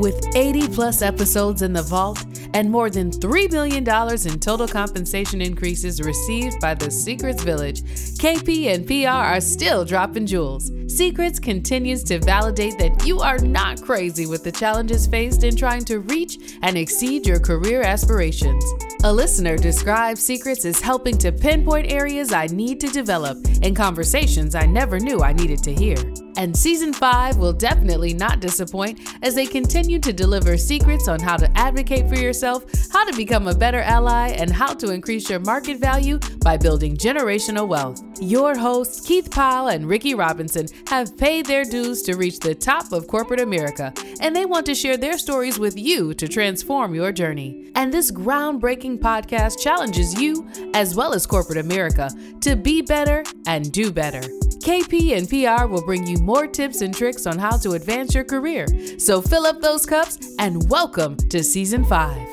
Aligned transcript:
With 0.00 0.34
80 0.34 0.68
plus 0.68 1.02
episodes 1.02 1.60
in 1.60 1.74
the 1.74 1.82
vault 1.82 2.24
and 2.54 2.70
more 2.70 2.90
than 2.90 3.10
$3 3.10 3.50
million 3.50 3.78
in 3.82 4.40
total 4.40 4.68
compensation 4.68 5.40
increases 5.40 6.00
received 6.00 6.60
by 6.60 6.74
the 6.74 6.90
Secrets 6.90 7.42
Village, 7.42 7.82
KP 7.82 8.66
and 8.74 8.86
PR 8.86 9.08
are 9.08 9.40
still 9.40 9.84
dropping 9.84 10.26
jewels. 10.26 10.70
Secrets 10.86 11.38
continues 11.38 12.02
to 12.04 12.18
validate 12.18 12.76
that 12.78 13.06
you 13.06 13.20
are 13.20 13.38
not 13.38 13.80
crazy 13.82 14.26
with 14.26 14.42
the 14.44 14.52
challenges 14.52 15.06
faced 15.06 15.44
in 15.44 15.54
trying 15.54 15.84
to 15.84 16.00
reach 16.00 16.58
and 16.62 16.76
exceed 16.76 17.26
your 17.26 17.40
career 17.40 17.82
aspirations. 17.82 18.64
A 19.04 19.12
listener 19.12 19.56
describes 19.56 20.20
Secrets 20.20 20.64
as 20.64 20.80
helping 20.80 21.16
to 21.18 21.32
pinpoint 21.32 21.90
areas 21.90 22.32
I 22.32 22.46
need 22.46 22.80
to 22.80 22.88
develop 22.88 23.38
and 23.62 23.74
conversations 23.74 24.54
I 24.54 24.66
never 24.66 24.98
knew 24.98 25.20
I 25.20 25.32
needed 25.32 25.62
to 25.64 25.74
hear. 25.74 25.96
And 26.36 26.56
season 26.56 26.92
5 26.92 27.36
will 27.36 27.52
definitely 27.52 28.14
not 28.14 28.40
disappoint 28.40 29.00
as 29.22 29.34
they 29.34 29.46
continue 29.46 29.98
to 29.98 30.12
deliver 30.12 30.56
secrets 30.56 31.08
on 31.08 31.20
how 31.20 31.36
to 31.36 31.50
advocate 31.58 32.08
for 32.08 32.14
yourself, 32.16 32.39
how 32.42 33.04
to 33.04 33.16
become 33.16 33.48
a 33.48 33.54
better 33.54 33.80
ally, 33.80 34.28
and 34.28 34.50
how 34.50 34.74
to 34.74 34.92
increase 34.92 35.28
your 35.28 35.40
market 35.40 35.78
value 35.78 36.18
by 36.42 36.56
building 36.56 36.96
generational 36.96 37.68
wealth. 37.68 38.02
Your 38.20 38.56
hosts, 38.56 39.06
Keith 39.06 39.30
Powell 39.30 39.68
and 39.68 39.86
Ricky 39.86 40.14
Robinson, 40.14 40.66
have 40.86 41.16
paid 41.16 41.46
their 41.46 41.64
dues 41.64 42.02
to 42.02 42.16
reach 42.16 42.38
the 42.40 42.54
top 42.54 42.92
of 42.92 43.06
corporate 43.06 43.40
America, 43.40 43.92
and 44.20 44.34
they 44.34 44.46
want 44.46 44.66
to 44.66 44.74
share 44.74 44.96
their 44.96 45.18
stories 45.18 45.58
with 45.58 45.78
you 45.78 46.14
to 46.14 46.28
transform 46.28 46.94
your 46.94 47.12
journey. 47.12 47.70
And 47.74 47.92
this 47.92 48.10
groundbreaking 48.10 48.98
podcast 48.98 49.60
challenges 49.60 50.20
you, 50.20 50.48
as 50.74 50.94
well 50.94 51.12
as 51.12 51.26
corporate 51.26 51.58
America, 51.58 52.10
to 52.40 52.56
be 52.56 52.82
better 52.82 53.24
and 53.46 53.70
do 53.72 53.92
better. 53.92 54.22
KP 54.60 55.16
and 55.16 55.26
PR 55.28 55.66
will 55.66 55.84
bring 55.84 56.06
you 56.06 56.18
more 56.18 56.46
tips 56.46 56.82
and 56.82 56.94
tricks 56.94 57.26
on 57.26 57.38
how 57.38 57.56
to 57.56 57.72
advance 57.72 58.14
your 58.14 58.24
career. 58.24 58.66
So 58.98 59.22
fill 59.22 59.46
up 59.46 59.62
those 59.62 59.86
cups 59.86 60.18
and 60.38 60.68
welcome 60.68 61.16
to 61.30 61.42
season 61.42 61.84
five. 61.84 62.29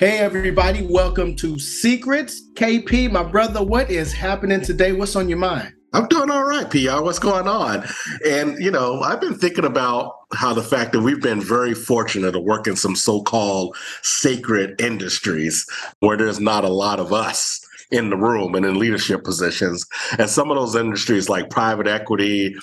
Hey, 0.00 0.16
everybody, 0.16 0.80
welcome 0.86 1.36
to 1.36 1.58
Secrets. 1.58 2.48
KP, 2.54 3.12
my 3.12 3.22
brother, 3.22 3.62
what 3.62 3.90
is 3.90 4.14
happening 4.14 4.62
today? 4.62 4.92
What's 4.92 5.14
on 5.14 5.28
your 5.28 5.36
mind? 5.36 5.74
I'm 5.92 6.08
doing 6.08 6.30
all 6.30 6.44
right, 6.44 6.70
PR. 6.70 7.02
What's 7.02 7.18
going 7.18 7.46
on? 7.46 7.84
And, 8.26 8.56
you 8.64 8.70
know, 8.70 9.02
I've 9.02 9.20
been 9.20 9.34
thinking 9.34 9.66
about 9.66 10.14
how 10.32 10.54
the 10.54 10.62
fact 10.62 10.92
that 10.92 11.02
we've 11.02 11.20
been 11.20 11.42
very 11.42 11.74
fortunate 11.74 12.32
to 12.32 12.40
work 12.40 12.66
in 12.66 12.76
some 12.76 12.96
so 12.96 13.22
called 13.22 13.76
sacred 14.00 14.80
industries 14.80 15.66
where 15.98 16.16
there's 16.16 16.40
not 16.40 16.64
a 16.64 16.70
lot 16.70 16.98
of 16.98 17.12
us 17.12 17.60
in 17.90 18.08
the 18.08 18.16
room 18.16 18.54
and 18.54 18.64
in 18.64 18.78
leadership 18.78 19.22
positions. 19.22 19.84
And 20.18 20.30
some 20.30 20.50
of 20.50 20.56
those 20.56 20.76
industries 20.76 21.28
like 21.28 21.50
private 21.50 21.86
equity, 21.86 22.54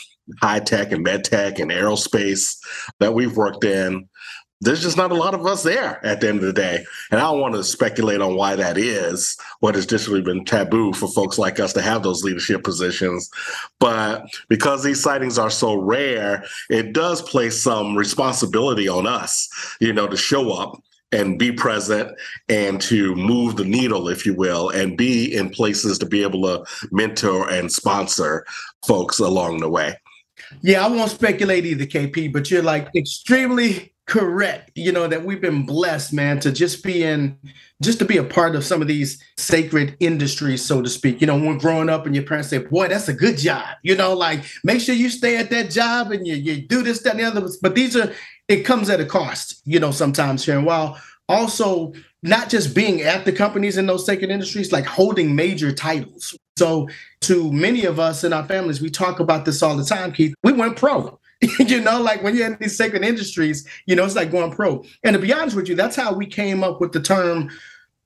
high 0.42 0.60
tech 0.60 0.92
and 0.92 1.04
med 1.04 1.24
tech 1.24 1.60
and 1.60 1.70
aerospace 1.70 2.58
that 3.00 3.14
we've 3.14 3.38
worked 3.38 3.64
in, 3.64 4.10
there's 4.62 4.82
just 4.82 4.98
not 4.98 5.12
a 5.12 5.16
lot 5.16 5.34
of 5.34 5.46
us 5.46 5.64
there 5.64 6.04
at 6.06 6.20
the 6.20 6.30
end 6.30 6.40
of 6.40 6.46
the 6.46 6.54
day. 6.54 6.84
And 7.12 7.20
I 7.20 7.24
don't 7.24 7.40
want 7.40 7.54
to 7.56 7.64
speculate 7.64 8.22
on 8.22 8.36
why 8.36 8.56
that 8.56 8.78
is, 8.78 9.38
what 9.60 9.76
has 9.76 9.86
traditionally 9.86 10.22
been 10.22 10.46
taboo 10.46 10.94
for 10.94 11.08
folks 11.08 11.38
like 11.38 11.60
us 11.60 11.74
to 11.74 11.82
have 11.82 12.02
those 12.02 12.24
leadership 12.24 12.64
positions. 12.64 13.30
But 13.80 14.26
because 14.50 14.84
these 14.84 15.02
sightings 15.02 15.38
are 15.38 15.52
so 15.52 15.76
rare, 15.76 16.44
it 16.70 16.94
does 16.94 17.22
place 17.22 17.62
some 17.62 17.96
responsibility 17.96 18.88
on 18.88 19.06
us, 19.06 19.48
you 19.80 19.94
know, 19.94 20.08
to 20.08 20.18
show 20.18 20.52
up 20.54 20.82
and 21.12 21.40
be 21.40 21.52
present 21.52 22.12
and 22.50 22.82
to 22.82 23.16
move 23.16 23.56
the 23.56 23.64
needle, 23.64 24.10
if 24.10 24.26
you 24.26 24.34
will, 24.34 24.70
and 24.70 24.98
be 24.98 25.34
in 25.34 25.50
places 25.50 25.98
to 26.00 26.06
be 26.06 26.22
able 26.22 26.42
to 26.42 26.66
mentor 26.92 27.50
and 27.50 27.72
sponsor 27.72 28.46
folks 28.86 29.20
along 29.20 29.60
the 29.60 29.70
way. 29.70 29.96
Yeah, 30.62 30.86
I 30.86 30.90
won't 30.90 31.12
speculate 31.12 31.66
either, 31.66 31.86
KP, 31.86 32.34
but 32.34 32.50
you're 32.52 32.64
like 32.64 32.90
extremely 32.96 33.94
correct. 34.08 34.72
You 34.76 34.92
know, 34.92 35.08
that 35.08 35.24
we've 35.24 35.42
been 35.42 35.66
blessed, 35.66 36.14
man, 36.14 36.40
to 36.40 36.52
just 36.52 36.84
be 36.84 37.04
in, 37.04 37.38
just 37.82 38.00
to 38.00 38.06
be 38.06 38.18
a 38.18 38.24
part 38.24 38.56
of 38.56 38.66
some 38.66 38.82
of 38.82 38.88
these 38.88 39.22
sacred 39.38 39.96
industries, 40.00 40.66
so 40.66 40.82
to 40.82 40.90
speak. 40.90 41.22
You 41.22 41.28
know, 41.28 41.38
when 41.38 41.58
growing 41.58 41.90
up 41.90 42.06
and 42.06 42.16
your 42.16 42.24
parents 42.24 42.50
say, 42.50 42.60
boy, 42.60 42.88
that's 42.88 43.10
a 43.10 43.14
good 43.14 43.38
job. 43.38 43.68
You 43.84 43.96
know, 43.96 44.14
like 44.14 44.44
make 44.64 44.82
sure 44.82 44.96
you 44.96 45.10
stay 45.10 45.38
at 45.38 45.50
that 45.52 45.70
job 45.70 46.12
and 46.12 46.26
you, 46.26 46.36
you 46.36 46.62
do 46.68 46.82
this, 46.82 47.02
that, 47.04 47.12
and 47.12 47.20
the 47.20 47.26
other. 47.26 47.48
But 47.62 47.76
these 47.76 47.96
are 47.96 48.12
it 48.48 48.64
comes 48.64 48.90
at 48.90 49.02
a 49.02 49.06
cost, 49.06 49.62
you 49.66 49.80
know, 49.80 49.92
sometimes 49.92 50.46
here. 50.46 50.58
And 50.58 50.66
while 50.66 51.00
also 51.28 51.94
not 52.24 52.50
just 52.50 52.74
being 52.74 53.02
at 53.02 53.26
the 53.26 53.32
companies 53.32 53.78
in 53.78 53.86
those 53.86 54.06
sacred 54.06 54.32
industries, 54.32 54.72
like 54.72 54.86
holding 54.86 55.36
major 55.36 55.72
titles. 55.72 56.36
So, 56.58 56.90
to 57.22 57.52
many 57.52 57.86
of 57.86 58.00
us 58.00 58.24
in 58.24 58.34
our 58.34 58.46
families, 58.46 58.82
we 58.82 58.90
talk 58.90 59.20
about 59.20 59.46
this 59.46 59.62
all 59.62 59.78
the 59.78 59.84
time, 59.84 60.12
Keith. 60.12 60.34
We 60.44 60.54
went 60.54 60.78
pro. 60.78 61.20
you 61.60 61.82
know, 61.82 62.02
like 62.02 62.24
when 62.24 62.36
you're 62.36 62.48
in 62.48 62.58
these 62.60 62.78
sacred 62.78 63.04
industries, 63.04 63.68
you 63.86 63.96
know, 63.96 64.06
it's 64.06 64.16
like 64.16 64.32
going 64.32 64.52
pro. 64.52 64.84
And 65.04 65.14
to 65.14 65.20
be 65.20 65.34
honest 65.34 65.56
with 65.56 65.70
you, 65.70 65.76
that's 65.76 65.96
how 65.96 66.14
we 66.14 66.26
came 66.26 66.64
up 66.64 66.82
with 66.82 66.94
the 66.94 67.02
term 67.02 67.50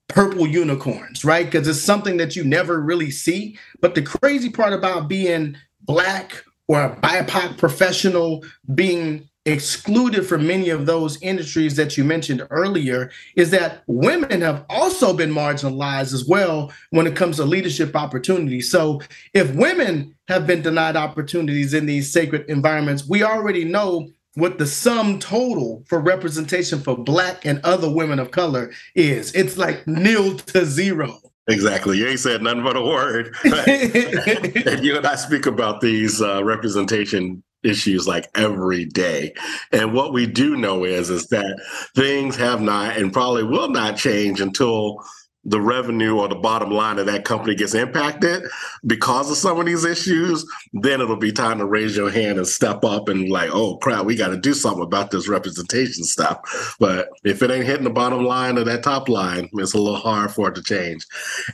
purple 0.09 0.45
unicorns, 0.45 1.23
right? 1.23 1.45
Because 1.45 1.67
it's 1.67 1.81
something 1.81 2.17
that 2.17 2.35
you 2.35 2.43
never 2.43 2.81
really 2.81 3.11
see. 3.11 3.57
But 3.79 3.95
the 3.95 4.01
crazy 4.01 4.49
part 4.49 4.73
about 4.73 5.07
being 5.07 5.55
black 5.81 6.43
or 6.67 6.83
a 6.83 6.95
BIPOC 6.97 7.57
professional 7.57 8.43
being 8.75 9.29
excluded 9.45 10.25
from 10.25 10.45
many 10.45 10.69
of 10.69 10.85
those 10.85 11.21
industries 11.21 11.75
that 11.75 11.97
you 11.97 12.03
mentioned 12.03 12.45
earlier 12.51 13.11
is 13.35 13.49
that 13.51 13.83
women 13.87 14.41
have 14.41 14.65
also 14.69 15.13
been 15.13 15.31
marginalized 15.31 16.13
as 16.13 16.25
well 16.27 16.71
when 16.91 17.07
it 17.07 17.15
comes 17.15 17.37
to 17.37 17.45
leadership 17.45 17.95
opportunities. 17.95 18.69
So, 18.69 19.01
if 19.33 19.53
women 19.55 20.15
have 20.27 20.45
been 20.45 20.61
denied 20.61 20.95
opportunities 20.95 21.73
in 21.73 21.85
these 21.85 22.11
sacred 22.11 22.45
environments, 22.49 23.07
we 23.07 23.23
already 23.23 23.63
know 23.63 24.09
what 24.35 24.57
the 24.57 24.67
sum 24.67 25.19
total 25.19 25.83
for 25.87 25.99
representation 25.99 26.79
for 26.79 26.97
Black 26.97 27.45
and 27.45 27.59
other 27.63 27.89
women 27.89 28.19
of 28.19 28.31
color 28.31 28.71
is. 28.95 29.33
It's 29.33 29.57
like 29.57 29.85
nil 29.87 30.37
to 30.37 30.65
zero. 30.65 31.19
Exactly. 31.47 31.97
You 31.97 32.07
ain't 32.07 32.19
said 32.19 32.41
nothing 32.41 32.63
but 32.63 32.77
a 32.77 32.81
word. 32.81 33.35
and 33.43 34.85
you 34.85 34.95
and 34.95 35.05
I 35.05 35.15
speak 35.15 35.47
about 35.47 35.81
these 35.81 36.21
uh, 36.21 36.43
representation 36.43 37.43
issues 37.63 38.07
like 38.07 38.29
every 38.35 38.85
day. 38.85 39.33
And 39.71 39.93
what 39.93 40.13
we 40.13 40.25
do 40.25 40.55
know 40.55 40.83
is 40.83 41.09
is 41.09 41.27
that 41.27 41.61
things 41.95 42.35
have 42.35 42.61
not 42.61 42.97
and 42.97 43.13
probably 43.13 43.43
will 43.43 43.69
not 43.69 43.97
change 43.97 44.41
until 44.41 45.03
the 45.43 45.59
revenue 45.59 46.17
or 46.17 46.27
the 46.27 46.35
bottom 46.35 46.69
line 46.69 46.99
of 46.99 47.07
that 47.07 47.25
company 47.25 47.55
gets 47.55 47.73
impacted 47.73 48.43
because 48.85 49.31
of 49.31 49.37
some 49.37 49.59
of 49.59 49.65
these 49.65 49.85
issues, 49.85 50.45
then 50.73 51.01
it'll 51.01 51.15
be 51.15 51.31
time 51.31 51.57
to 51.57 51.65
raise 51.65 51.97
your 51.97 52.11
hand 52.11 52.37
and 52.37 52.47
step 52.47 52.83
up 52.83 53.09
and 53.09 53.29
like, 53.29 53.49
oh 53.51 53.77
crap, 53.77 54.05
we 54.05 54.15
got 54.15 54.27
to 54.27 54.37
do 54.37 54.53
something 54.53 54.83
about 54.83 55.09
this 55.09 55.27
representation 55.27 56.03
stuff. 56.03 56.75
But 56.79 57.09
if 57.23 57.41
it 57.41 57.49
ain't 57.49 57.65
hitting 57.65 57.85
the 57.85 57.89
bottom 57.89 58.23
line 58.23 58.57
or 58.57 58.63
that 58.65 58.83
top 58.83 59.09
line, 59.09 59.49
it's 59.53 59.73
a 59.73 59.79
little 59.79 59.99
hard 59.99 60.31
for 60.31 60.49
it 60.49 60.55
to 60.55 60.61
change. 60.61 61.05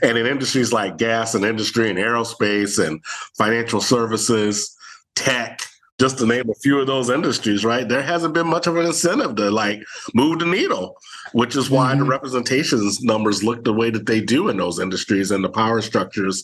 And 0.02 0.18
in 0.18 0.26
industries 0.26 0.74
like 0.74 0.98
gas 0.98 1.34
and 1.34 1.46
industry 1.46 1.90
and 1.90 1.98
aerospace 1.98 2.86
and 2.86 3.04
financial 3.38 3.80
services, 3.80 4.76
tech, 5.16 5.62
just 6.00 6.18
to 6.20 6.28
name 6.28 6.50
a 6.50 6.56
few 6.56 6.80
of 6.80 6.88
those 6.88 7.10
industries, 7.10 7.66
right? 7.66 7.88
There 7.88 8.04
hasn't 8.04 8.34
been 8.34 8.48
much 8.48 8.68
of 8.68 8.78
an 8.78 8.86
incentive 8.86 9.36
to 9.36 9.50
like 9.50 9.84
move 10.14 10.40
the 10.40 10.46
needle, 10.46 10.98
which 11.38 11.56
is 11.56 11.70
why 11.70 11.92
mm-hmm. 11.92 12.00
the 12.00 12.06
representations 12.10 13.04
numbers 13.04 13.44
look 13.44 13.64
the 13.64 13.72
way 13.72 13.92
that 13.92 14.08
they 14.08 14.20
do 14.20 14.50
in 14.50 14.58
those 14.58 14.80
industries 14.80 15.30
and 15.30 15.44
the 15.44 15.50
power 15.50 15.84
structures 15.84 16.44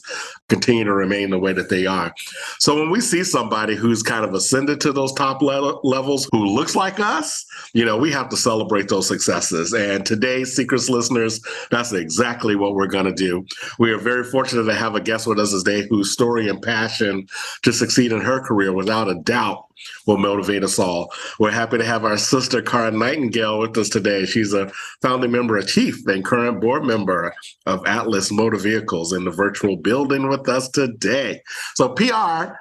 continue 0.49 0.83
to 0.83 0.93
remain 0.93 1.31
the 1.31 1.39
way 1.39 1.51
that 1.51 1.67
they 1.67 1.87
are. 1.87 2.13
So 2.59 2.75
when 2.75 2.91
we 2.91 3.01
see 3.01 3.23
somebody 3.23 3.75
who's 3.75 4.03
kind 4.03 4.23
of 4.23 4.35
ascended 4.35 4.79
to 4.81 4.93
those 4.93 5.11
top 5.13 5.41
le- 5.41 5.79
levels 5.83 6.29
who 6.31 6.45
looks 6.45 6.75
like 6.75 6.99
us, 6.99 7.43
you 7.73 7.83
know, 7.83 7.97
we 7.97 8.11
have 8.11 8.29
to 8.29 8.37
celebrate 8.37 8.87
those 8.87 9.07
successes. 9.07 9.73
And 9.73 10.05
today, 10.05 10.43
Secrets 10.43 10.91
listeners, 10.91 11.41
that's 11.71 11.91
exactly 11.91 12.55
what 12.55 12.75
we're 12.75 12.85
going 12.85 13.05
to 13.05 13.13
do. 13.13 13.47
We 13.79 13.91
are 13.91 13.97
very 13.97 14.23
fortunate 14.23 14.65
to 14.65 14.75
have 14.75 14.93
a 14.93 15.01
guest 15.01 15.25
with 15.25 15.39
us 15.39 15.53
today 15.53 15.87
whose 15.89 16.11
story 16.11 16.49
and 16.49 16.61
passion 16.61 17.25
to 17.63 17.73
succeed 17.73 18.11
in 18.11 18.21
her 18.21 18.41
career 18.41 18.71
without 18.73 19.09
a 19.09 19.15
doubt 19.15 19.65
will 20.05 20.17
motivate 20.17 20.63
us 20.63 20.79
all. 20.79 21.11
We're 21.39 21.51
happy 21.51 21.77
to 21.77 21.85
have 21.85 22.05
our 22.05 22.17
sister, 22.17 22.61
Karen 22.61 22.99
Nightingale, 22.99 23.59
with 23.59 23.77
us 23.77 23.89
today. 23.89 24.25
She's 24.25 24.53
a 24.53 24.71
founding 25.01 25.31
member 25.31 25.57
of 25.57 25.67
Chief 25.67 26.05
and 26.07 26.23
current 26.23 26.61
board 26.61 26.83
member 26.83 27.33
of 27.65 27.85
Atlis 27.85 28.31
Motor 28.31 28.57
Vehicles 28.57 29.13
in 29.13 29.25
the 29.25 29.31
virtual 29.31 29.75
building 29.75 30.27
with 30.27 30.47
us 30.49 30.69
today. 30.69 31.41
So, 31.75 31.89
PR, 31.89 32.55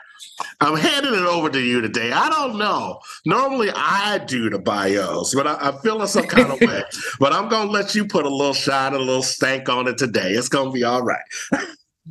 I'm 0.61 0.77
handing 0.77 1.15
it 1.15 1.27
over 1.27 1.51
to 1.51 1.61
you 1.61 1.81
today. 1.81 2.13
I 2.13 2.29
don't 2.29 2.59
know. 2.59 3.01
Normally 3.27 3.71
I 3.75 4.19
do 4.19 4.51
the 4.51 4.59
bios, 4.59 5.35
but 5.35 5.47
I, 5.47 5.69
am 5.69 5.79
feeling 5.79 6.07
some 6.07 6.27
kind 6.27 6.53
of 6.53 6.61
way. 6.61 6.83
But 7.19 7.33
I'm 7.33 7.49
going 7.49 7.67
to 7.67 7.73
let 7.73 7.95
you 7.95 8.05
put 8.05 8.25
a 8.25 8.29
little 8.29 8.55
shine, 8.55 8.95
a 8.95 8.99
little 8.99 9.23
stank 9.23 9.69
on 9.69 9.89
it 9.89 9.99
today. 9.99 10.33
It's 10.33 10.49
going 10.49 10.67
to 10.67 10.73
be 10.73 10.85
all 10.85 11.03
right. 11.03 11.23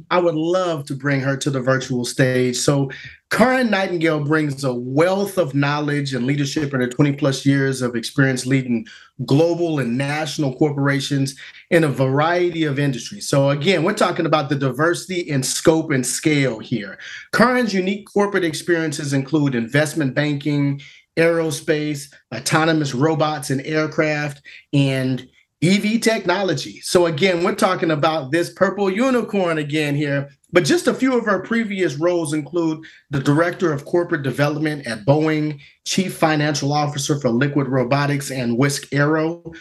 I 0.09 0.19
would 0.19 0.35
love 0.35 0.85
to 0.85 0.95
bring 0.95 1.19
her 1.19 1.35
to 1.37 1.49
the 1.49 1.59
virtual 1.59 2.05
stage. 2.05 2.55
So, 2.57 2.89
Karen 3.29 3.69
Nightingale 3.69 4.23
brings 4.23 4.63
a 4.63 4.73
wealth 4.73 5.37
of 5.37 5.53
knowledge 5.53 6.13
and 6.13 6.25
leadership 6.25 6.73
in 6.73 6.81
her 6.81 6.87
20 6.87 7.13
plus 7.13 7.45
years 7.45 7.81
of 7.81 7.95
experience 7.95 8.45
leading 8.45 8.85
global 9.25 9.79
and 9.79 9.97
national 9.97 10.55
corporations 10.55 11.35
in 11.69 11.83
a 11.83 11.89
variety 11.89 12.63
of 12.63 12.79
industries. 12.79 13.27
So, 13.27 13.49
again, 13.49 13.83
we're 13.83 13.93
talking 13.93 14.25
about 14.25 14.49
the 14.49 14.55
diversity 14.55 15.21
in 15.21 15.43
scope 15.43 15.91
and 15.91 16.05
scale 16.05 16.59
here. 16.59 16.97
Karen's 17.33 17.73
unique 17.73 18.07
corporate 18.11 18.45
experiences 18.45 19.11
include 19.11 19.55
investment 19.55 20.13
banking, 20.13 20.81
aerospace, 21.17 22.13
autonomous 22.33 22.93
robots 22.93 23.49
and 23.49 23.61
aircraft, 23.65 24.41
and 24.71 25.27
EV 25.63 26.01
technology. 26.01 26.81
So, 26.81 27.05
again, 27.05 27.43
we're 27.43 27.55
talking 27.55 27.91
about 27.91 28.31
this 28.31 28.51
purple 28.51 28.89
unicorn 28.89 29.57
again 29.57 29.95
here. 29.95 30.29
But 30.53 30.65
just 30.65 30.87
a 30.87 30.93
few 30.93 31.17
of 31.17 31.25
her 31.25 31.39
previous 31.39 31.95
roles 31.95 32.33
include 32.33 32.85
the 33.09 33.21
Director 33.21 33.71
of 33.71 33.85
Corporate 33.85 34.23
Development 34.23 34.85
at 34.85 35.05
Boeing, 35.05 35.61
Chief 35.85 36.13
Financial 36.13 36.73
Officer 36.73 37.19
for 37.19 37.29
Liquid 37.29 37.67
Robotics 37.67 38.31
and 38.31 38.57
Wisk 38.57 38.91
Aero, 38.91 39.53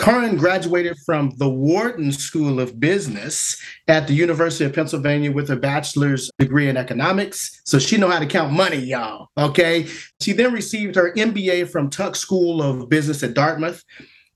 Karin 0.00 0.38
graduated 0.38 0.96
from 1.04 1.30
the 1.36 1.48
Wharton 1.48 2.10
School 2.10 2.58
of 2.58 2.80
Business 2.80 3.60
at 3.86 4.06
the 4.06 4.14
University 4.14 4.64
of 4.64 4.72
Pennsylvania 4.72 5.30
with 5.30 5.50
a 5.50 5.56
bachelor's 5.56 6.30
degree 6.38 6.70
in 6.70 6.78
economics. 6.78 7.60
So 7.66 7.78
she 7.78 7.98
know 7.98 8.08
how 8.08 8.18
to 8.18 8.24
count 8.24 8.50
money, 8.50 8.78
y'all. 8.78 9.28
Okay. 9.36 9.86
She 10.22 10.32
then 10.32 10.54
received 10.54 10.96
her 10.96 11.12
MBA 11.12 11.68
from 11.68 11.90
Tuck 11.90 12.16
School 12.16 12.62
of 12.62 12.88
Business 12.88 13.22
at 13.22 13.34
Dartmouth. 13.34 13.84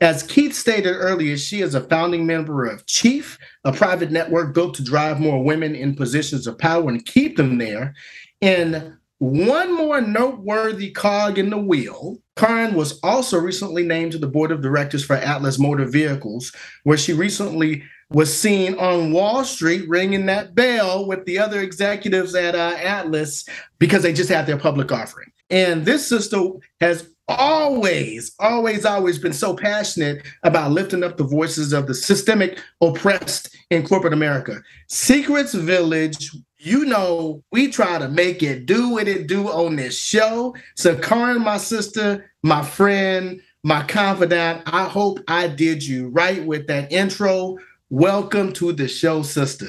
As 0.00 0.22
Keith 0.22 0.54
stated 0.54 0.92
earlier, 0.92 1.36
she 1.36 1.60
is 1.60 1.74
a 1.74 1.80
founding 1.80 2.26
member 2.26 2.64
of 2.66 2.84
Chief, 2.86 3.38
a 3.64 3.72
private 3.72 4.10
network 4.10 4.54
built 4.54 4.74
to 4.74 4.84
drive 4.84 5.20
more 5.20 5.42
women 5.42 5.74
in 5.74 5.94
positions 5.94 6.46
of 6.46 6.58
power 6.58 6.88
and 6.88 7.06
keep 7.06 7.36
them 7.36 7.58
there. 7.58 7.94
And 8.42 8.94
one 9.18 9.74
more 9.74 10.00
noteworthy 10.00 10.90
cog 10.90 11.38
in 11.38 11.50
the 11.50 11.58
wheel 11.58 12.18
Karin 12.36 12.74
was 12.74 12.98
also 13.02 13.38
recently 13.38 13.84
named 13.84 14.12
to 14.12 14.18
the 14.18 14.26
board 14.26 14.50
of 14.50 14.60
directors 14.60 15.04
for 15.04 15.14
Atlis 15.14 15.58
Motor 15.58 15.84
Vehicles, 15.84 16.52
where 16.82 16.98
she 16.98 17.12
recently 17.12 17.84
was 18.10 18.36
seen 18.36 18.74
on 18.74 19.12
Wall 19.12 19.44
Street 19.44 19.88
ringing 19.88 20.26
that 20.26 20.54
bell 20.54 21.06
with 21.06 21.24
the 21.24 21.38
other 21.38 21.60
executives 21.60 22.34
at 22.34 22.54
uh, 22.54 22.76
Atlis 22.78 23.48
because 23.78 24.02
they 24.02 24.12
just 24.12 24.30
had 24.30 24.46
their 24.46 24.58
public 24.58 24.90
offering. 24.90 25.30
And 25.48 25.84
this 25.84 26.06
sister 26.06 26.40
has 26.80 27.08
always, 27.28 28.34
always, 28.38 28.84
always 28.84 29.18
been 29.18 29.32
so 29.32 29.54
passionate 29.54 30.24
about 30.42 30.72
lifting 30.72 31.02
up 31.02 31.16
the 31.16 31.24
voices 31.24 31.72
of 31.72 31.86
the 31.86 31.94
systemic 31.94 32.60
oppressed 32.80 33.56
in 33.70 33.86
corporate 33.86 34.12
America. 34.12 34.62
Secrets 34.88 35.54
Village 35.54 36.30
you 36.64 36.86
know, 36.86 37.44
we 37.52 37.68
try 37.68 37.98
to 37.98 38.08
make 38.08 38.42
it 38.42 38.64
do 38.64 38.88
what 38.88 39.06
it 39.06 39.26
do 39.26 39.48
on 39.48 39.76
this 39.76 39.98
show. 39.98 40.54
So, 40.76 40.96
Karin, 40.96 41.42
my 41.42 41.58
sister, 41.58 42.30
my 42.42 42.64
friend, 42.64 43.40
my 43.62 43.82
confidant, 43.82 44.62
I 44.66 44.84
hope 44.84 45.20
I 45.28 45.46
did 45.46 45.86
you 45.86 46.08
right 46.08 46.42
with 46.44 46.66
that 46.68 46.90
intro. 46.90 47.58
Welcome 47.90 48.54
to 48.54 48.72
the 48.72 48.88
show, 48.88 49.22
sister. 49.22 49.68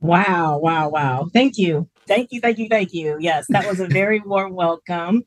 Wow, 0.00 0.58
wow, 0.58 0.88
wow. 0.88 1.28
Thank 1.34 1.58
you. 1.58 1.86
Thank 2.08 2.32
you, 2.32 2.40
thank 2.40 2.58
you, 2.58 2.68
thank 2.68 2.94
you. 2.94 3.18
Yes, 3.20 3.44
that 3.50 3.66
was 3.66 3.78
a 3.80 3.86
very 3.86 4.20
warm 4.20 4.54
welcome. 4.54 5.24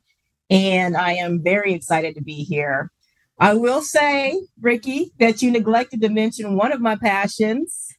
And 0.49 0.95
I 0.95 1.13
am 1.13 1.43
very 1.43 1.73
excited 1.73 2.15
to 2.15 2.21
be 2.21 2.43
here. 2.43 2.91
I 3.39 3.53
will 3.53 3.81
say, 3.81 4.39
Ricky, 4.61 5.11
that 5.19 5.41
you 5.41 5.51
neglected 5.51 6.01
to 6.01 6.09
mention 6.09 6.55
one 6.55 6.71
of 6.71 6.81
my 6.81 6.95
passions. 6.95 7.89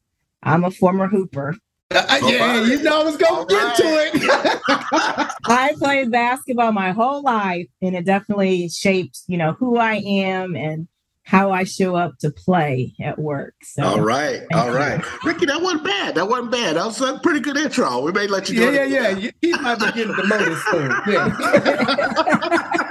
I'm 0.43 0.65
a 0.65 0.71
former 0.71 1.09
hooper. 1.09 1.57
Uh, 1.91 2.19
yeah, 2.25 2.65
you 2.65 2.83
know 2.83 3.01
I 3.01 3.05
was 3.05 3.17
gonna 3.17 3.47
get 3.47 3.63
right. 3.63 3.77
to 3.77 3.85
it. 3.85 5.31
I 5.45 5.75
played 5.79 6.11
basketball 6.11 6.73
my 6.73 6.91
whole 6.91 7.23
life, 7.23 7.69
and 7.81 7.95
it 7.95 8.05
definitely 8.05 8.69
shaped, 8.69 9.21
you 9.29 9.37
know, 9.37 9.53
who 9.53 9.77
I 9.77 9.97
am 9.97 10.57
and 10.57 10.89
how 11.27 11.51
I 11.51 11.65
show 11.65 11.97
up 11.97 12.19
to 12.21 12.31
play 12.31 12.95
at 13.03 13.19
work. 13.19 13.55
So, 13.63 13.83
all 13.83 14.01
right, 14.01 14.43
all 14.55 14.71
right, 14.71 15.05
Ricky, 15.25 15.47
that 15.47 15.61
wasn't 15.61 15.85
bad. 15.85 16.15
That 16.15 16.29
wasn't 16.29 16.53
bad. 16.53 16.77
That 16.77 16.87
was 16.87 17.01
a 17.01 17.19
pretty 17.19 17.41
good 17.41 17.57
intro. 17.57 18.01
We 18.01 18.13
may 18.13 18.29
let 18.29 18.49
you. 18.49 18.61
Go. 18.61 18.71
Yeah, 18.71 18.85
yeah, 18.85 19.09
yeah. 19.11 19.31
He 19.43 19.53
might 19.53 19.79
be 19.79 19.87
getting 19.87 20.15
demoted 20.15 20.57
soon. 20.71 20.93
Yeah. 21.09 22.83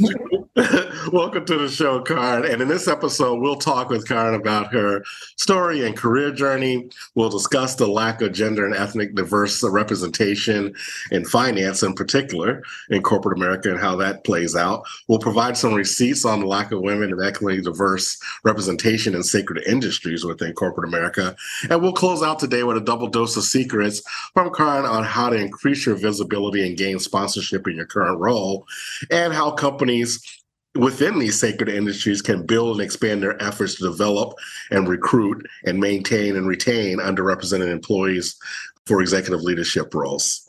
Welcome 1.12 1.44
to 1.46 1.58
the 1.58 1.68
show, 1.68 2.00
Karen. 2.00 2.44
And 2.50 2.62
in 2.62 2.68
this 2.68 2.88
episode, 2.88 3.40
we'll 3.40 3.56
talk 3.56 3.90
with 3.90 4.08
Karen 4.08 4.34
about 4.34 4.72
her 4.72 5.04
story 5.36 5.86
and 5.86 5.96
career 5.96 6.32
journey. 6.32 6.88
We'll 7.14 7.28
discuss 7.28 7.74
the 7.74 7.86
lack 7.86 8.22
of 8.22 8.32
gender 8.32 8.64
and 8.64 8.74
ethnic 8.74 9.14
diverse 9.14 9.62
representation 9.62 10.74
in 11.10 11.24
finance, 11.24 11.82
in 11.82 11.94
particular, 11.94 12.62
in 12.88 13.02
corporate 13.02 13.36
America, 13.36 13.70
and 13.70 13.78
how 13.78 13.96
that 13.96 14.24
plays 14.24 14.56
out. 14.56 14.84
We'll 15.08 15.18
provide 15.18 15.56
some 15.56 15.74
receipts 15.74 16.24
on 16.24 16.40
the 16.40 16.46
lack 16.46 16.72
of 16.72 16.80
women 16.80 17.12
and 17.12 17.22
ethnically 17.22 17.60
diverse 17.60 18.18
representation 18.42 19.14
in 19.14 19.22
sacred 19.22 19.62
industries 19.66 20.24
within 20.24 20.54
corporate 20.54 20.88
America. 20.88 21.36
And 21.68 21.82
we'll 21.82 21.92
close 21.92 22.22
out 22.22 22.38
today 22.38 22.62
with 22.62 22.76
a 22.76 22.82
double 22.82 23.08
dose 23.08 23.36
of 23.36 23.44
secrets 23.44 24.02
from 24.32 24.52
Karen 24.52 24.86
on 24.86 25.04
how 25.04 25.28
to 25.30 25.36
increase 25.36 25.84
your 25.84 25.96
visibility 25.96 26.66
and 26.66 26.78
gain 26.78 26.98
sponsorship 26.98 27.68
in 27.68 27.76
your 27.76 27.86
current 27.86 28.18
role, 28.18 28.66
and 29.10 29.32
how 29.32 29.50
companies 29.50 29.89
within 30.76 31.18
these 31.18 31.38
sacred 31.38 31.68
industries 31.68 32.22
can 32.22 32.46
build 32.46 32.76
and 32.76 32.84
expand 32.84 33.22
their 33.22 33.40
efforts 33.42 33.76
to 33.76 33.90
develop 33.90 34.34
and 34.70 34.88
recruit 34.88 35.44
and 35.64 35.78
maintain 35.78 36.36
and 36.36 36.46
retain 36.46 36.98
underrepresented 36.98 37.70
employees 37.70 38.36
for 38.86 39.00
executive 39.00 39.42
leadership 39.42 39.92
roles. 39.94 40.46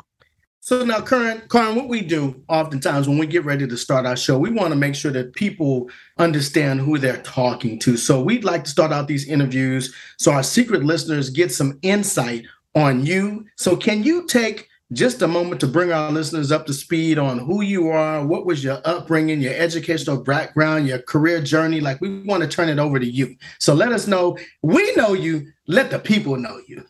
So 0.64 0.86
now, 0.86 1.02
Karin, 1.02 1.42
Karin, 1.50 1.76
what 1.76 1.88
we 1.88 2.02
do 2.02 2.44
oftentimes 2.48 3.08
when 3.08 3.18
we 3.18 3.26
get 3.26 3.44
ready 3.46 3.66
to 3.66 3.78
start 3.78 4.06
our 4.06 4.16
show, 4.16 4.38
we 4.38 4.52
want 4.52 4.70
to 4.70 4.76
make 4.76 4.94
sure 4.94 5.12
that 5.12 5.34
people 5.34 5.90
understand 6.20 6.82
who 6.82 7.00
they're 7.00 7.24
talking 7.24 7.80
to. 7.80 7.98
So 7.98 8.22
we'd 8.22 8.44
like 8.44 8.66
to 8.66 8.70
start 8.70 8.92
out 8.92 9.08
these 9.08 9.28
interviews 9.28 9.92
so 10.18 10.32
our 10.32 10.44
secret 10.44 10.84
listeners 10.84 11.32
get 11.32 11.52
some 11.52 11.80
insight 11.82 12.46
on 12.76 13.04
you. 13.04 13.48
So 13.58 13.76
can 13.76 14.04
you 14.04 14.28
take 14.28 14.70
just 14.94 15.22
a 15.22 15.28
moment 15.28 15.62
to 15.62 15.68
bring 15.68 15.92
our 15.92 16.12
listeners 16.12 16.52
up 16.52 16.66
to 16.66 16.74
speed 16.74 17.18
on 17.18 17.40
who 17.40 17.62
you 17.62 17.90
are, 17.90 18.26
what 18.26 18.46
was 18.46 18.64
your 18.64 18.82
upbringing, 18.84 19.40
your 19.40 19.54
educational 19.54 20.22
background, 20.22 20.88
your 20.88 21.00
career 21.00 21.42
journey. 21.42 21.80
Like, 21.80 22.02
we 22.02 22.22
want 22.24 22.44
to 22.44 22.50
turn 22.50 22.68
it 22.68 22.80
over 22.80 23.00
to 23.00 23.06
you. 23.06 23.36
So 23.60 23.74
let 23.74 23.92
us 23.94 24.08
know. 24.08 24.38
We 24.62 24.94
know 24.96 25.14
you, 25.14 25.48
let 25.68 25.92
the 25.92 26.00
people 26.00 26.36
know 26.36 26.60
you. 26.68 26.86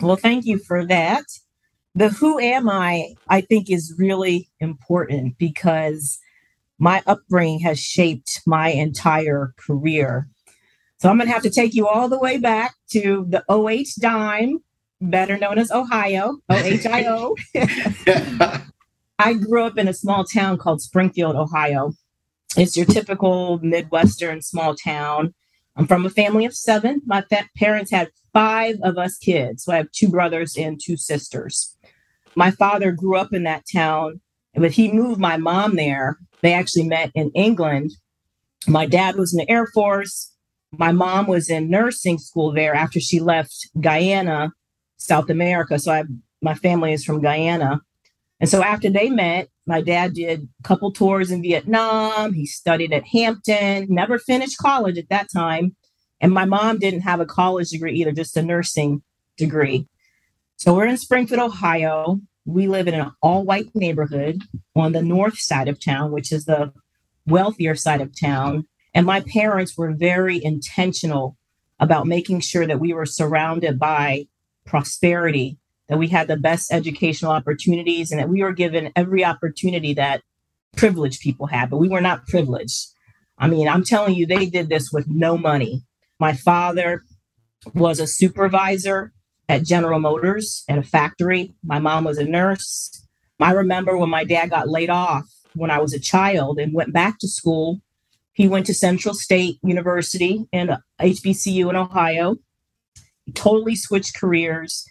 Well, 0.00 0.16
thank 0.16 0.46
you 0.46 0.58
for 0.58 0.86
that. 0.86 1.24
The 1.96 2.08
who 2.10 2.38
am 2.38 2.68
I, 2.68 3.14
I 3.28 3.40
think, 3.40 3.68
is 3.68 3.94
really 3.98 4.48
important 4.60 5.36
because 5.38 6.20
my 6.78 7.02
upbringing 7.06 7.60
has 7.60 7.80
shaped 7.80 8.42
my 8.46 8.68
entire 8.68 9.54
career. 9.58 10.28
So 10.98 11.08
I'm 11.08 11.16
going 11.16 11.26
to 11.26 11.32
have 11.32 11.42
to 11.42 11.50
take 11.50 11.74
you 11.74 11.88
all 11.88 12.08
the 12.08 12.18
way 12.18 12.38
back 12.38 12.74
to 12.90 13.26
the 13.28 13.44
OH 13.48 14.00
dime 14.00 14.62
better 15.00 15.38
known 15.38 15.58
as 15.58 15.70
Ohio, 15.70 16.38
O 16.48 16.54
H 16.54 16.86
I 16.86 17.06
O. 17.06 17.36
I 19.18 19.34
grew 19.34 19.64
up 19.64 19.78
in 19.78 19.88
a 19.88 19.94
small 19.94 20.24
town 20.24 20.58
called 20.58 20.80
Springfield, 20.80 21.36
Ohio. 21.36 21.92
It's 22.56 22.76
your 22.76 22.86
typical 22.86 23.58
Midwestern 23.62 24.42
small 24.42 24.74
town. 24.74 25.34
I'm 25.76 25.86
from 25.86 26.04
a 26.04 26.10
family 26.10 26.44
of 26.44 26.54
seven. 26.54 27.00
My 27.06 27.22
fa- 27.22 27.48
parents 27.56 27.90
had 27.90 28.10
five 28.32 28.76
of 28.82 28.98
us 28.98 29.18
kids. 29.18 29.64
So 29.64 29.72
I 29.72 29.76
have 29.76 29.92
two 29.92 30.08
brothers 30.08 30.56
and 30.56 30.80
two 30.82 30.96
sisters. 30.96 31.76
My 32.34 32.50
father 32.50 32.92
grew 32.92 33.16
up 33.16 33.32
in 33.32 33.44
that 33.44 33.64
town, 33.72 34.20
but 34.54 34.72
he 34.72 34.92
moved 34.92 35.20
my 35.20 35.36
mom 35.36 35.76
there. 35.76 36.18
They 36.42 36.52
actually 36.52 36.88
met 36.88 37.10
in 37.14 37.30
England. 37.34 37.92
My 38.66 38.86
dad 38.86 39.16
was 39.16 39.32
in 39.32 39.38
the 39.38 39.50
Air 39.50 39.66
Force. 39.66 40.34
My 40.72 40.92
mom 40.92 41.26
was 41.26 41.50
in 41.50 41.70
nursing 41.70 42.18
school 42.18 42.52
there 42.52 42.74
after 42.74 43.00
she 43.00 43.20
left 43.20 43.68
Guyana 43.80 44.52
South 45.00 45.30
America. 45.30 45.78
So 45.78 45.92
I 45.92 46.04
my 46.42 46.54
family 46.54 46.92
is 46.92 47.04
from 47.04 47.20
Guyana. 47.20 47.80
And 48.38 48.48
so 48.48 48.62
after 48.62 48.88
they 48.88 49.10
met, 49.10 49.48
my 49.66 49.82
dad 49.82 50.14
did 50.14 50.48
a 50.58 50.62
couple 50.62 50.92
tours 50.92 51.30
in 51.30 51.42
Vietnam. 51.42 52.32
He 52.32 52.46
studied 52.46 52.92
at 52.92 53.06
Hampton, 53.08 53.86
never 53.90 54.18
finished 54.18 54.56
college 54.58 54.96
at 54.96 55.10
that 55.10 55.28
time. 55.30 55.76
And 56.20 56.32
my 56.32 56.44
mom 56.44 56.78
didn't 56.78 57.00
have 57.00 57.20
a 57.20 57.26
college 57.26 57.70
degree 57.70 57.94
either, 57.94 58.12
just 58.12 58.36
a 58.36 58.42
nursing 58.42 59.02
degree. 59.36 59.86
So 60.56 60.74
we're 60.74 60.86
in 60.86 60.96
Springfield, 60.96 61.40
Ohio. 61.40 62.20
We 62.46 62.66
live 62.68 62.88
in 62.88 62.94
an 62.94 63.12
all 63.22 63.44
white 63.44 63.74
neighborhood 63.74 64.42
on 64.74 64.92
the 64.92 65.02
north 65.02 65.38
side 65.38 65.68
of 65.68 65.82
town, 65.82 66.10
which 66.10 66.32
is 66.32 66.46
the 66.46 66.72
wealthier 67.26 67.74
side 67.74 68.00
of 68.00 68.18
town. 68.18 68.66
And 68.94 69.06
my 69.06 69.20
parents 69.20 69.76
were 69.76 69.92
very 69.92 70.42
intentional 70.42 71.36
about 71.78 72.06
making 72.06 72.40
sure 72.40 72.66
that 72.66 72.80
we 72.80 72.92
were 72.92 73.06
surrounded 73.06 73.78
by 73.78 74.26
prosperity, 74.66 75.58
that 75.88 75.98
we 75.98 76.08
had 76.08 76.28
the 76.28 76.36
best 76.36 76.72
educational 76.72 77.32
opportunities, 77.32 78.10
and 78.10 78.20
that 78.20 78.28
we 78.28 78.42
were 78.42 78.52
given 78.52 78.92
every 78.94 79.24
opportunity 79.24 79.94
that 79.94 80.22
privileged 80.76 81.20
people 81.20 81.46
had, 81.46 81.70
but 81.70 81.78
we 81.78 81.88
were 81.88 82.00
not 82.00 82.26
privileged. 82.26 82.88
I 83.38 83.48
mean, 83.48 83.68
I'm 83.68 83.84
telling 83.84 84.14
you, 84.14 84.26
they 84.26 84.46
did 84.46 84.68
this 84.68 84.92
with 84.92 85.08
no 85.08 85.36
money. 85.36 85.82
My 86.18 86.34
father 86.34 87.02
was 87.74 87.98
a 87.98 88.06
supervisor 88.06 89.12
at 89.48 89.64
General 89.64 89.98
Motors 89.98 90.64
at 90.68 90.78
a 90.78 90.82
factory. 90.82 91.54
My 91.64 91.78
mom 91.78 92.04
was 92.04 92.18
a 92.18 92.24
nurse. 92.24 93.04
I 93.40 93.52
remember 93.52 93.96
when 93.96 94.10
my 94.10 94.24
dad 94.24 94.50
got 94.50 94.68
laid 94.68 94.90
off 94.90 95.24
when 95.54 95.70
I 95.70 95.78
was 95.78 95.94
a 95.94 96.00
child 96.00 96.58
and 96.58 96.74
went 96.74 96.92
back 96.92 97.18
to 97.18 97.28
school. 97.28 97.80
He 98.32 98.48
went 98.48 98.66
to 98.66 98.74
Central 98.74 99.14
State 99.14 99.58
University 99.62 100.46
and 100.52 100.76
HBCU 101.00 101.68
in 101.68 101.76
Ohio 101.76 102.36
totally 103.34 103.76
switched 103.76 104.18
careers, 104.18 104.84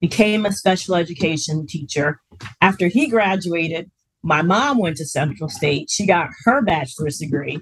became 0.00 0.44
a 0.44 0.52
special 0.52 0.94
education 0.94 1.66
teacher. 1.66 2.20
After 2.60 2.88
he 2.88 3.08
graduated, 3.08 3.90
My 4.24 4.42
mom 4.42 4.78
went 4.78 4.96
to 4.98 5.06
Central 5.06 5.48
State. 5.48 5.90
She 5.90 6.06
got 6.06 6.30
her 6.44 6.62
bachelor's 6.62 7.18
degree. 7.18 7.60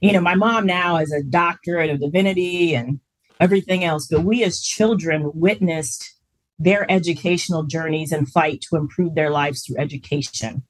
You 0.00 0.12
know, 0.12 0.20
my 0.20 0.34
mom 0.34 0.66
now 0.66 0.96
is 0.96 1.12
a 1.12 1.22
doctorate 1.22 1.90
of 1.90 2.00
divinity 2.00 2.74
and 2.74 3.00
everything 3.40 3.84
else, 3.84 4.06
but 4.06 4.24
we 4.24 4.44
as 4.44 4.62
children 4.62 5.30
witnessed 5.34 6.14
their 6.58 6.90
educational 6.90 7.64
journeys 7.64 8.12
and 8.12 8.28
fight 8.28 8.60
to 8.60 8.76
improve 8.76 9.14
their 9.14 9.30
lives 9.30 9.64
through 9.64 9.78
education. 9.78 10.62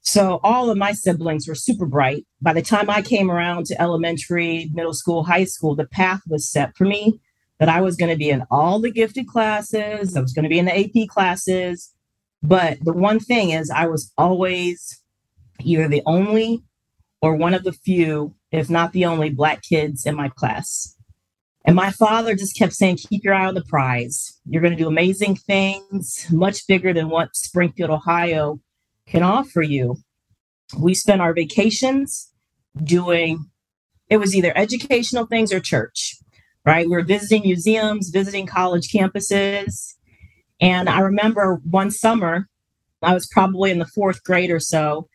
So 0.00 0.38
all 0.44 0.70
of 0.70 0.78
my 0.78 0.92
siblings 0.92 1.48
were 1.48 1.56
super 1.56 1.84
bright. 1.84 2.24
By 2.40 2.52
the 2.52 2.62
time 2.62 2.88
I 2.88 3.02
came 3.02 3.30
around 3.30 3.66
to 3.66 3.82
elementary, 3.82 4.70
middle 4.72 4.94
school, 4.94 5.24
high 5.24 5.44
school, 5.44 5.74
the 5.74 5.86
path 5.86 6.20
was 6.28 6.48
set 6.48 6.76
for 6.76 6.84
me 6.84 7.20
that 7.58 7.68
I 7.68 7.80
was 7.80 7.96
going 7.96 8.10
to 8.10 8.18
be 8.18 8.30
in 8.30 8.44
all 8.50 8.80
the 8.80 8.90
gifted 8.90 9.26
classes, 9.26 10.16
I 10.16 10.20
was 10.20 10.32
going 10.32 10.44
to 10.44 10.48
be 10.48 10.58
in 10.58 10.66
the 10.66 10.78
AP 10.78 11.08
classes. 11.08 11.92
But 12.42 12.78
the 12.84 12.92
one 12.92 13.18
thing 13.18 13.50
is, 13.50 13.70
I 13.70 13.86
was 13.86 14.12
always 14.18 15.00
either 15.60 15.88
the 15.88 16.02
only 16.06 16.62
or 17.22 17.34
one 17.34 17.54
of 17.54 17.64
the 17.64 17.72
few, 17.72 18.34
if 18.52 18.68
not 18.68 18.92
the 18.92 19.06
only, 19.06 19.30
Black 19.30 19.62
kids 19.62 20.04
in 20.06 20.14
my 20.14 20.28
class. 20.28 20.94
And 21.64 21.74
my 21.74 21.90
father 21.90 22.36
just 22.36 22.56
kept 22.56 22.74
saying, 22.74 22.98
keep 22.98 23.24
your 23.24 23.34
eye 23.34 23.46
on 23.46 23.54
the 23.54 23.64
prize. 23.64 24.38
You're 24.44 24.62
going 24.62 24.76
to 24.76 24.82
do 24.82 24.86
amazing 24.86 25.34
things, 25.34 26.26
much 26.30 26.66
bigger 26.68 26.92
than 26.92 27.08
what 27.08 27.34
Springfield, 27.34 27.90
Ohio 27.90 28.60
can 29.06 29.24
offer 29.24 29.62
you. 29.62 29.96
We 30.78 30.94
spent 30.94 31.20
our 31.20 31.34
vacations 31.34 32.30
doing, 32.84 33.46
it 34.08 34.18
was 34.18 34.36
either 34.36 34.56
educational 34.56 35.26
things 35.26 35.52
or 35.52 35.58
church, 35.58 36.16
right? 36.66 36.86
We 36.86 36.92
were 36.92 37.02
visiting 37.02 37.42
museums, 37.42 38.10
visiting 38.10 38.46
college 38.46 38.88
campuses. 38.88 39.94
And 40.60 40.88
I 40.88 41.00
remember 41.00 41.60
one 41.70 41.90
summer, 41.90 42.48
I 43.02 43.14
was 43.14 43.26
probably 43.28 43.70
in 43.70 43.78
the 43.78 43.86
fourth 43.86 44.24
grade 44.24 44.50
or 44.50 44.60
so, 44.60 45.08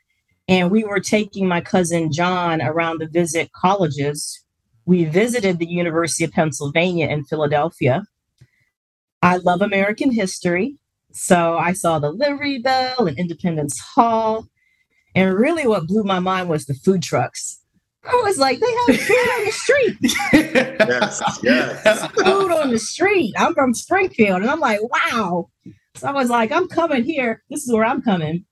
and 0.47 0.71
we 0.71 0.83
were 0.83 0.99
taking 0.99 1.47
my 1.47 1.61
cousin 1.61 2.11
John 2.11 2.61
around 2.61 2.99
to 2.99 3.07
visit 3.07 3.51
colleges 3.53 4.41
we 4.85 5.05
visited 5.05 5.57
the 5.57 5.69
University 5.69 6.25
of 6.25 6.31
Pennsylvania 6.31 7.07
in 7.07 7.23
Philadelphia. 7.23 8.03
I 9.21 9.37
love 9.37 9.61
American 9.61 10.11
history. 10.11 10.75
So 11.13 11.57
I 11.57 11.73
saw 11.73 11.99
the 11.99 12.11
Liberty 12.11 12.57
Bell 12.57 13.07
and 13.07 13.17
Independence 13.17 13.79
Hall. 13.79 14.47
And 15.15 15.33
really, 15.33 15.67
what 15.67 15.87
blew 15.87 16.03
my 16.03 16.19
mind 16.19 16.49
was 16.49 16.65
the 16.65 16.73
food 16.73 17.03
trucks. 17.03 17.60
I 18.03 18.21
was 18.23 18.37
like, 18.37 18.59
they 18.59 18.71
have 18.87 18.99
food 18.99 19.13
on 19.13 19.45
the 19.45 19.51
street. 19.51 19.97
yes, 20.33 21.21
yes. 21.43 22.07
food 22.11 22.51
on 22.51 22.71
the 22.71 22.79
street. 22.79 23.33
I'm 23.37 23.53
from 23.53 23.73
Springfield. 23.73 24.41
And 24.41 24.49
I'm 24.49 24.59
like, 24.59 24.79
wow. 24.81 25.49
So 25.95 26.07
I 26.07 26.11
was 26.11 26.29
like, 26.29 26.51
I'm 26.51 26.67
coming 26.67 27.03
here. 27.03 27.43
This 27.49 27.63
is 27.63 27.73
where 27.73 27.85
I'm 27.85 28.01
coming 28.01 28.45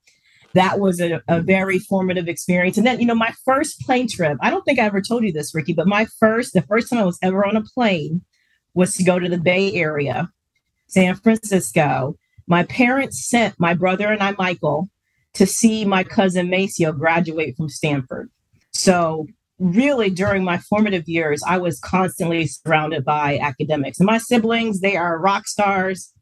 that 0.54 0.80
was 0.80 1.00
a, 1.00 1.22
a 1.28 1.42
very 1.42 1.80
formative 1.80 2.28
experience. 2.28 2.78
And 2.78 2.86
then, 2.86 3.00
you 3.00 3.06
know, 3.06 3.16
my 3.16 3.34
first 3.46 3.82
plane 3.82 4.08
trip, 4.08 4.38
I 4.42 4.50
don't 4.50 4.64
think 4.64 4.80
I 4.80 4.86
ever 4.86 5.02
told 5.02 5.24
you 5.24 5.32
this, 5.32 5.54
Ricky, 5.54 5.74
but 5.74 5.88
my 5.88 6.06
first, 6.20 6.54
the 6.54 6.62
first 6.64 6.90
time 6.90 7.00
I 7.00 7.06
was 7.06 7.20
ever 7.22 7.46
on 7.46 7.56
a 7.56 7.62
plane 7.62 8.22
was 8.74 8.96
to 8.96 9.04
go 9.04 9.20
to 9.20 9.30
the 9.30 9.38
Bay 9.38 9.74
Area, 9.74 10.30
San 10.88 11.16
Francisco. 11.16 12.16
My 12.48 12.64
parents 12.64 13.24
sent 13.30 13.60
my 13.60 13.74
brother 13.74 14.08
and 14.08 14.24
I, 14.24 14.34
Michael, 14.38 14.90
to 15.34 15.46
see 15.46 15.86
my 15.86 16.04
cousin 16.04 16.50
Maceo 16.50 16.92
graduate 16.92 17.56
from 17.56 17.70
Stanford. 17.70 18.30
So, 18.72 19.28
really, 19.60 20.10
during 20.10 20.44
my 20.44 20.58
formative 20.58 21.08
years, 21.08 21.42
I 21.46 21.58
was 21.58 21.80
constantly 21.80 22.48
surrounded 22.48 23.06
by 23.06 23.38
academics. 23.38 24.00
And 24.00 24.08
my 24.08 24.18
siblings, 24.18 24.80
they 24.80 24.96
are 24.96 25.20
rock 25.20 25.48
stars, 25.48 26.14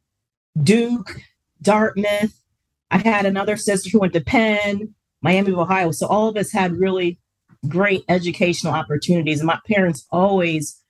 Duke, 0.62 1.22
Dartmouth, 1.62 2.34
I 2.89 3.00
had 3.00 3.25
another 3.25 3.58
sister 3.58 3.89
who 3.89 4.00
went 4.00 4.13
to 4.13 4.22
Penn, 4.22 4.94
Miami 5.22 5.51
of 5.51 5.60
Ohio. 5.60 5.91
So 5.91 6.08
all 6.08 6.29
of 6.29 6.38
us 6.38 6.51
had 6.51 6.77
really 6.77 7.20
great 7.67 8.03
educational 8.08 8.74
opportunities. 8.74 9.39
And 9.39 9.48
my 9.48 9.60
parents 9.67 10.06
always 10.12 10.82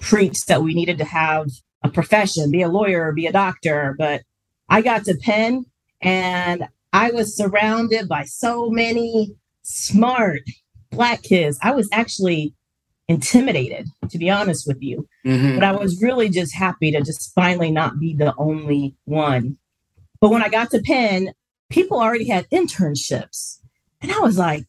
preached 0.00 0.46
that 0.48 0.62
we 0.62 0.74
needed 0.74 0.98
to 0.98 1.04
have 1.04 1.48
a 1.82 1.88
profession, 1.88 2.50
be 2.50 2.62
a 2.62 2.68
lawyer, 2.68 3.12
be 3.12 3.26
a 3.26 3.32
doctor. 3.32 3.94
But 3.98 4.22
I 4.68 4.82
got 4.82 5.04
to 5.04 5.16
Penn 5.22 5.64
and 6.00 6.68
I 6.92 7.10
was 7.10 7.36
surrounded 7.36 8.08
by 8.08 8.24
so 8.24 8.70
many 8.70 9.34
smart 9.62 10.42
black 10.90 11.22
kids. 11.22 11.58
I 11.62 11.72
was 11.72 11.88
actually 11.92 12.54
intimidated, 13.08 13.88
to 14.08 14.18
be 14.18 14.30
honest 14.30 14.66
with 14.66 14.80
you. 14.80 15.06
Mm-hmm. 15.26 15.56
But 15.56 15.64
I 15.64 15.72
was 15.72 16.00
really 16.00 16.28
just 16.28 16.54
happy 16.54 16.92
to 16.92 17.00
just 17.00 17.34
finally 17.34 17.70
not 17.70 17.98
be 17.98 18.14
the 18.14 18.34
only 18.38 18.94
one. 19.04 19.58
But 20.20 20.30
when 20.30 20.42
I 20.42 20.48
got 20.48 20.70
to 20.70 20.80
Penn, 20.80 21.32
people 21.70 22.00
already 22.00 22.28
had 22.28 22.48
internships. 22.50 23.58
And 24.00 24.12
I 24.12 24.18
was 24.20 24.38
like, 24.38 24.64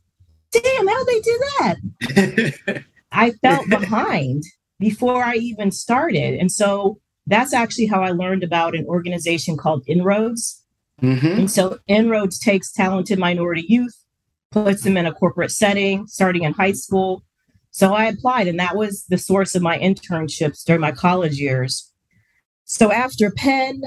damn, 0.51 0.87
how 0.87 1.03
they 1.03 1.19
do 1.21 1.43
that? 1.59 2.83
I 3.11 3.31
felt 3.31 3.69
behind 3.69 4.43
before 4.79 5.23
I 5.23 5.35
even 5.35 5.71
started. 5.71 6.35
And 6.39 6.51
so 6.51 6.99
that's 7.27 7.53
actually 7.53 7.85
how 7.85 8.01
I 8.01 8.11
learned 8.11 8.43
about 8.43 8.75
an 8.75 8.85
organization 8.87 9.57
called 9.57 9.83
Inroads. 9.87 10.63
Mm-hmm. 11.01 11.27
And 11.27 11.51
so 11.51 11.79
Inroads 11.87 12.39
takes 12.39 12.71
talented 12.71 13.19
minority 13.19 13.65
youth, 13.67 14.00
puts 14.51 14.83
them 14.83 14.97
in 14.97 15.05
a 15.05 15.13
corporate 15.13 15.51
setting, 15.51 16.07
starting 16.07 16.43
in 16.43 16.53
high 16.53 16.73
school. 16.73 17.23
So 17.71 17.93
I 17.93 18.05
applied, 18.05 18.47
and 18.47 18.59
that 18.59 18.75
was 18.75 19.05
the 19.05 19.17
source 19.17 19.55
of 19.55 19.61
my 19.61 19.79
internships 19.79 20.63
during 20.65 20.81
my 20.81 20.91
college 20.91 21.39
years. 21.39 21.91
So 22.65 22.91
after 22.91 23.31
Penn, 23.31 23.81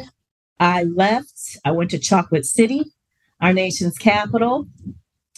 I 0.59 0.85
left. 0.85 1.59
I 1.65 1.73
went 1.73 1.91
to 1.91 1.99
Chocolate 1.99 2.47
City 2.47 2.85
our 3.41 3.53
nation's 3.53 3.99
capital, 3.99 4.69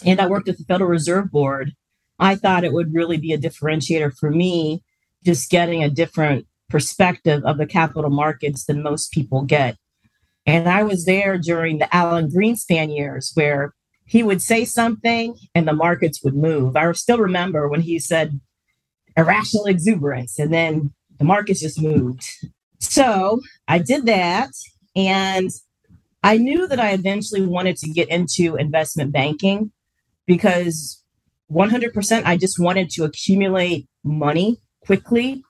and 0.04 0.20
I 0.20 0.28
worked 0.28 0.48
at 0.48 0.58
the 0.58 0.64
Federal 0.64 0.90
Reserve 0.90 1.30
Board. 1.30 1.72
I 2.18 2.36
thought 2.36 2.64
it 2.64 2.72
would 2.72 2.94
really 2.94 3.16
be 3.16 3.32
a 3.32 3.38
differentiator 3.38 4.16
for 4.16 4.30
me, 4.30 4.84
just 5.24 5.50
getting 5.50 5.82
a 5.82 5.90
different 5.90 6.46
perspective 6.68 7.44
of 7.44 7.58
the 7.58 7.66
capital 7.66 8.10
markets 8.10 8.64
than 8.64 8.82
most 8.82 9.12
people 9.12 9.42
get. 9.42 9.76
And 10.46 10.68
I 10.68 10.84
was 10.84 11.04
there 11.04 11.36
during 11.36 11.78
the 11.78 11.94
Alan 11.94 12.30
Greenspan 12.30 12.94
years 12.94 13.32
where 13.34 13.74
he 14.06 14.22
would 14.22 14.40
say 14.40 14.64
something 14.64 15.36
and 15.54 15.66
the 15.66 15.72
markets 15.72 16.22
would 16.22 16.34
move. 16.34 16.76
I 16.76 16.90
still 16.92 17.18
remember 17.18 17.68
when 17.68 17.80
he 17.80 17.98
said 17.98 18.40
irrational 19.16 19.66
exuberance, 19.66 20.38
and 20.38 20.52
then 20.52 20.92
the 21.18 21.24
markets 21.24 21.60
just 21.60 21.80
moved. 21.80 22.24
So 22.78 23.40
I 23.66 23.78
did 23.78 24.06
that. 24.06 24.50
And 24.94 25.50
I 26.22 26.38
knew 26.38 26.66
that 26.68 26.80
I 26.80 26.90
eventually 26.90 27.44
wanted 27.44 27.76
to 27.78 27.90
get 27.90 28.08
into 28.08 28.56
investment 28.56 29.12
banking 29.12 29.72
because 30.26 31.02
100% 31.50 32.22
I 32.24 32.36
just 32.36 32.58
wanted 32.58 32.90
to 32.90 33.04
accumulate 33.04 33.86
money 34.04 34.60
quickly, 34.80 35.42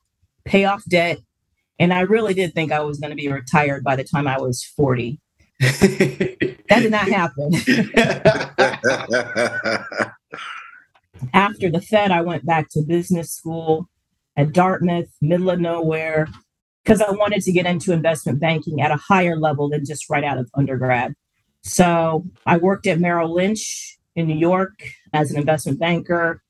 pay 0.44 0.64
off 0.64 0.84
debt. 0.84 1.18
And 1.78 1.92
I 1.92 2.00
really 2.00 2.34
did 2.34 2.54
think 2.54 2.72
I 2.72 2.80
was 2.80 2.98
going 2.98 3.10
to 3.10 3.16
be 3.16 3.30
retired 3.30 3.84
by 3.84 3.96
the 3.96 4.04
time 4.04 4.26
I 4.26 4.38
was 4.38 4.64
40. 4.64 5.20
that 5.60 6.66
did 6.68 6.90
not 6.90 7.08
happen. 7.08 7.54
After 11.32 11.70
the 11.70 11.80
Fed, 11.80 12.10
I 12.10 12.20
went 12.20 12.44
back 12.44 12.68
to 12.70 12.82
business 12.82 13.32
school 13.32 13.88
at 14.36 14.52
Dartmouth, 14.52 15.08
middle 15.20 15.50
of 15.50 15.60
nowhere 15.60 16.28
because 16.86 17.00
I 17.00 17.10
wanted 17.10 17.42
to 17.42 17.52
get 17.52 17.66
into 17.66 17.92
investment 17.92 18.38
banking 18.38 18.80
at 18.80 18.92
a 18.92 18.96
higher 18.96 19.36
level 19.36 19.68
than 19.68 19.84
just 19.84 20.08
right 20.08 20.22
out 20.22 20.38
of 20.38 20.48
undergrad. 20.54 21.14
So 21.62 22.24
I 22.46 22.58
worked 22.58 22.86
at 22.86 23.00
Merrill 23.00 23.34
Lynch 23.34 23.98
in 24.14 24.28
New 24.28 24.36
York 24.36 24.84
as 25.12 25.32
an 25.32 25.38
investment 25.38 25.80
banker. 25.80 26.42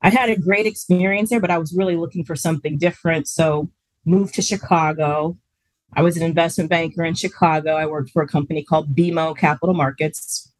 I 0.00 0.08
had 0.08 0.30
a 0.30 0.38
great 0.38 0.64
experience 0.64 1.28
there, 1.28 1.40
but 1.40 1.50
I 1.50 1.58
was 1.58 1.74
really 1.76 1.96
looking 1.96 2.24
for 2.24 2.34
something 2.34 2.78
different. 2.78 3.28
So 3.28 3.70
moved 4.06 4.34
to 4.36 4.42
Chicago. 4.42 5.36
I 5.94 6.02
was 6.02 6.16
an 6.16 6.22
investment 6.22 6.70
banker 6.70 7.04
in 7.04 7.14
Chicago. 7.14 7.74
I 7.74 7.86
worked 7.86 8.10
for 8.10 8.22
a 8.22 8.28
company 8.28 8.62
called 8.62 8.94
BMO 8.94 9.36
Capital 9.36 9.74
Markets. 9.74 10.52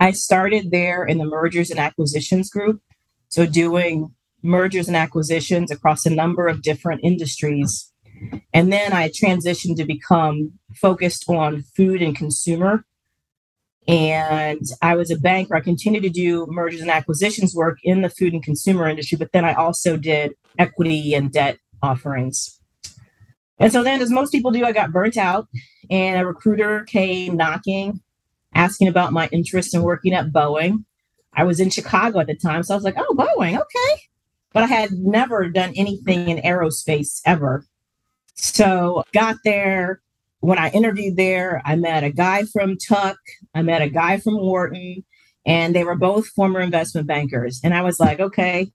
I 0.00 0.12
started 0.12 0.70
there 0.70 1.04
in 1.04 1.18
the 1.18 1.24
mergers 1.24 1.70
and 1.70 1.78
acquisitions 1.78 2.50
group. 2.50 2.80
So 3.28 3.46
doing 3.46 4.14
mergers 4.42 4.88
and 4.88 4.96
acquisitions 4.96 5.70
across 5.70 6.06
a 6.06 6.10
number 6.10 6.48
of 6.48 6.62
different 6.62 7.02
industries 7.04 7.92
and 8.52 8.72
then 8.72 8.92
I 8.92 9.08
transitioned 9.08 9.76
to 9.76 9.84
become 9.84 10.52
focused 10.74 11.28
on 11.28 11.62
food 11.62 12.02
and 12.02 12.16
consumer. 12.16 12.84
And 13.88 14.62
I 14.80 14.94
was 14.94 15.10
a 15.10 15.18
banker. 15.18 15.56
I 15.56 15.60
continued 15.60 16.04
to 16.04 16.10
do 16.10 16.46
mergers 16.48 16.80
and 16.80 16.90
acquisitions 16.90 17.54
work 17.54 17.78
in 17.82 18.02
the 18.02 18.10
food 18.10 18.32
and 18.32 18.42
consumer 18.42 18.88
industry, 18.88 19.18
but 19.18 19.32
then 19.32 19.44
I 19.44 19.54
also 19.54 19.96
did 19.96 20.34
equity 20.58 21.14
and 21.14 21.32
debt 21.32 21.58
offerings. 21.82 22.60
And 23.62 23.72
so 23.72 23.82
then, 23.84 24.02
as 24.02 24.10
most 24.10 24.32
people 24.32 24.50
do, 24.50 24.64
I 24.64 24.72
got 24.72 24.90
burnt 24.90 25.16
out, 25.16 25.48
and 25.88 26.20
a 26.20 26.26
recruiter 26.26 26.84
came 26.84 27.36
knocking, 27.36 28.00
asking 28.54 28.88
about 28.88 29.12
my 29.12 29.28
interest 29.28 29.72
in 29.72 29.82
working 29.82 30.12
at 30.12 30.32
Boeing. 30.32 30.84
I 31.32 31.44
was 31.44 31.60
in 31.60 31.70
Chicago 31.70 32.18
at 32.18 32.26
the 32.26 32.34
time, 32.34 32.64
so 32.64 32.74
I 32.74 32.76
was 32.76 32.84
like, 32.84 32.96
oh, 32.98 33.14
Boeing, 33.14 33.54
okay. 33.54 34.02
But 34.52 34.64
I 34.64 34.66
had 34.66 34.90
never 34.92 35.48
done 35.48 35.72
anything 35.76 36.28
in 36.28 36.38
aerospace 36.38 37.20
ever. 37.24 37.64
So 38.34 39.04
got 39.12 39.36
there, 39.44 40.02
when 40.40 40.58
I 40.58 40.70
interviewed 40.70 41.16
there, 41.16 41.62
I 41.64 41.76
met 41.76 42.02
a 42.02 42.10
guy 42.10 42.42
from 42.52 42.76
Tuck, 42.76 43.16
I 43.54 43.62
met 43.62 43.80
a 43.80 43.88
guy 43.88 44.18
from 44.18 44.40
Wharton, 44.40 45.04
and 45.46 45.74
they 45.74 45.84
were 45.84 45.94
both 45.94 46.26
former 46.26 46.60
investment 46.60 47.06
bankers. 47.06 47.60
And 47.62 47.74
I 47.74 47.82
was 47.82 48.00
like, 48.00 48.18
okay, 48.18 48.72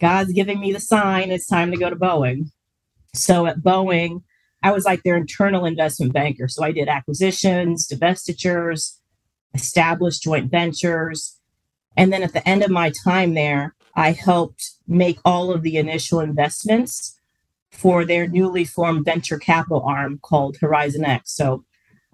God's 0.00 0.32
giving 0.32 0.58
me 0.58 0.72
the 0.72 0.80
sign. 0.80 1.30
It's 1.30 1.46
time 1.46 1.70
to 1.70 1.76
go 1.76 1.90
to 1.90 1.96
Boeing. 1.96 2.50
So 3.14 3.46
at 3.46 3.58
Boeing, 3.58 4.22
I 4.62 4.72
was 4.72 4.84
like 4.84 5.02
their 5.02 5.16
internal 5.16 5.66
investment 5.66 6.12
banker. 6.12 6.48
So 6.48 6.64
I 6.64 6.72
did 6.72 6.88
acquisitions, 6.88 7.88
divestitures, 7.88 8.98
established 9.54 10.22
joint 10.22 10.50
ventures. 10.50 11.38
And 11.96 12.12
then 12.12 12.22
at 12.22 12.32
the 12.32 12.46
end 12.48 12.62
of 12.62 12.70
my 12.70 12.92
time 13.04 13.34
there, 13.34 13.74
I 13.94 14.12
helped 14.12 14.70
make 14.86 15.18
all 15.24 15.52
of 15.52 15.62
the 15.62 15.76
initial 15.76 16.20
investments 16.20 17.18
for 17.70 18.04
their 18.04 18.26
newly 18.26 18.64
formed 18.64 19.04
venture 19.04 19.38
capital 19.38 19.82
arm 19.82 20.18
called 20.22 20.56
Horizon 20.60 21.04
X. 21.04 21.32
So 21.32 21.64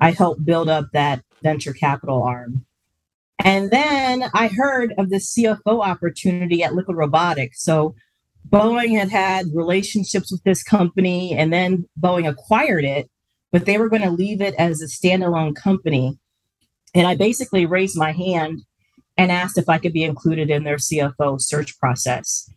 I 0.00 0.12
helped 0.12 0.44
build 0.44 0.68
up 0.68 0.86
that 0.92 1.22
venture 1.42 1.72
capital 1.72 2.22
arm. 2.22 2.64
And 3.44 3.70
then 3.70 4.24
I 4.34 4.48
heard 4.48 4.94
of 4.98 5.10
the 5.10 5.16
CFO 5.16 5.84
opportunity 5.84 6.62
at 6.62 6.74
Liquid 6.74 6.96
Robotics. 6.96 7.62
So 7.62 7.94
Boeing 8.46 8.98
had 8.98 9.10
had 9.10 9.46
relationships 9.54 10.32
with 10.32 10.42
this 10.44 10.62
company, 10.62 11.34
and 11.34 11.52
then 11.52 11.86
Boeing 12.00 12.28
acquired 12.28 12.84
it, 12.84 13.10
but 13.52 13.66
they 13.66 13.78
were 13.78 13.88
going 13.88 14.02
to 14.02 14.10
leave 14.10 14.40
it 14.40 14.54
as 14.54 14.80
a 14.80 14.86
standalone 14.86 15.54
company. 15.54 16.18
And 16.94 17.06
I 17.06 17.14
basically 17.14 17.66
raised 17.66 17.96
my 17.96 18.12
hand 18.12 18.62
and 19.16 19.32
asked 19.32 19.58
if 19.58 19.68
I 19.68 19.78
could 19.78 19.92
be 19.92 20.04
included 20.04 20.48
in 20.50 20.64
their 20.64 20.76
CFO 20.76 21.40
search 21.40 21.78
process. 21.78 22.50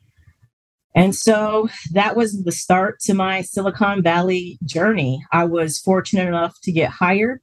And 0.93 1.15
so 1.15 1.69
that 1.93 2.15
was 2.15 2.43
the 2.43 2.51
start 2.51 2.99
to 3.01 3.13
my 3.13 3.41
Silicon 3.41 4.03
Valley 4.03 4.59
journey. 4.63 5.23
I 5.31 5.45
was 5.45 5.79
fortunate 5.79 6.27
enough 6.27 6.55
to 6.63 6.71
get 6.71 6.89
hired 6.89 7.41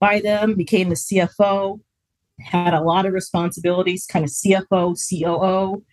by 0.00 0.20
them, 0.20 0.54
became 0.54 0.88
the 0.88 0.96
CFO, 0.96 1.80
had 2.40 2.74
a 2.74 2.80
lot 2.80 3.06
of 3.06 3.12
responsibilities, 3.12 4.04
kind 4.06 4.24
of 4.24 4.30
CFO, 4.30 4.96
COO. 4.98 5.84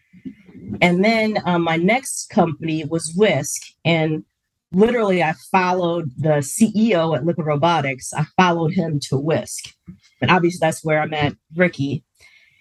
And 0.82 1.04
then 1.04 1.38
um, 1.46 1.64
my 1.64 1.78
next 1.78 2.30
company 2.30 2.84
was 2.86 3.14
Wisk. 3.16 3.62
And 3.86 4.24
literally, 4.72 5.24
I 5.24 5.34
followed 5.52 6.12
the 6.18 6.40
CEO 6.40 7.16
at 7.16 7.26
Liquid 7.26 7.48
Robotics. 7.48 8.14
I 8.14 8.26
followed 8.38 8.74
him 8.74 9.00
to 9.10 9.18
Wisk. 9.18 9.74
And 10.22 10.32
obviously, 10.32 10.60
that's 10.62 10.84
where 10.84 11.02
I 11.02 11.06
met 11.06 11.36
Ricky. 11.56 12.04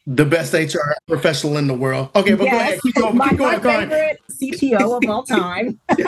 The 0.06 0.24
best 0.24 0.54
HR 0.54 0.94
professional 1.06 1.58
in 1.58 1.66
the 1.66 1.74
world. 1.74 2.08
Okay, 2.16 2.34
but 2.34 2.44
yes. 2.44 2.52
go 2.52 2.58
ahead. 2.58 2.80
Keep 2.82 2.94
going. 2.94 3.16
My, 3.16 3.28
keep 3.28 3.38
going. 3.38 3.62
My 3.62 3.86
favorite 3.88 4.20
CTO 4.30 5.02
of 5.02 5.10
all 5.10 5.22
time. 5.22 5.78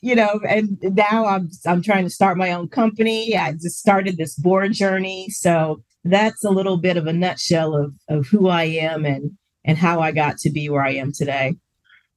you 0.00 0.16
know, 0.16 0.40
and 0.48 0.78
now 0.82 1.26
I'm 1.26 1.50
I'm 1.66 1.82
trying 1.82 2.04
to 2.04 2.10
start 2.10 2.36
my 2.36 2.52
own 2.52 2.68
company. 2.68 3.36
I 3.36 3.52
just 3.52 3.78
started 3.78 4.16
this 4.16 4.34
board 4.34 4.72
journey. 4.72 5.28
So 5.30 5.82
that's 6.04 6.44
a 6.44 6.50
little 6.50 6.76
bit 6.76 6.96
of 6.96 7.06
a 7.06 7.12
nutshell 7.12 7.74
of 7.74 7.94
of 8.08 8.26
who 8.26 8.48
I 8.48 8.64
am 8.64 9.04
and 9.04 9.36
and 9.64 9.76
how 9.76 10.00
I 10.00 10.12
got 10.12 10.38
to 10.38 10.50
be 10.50 10.68
where 10.68 10.82
I 10.82 10.94
am 10.94 11.12
today. 11.12 11.56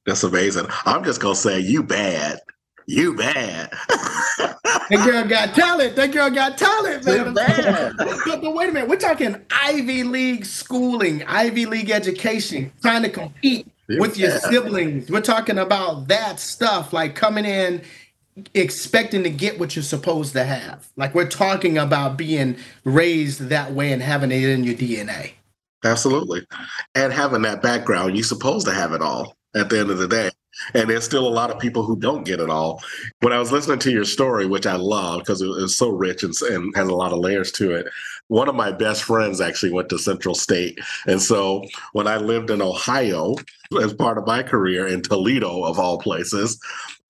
That's 0.06 0.22
amazing. 0.22 0.66
I'm 0.84 1.04
just 1.04 1.20
gonna 1.20 1.34
say 1.34 1.60
you 1.60 1.82
bad. 1.82 2.40
You 2.86 3.14
bad. 3.14 3.70
that 3.88 5.02
girl 5.04 5.24
got 5.24 5.54
talent. 5.54 5.94
That 5.94 6.10
girl 6.10 6.30
got 6.30 6.58
talent, 6.58 7.04
man. 7.04 7.32
Bad. 7.32 7.94
but, 7.98 8.40
but 8.40 8.54
wait 8.54 8.70
a 8.70 8.72
minute. 8.72 8.88
We're 8.88 8.96
talking 8.96 9.36
Ivy 9.50 10.02
League 10.02 10.44
schooling, 10.44 11.22
Ivy 11.24 11.66
League 11.66 11.90
education, 11.90 12.72
trying 12.82 13.02
to 13.02 13.08
compete 13.08 13.68
with 13.88 14.18
your 14.18 14.32
siblings. 14.38 15.10
We're 15.10 15.20
talking 15.20 15.58
about 15.58 16.08
that 16.08 16.40
stuff, 16.40 16.92
like 16.92 17.14
coming 17.14 17.44
in 17.44 17.82
expecting 18.54 19.22
to 19.24 19.30
get 19.30 19.58
what 19.58 19.76
you're 19.76 19.82
supposed 19.82 20.32
to 20.32 20.44
have. 20.44 20.88
Like 20.96 21.14
we're 21.14 21.28
talking 21.28 21.78
about 21.78 22.16
being 22.16 22.56
raised 22.84 23.48
that 23.48 23.72
way 23.72 23.92
and 23.92 24.02
having 24.02 24.32
it 24.32 24.44
in 24.44 24.64
your 24.64 24.74
DNA. 24.74 25.32
Absolutely. 25.84 26.46
And 26.94 27.12
having 27.12 27.42
that 27.42 27.62
background, 27.62 28.16
you're 28.16 28.24
supposed 28.24 28.66
to 28.66 28.72
have 28.72 28.92
it 28.92 29.02
all 29.02 29.36
at 29.54 29.68
the 29.68 29.80
end 29.80 29.90
of 29.90 29.98
the 29.98 30.08
day. 30.08 30.30
And 30.74 30.88
there's 30.88 31.04
still 31.04 31.26
a 31.26 31.30
lot 31.30 31.50
of 31.50 31.58
people 31.58 31.82
who 31.82 31.98
don't 31.98 32.24
get 32.24 32.40
it 32.40 32.50
all. 32.50 32.80
When 33.20 33.32
I 33.32 33.38
was 33.38 33.50
listening 33.50 33.78
to 33.80 33.90
your 33.90 34.04
story, 34.04 34.46
which 34.46 34.66
I 34.66 34.76
love 34.76 35.20
because 35.20 35.40
it 35.40 35.48
was 35.48 35.76
so 35.76 35.90
rich 35.90 36.22
and, 36.22 36.34
and 36.42 36.74
has 36.76 36.88
a 36.88 36.94
lot 36.94 37.12
of 37.12 37.18
layers 37.18 37.50
to 37.52 37.74
it, 37.74 37.86
one 38.28 38.48
of 38.48 38.54
my 38.54 38.70
best 38.70 39.02
friends 39.02 39.40
actually 39.40 39.72
went 39.72 39.88
to 39.88 39.98
Central 39.98 40.34
State. 40.34 40.78
And 41.06 41.20
so 41.20 41.64
when 41.92 42.06
I 42.06 42.16
lived 42.16 42.50
in 42.50 42.62
Ohio 42.62 43.34
as 43.76 43.94
part 43.94 44.18
of 44.18 44.26
my 44.26 44.42
career 44.42 44.86
in 44.86 45.02
Toledo, 45.02 45.64
of 45.64 45.78
all 45.78 45.98
places, 45.98 46.58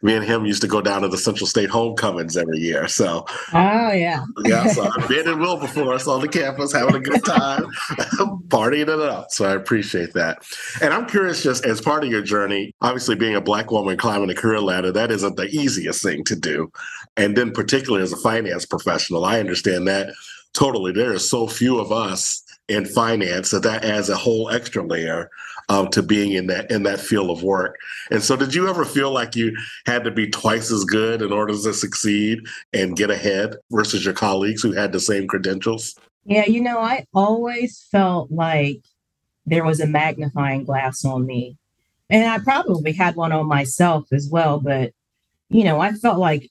me 0.02 0.14
and 0.14 0.24
him 0.24 0.44
used 0.44 0.62
to 0.62 0.68
go 0.68 0.80
down 0.80 1.02
to 1.02 1.08
the 1.08 1.16
Central 1.16 1.46
State 1.46 1.70
homecomings 1.70 2.36
every 2.36 2.58
year. 2.58 2.88
So, 2.88 3.24
oh 3.54 3.92
yeah, 3.92 4.24
yeah. 4.44 4.66
So 4.66 4.90
I've 4.96 5.08
been 5.08 5.28
in 5.28 5.38
Wilberforce 5.38 6.08
on 6.08 6.20
the 6.20 6.28
campus, 6.28 6.72
having 6.72 6.96
a 6.96 7.00
good 7.00 7.24
time, 7.24 7.64
partying 8.48 8.82
it 8.82 9.00
up. 9.00 9.30
So 9.30 9.44
I 9.44 9.54
appreciate 9.54 10.12
that. 10.14 10.42
And 10.80 10.92
I'm 10.92 11.06
curious, 11.06 11.42
just 11.42 11.64
as 11.64 11.80
part 11.80 12.04
of 12.04 12.10
your 12.10 12.22
journey, 12.22 12.74
obviously 12.80 13.14
being 13.14 13.36
a 13.36 13.40
black 13.40 13.70
woman 13.70 13.96
climbing 13.96 14.28
the 14.28 14.34
career 14.34 14.60
ladder, 14.60 14.90
that 14.92 15.12
isn't 15.12 15.36
the 15.36 15.46
easiest 15.46 16.02
thing 16.02 16.24
to 16.24 16.36
do. 16.36 16.72
And 17.16 17.36
then, 17.36 17.52
particularly 17.52 18.02
as 18.02 18.12
a 18.12 18.16
finance 18.16 18.66
professional, 18.66 19.24
I 19.24 19.38
understand 19.38 19.86
that 19.86 20.12
totally. 20.52 20.92
There 20.92 21.12
are 21.12 21.18
so 21.18 21.46
few 21.46 21.78
of 21.78 21.92
us 21.92 22.42
in 22.68 22.86
finance 22.86 23.50
that 23.50 23.62
that 23.62 23.84
adds 23.84 24.08
a 24.08 24.16
whole 24.16 24.50
extra 24.50 24.84
layer 24.84 25.30
um, 25.68 25.88
to 25.88 26.02
being 26.02 26.32
in 26.32 26.46
that 26.48 26.70
in 26.70 26.82
that 26.84 27.00
field 27.00 27.30
of 27.30 27.42
work. 27.42 27.78
And 28.10 28.22
so, 28.22 28.36
did 28.36 28.54
you 28.54 28.68
ever 28.68 28.84
feel 28.84 29.10
like 29.10 29.36
you 29.36 29.56
had 29.86 30.04
to 30.04 30.10
be 30.10 30.28
twice 30.28 30.70
as 30.70 30.84
good 30.84 31.22
in 31.22 31.32
order 31.32 31.52
to 31.52 31.74
succeed 31.74 32.40
and 32.72 32.96
get 32.96 33.10
ahead 33.10 33.56
versus 33.70 34.04
your 34.04 34.14
colleagues 34.14 34.62
who 34.62 34.72
had 34.72 34.92
the 34.92 35.00
same 35.00 35.26
credentials? 35.26 35.94
Yeah, 36.24 36.46
you 36.46 36.60
know, 36.60 36.78
I 36.78 37.06
always 37.14 37.86
felt 37.90 38.30
like 38.30 38.82
there 39.44 39.64
was 39.64 39.80
a 39.80 39.86
magnifying 39.86 40.64
glass 40.64 41.04
on 41.04 41.26
me, 41.26 41.56
and 42.08 42.24
I 42.30 42.38
probably 42.38 42.92
had 42.92 43.16
one 43.16 43.32
on 43.32 43.46
myself 43.46 44.12
as 44.12 44.28
well. 44.28 44.60
But 44.60 44.92
you 45.48 45.64
know, 45.64 45.80
I 45.80 45.92
felt 45.92 46.18
like 46.18 46.50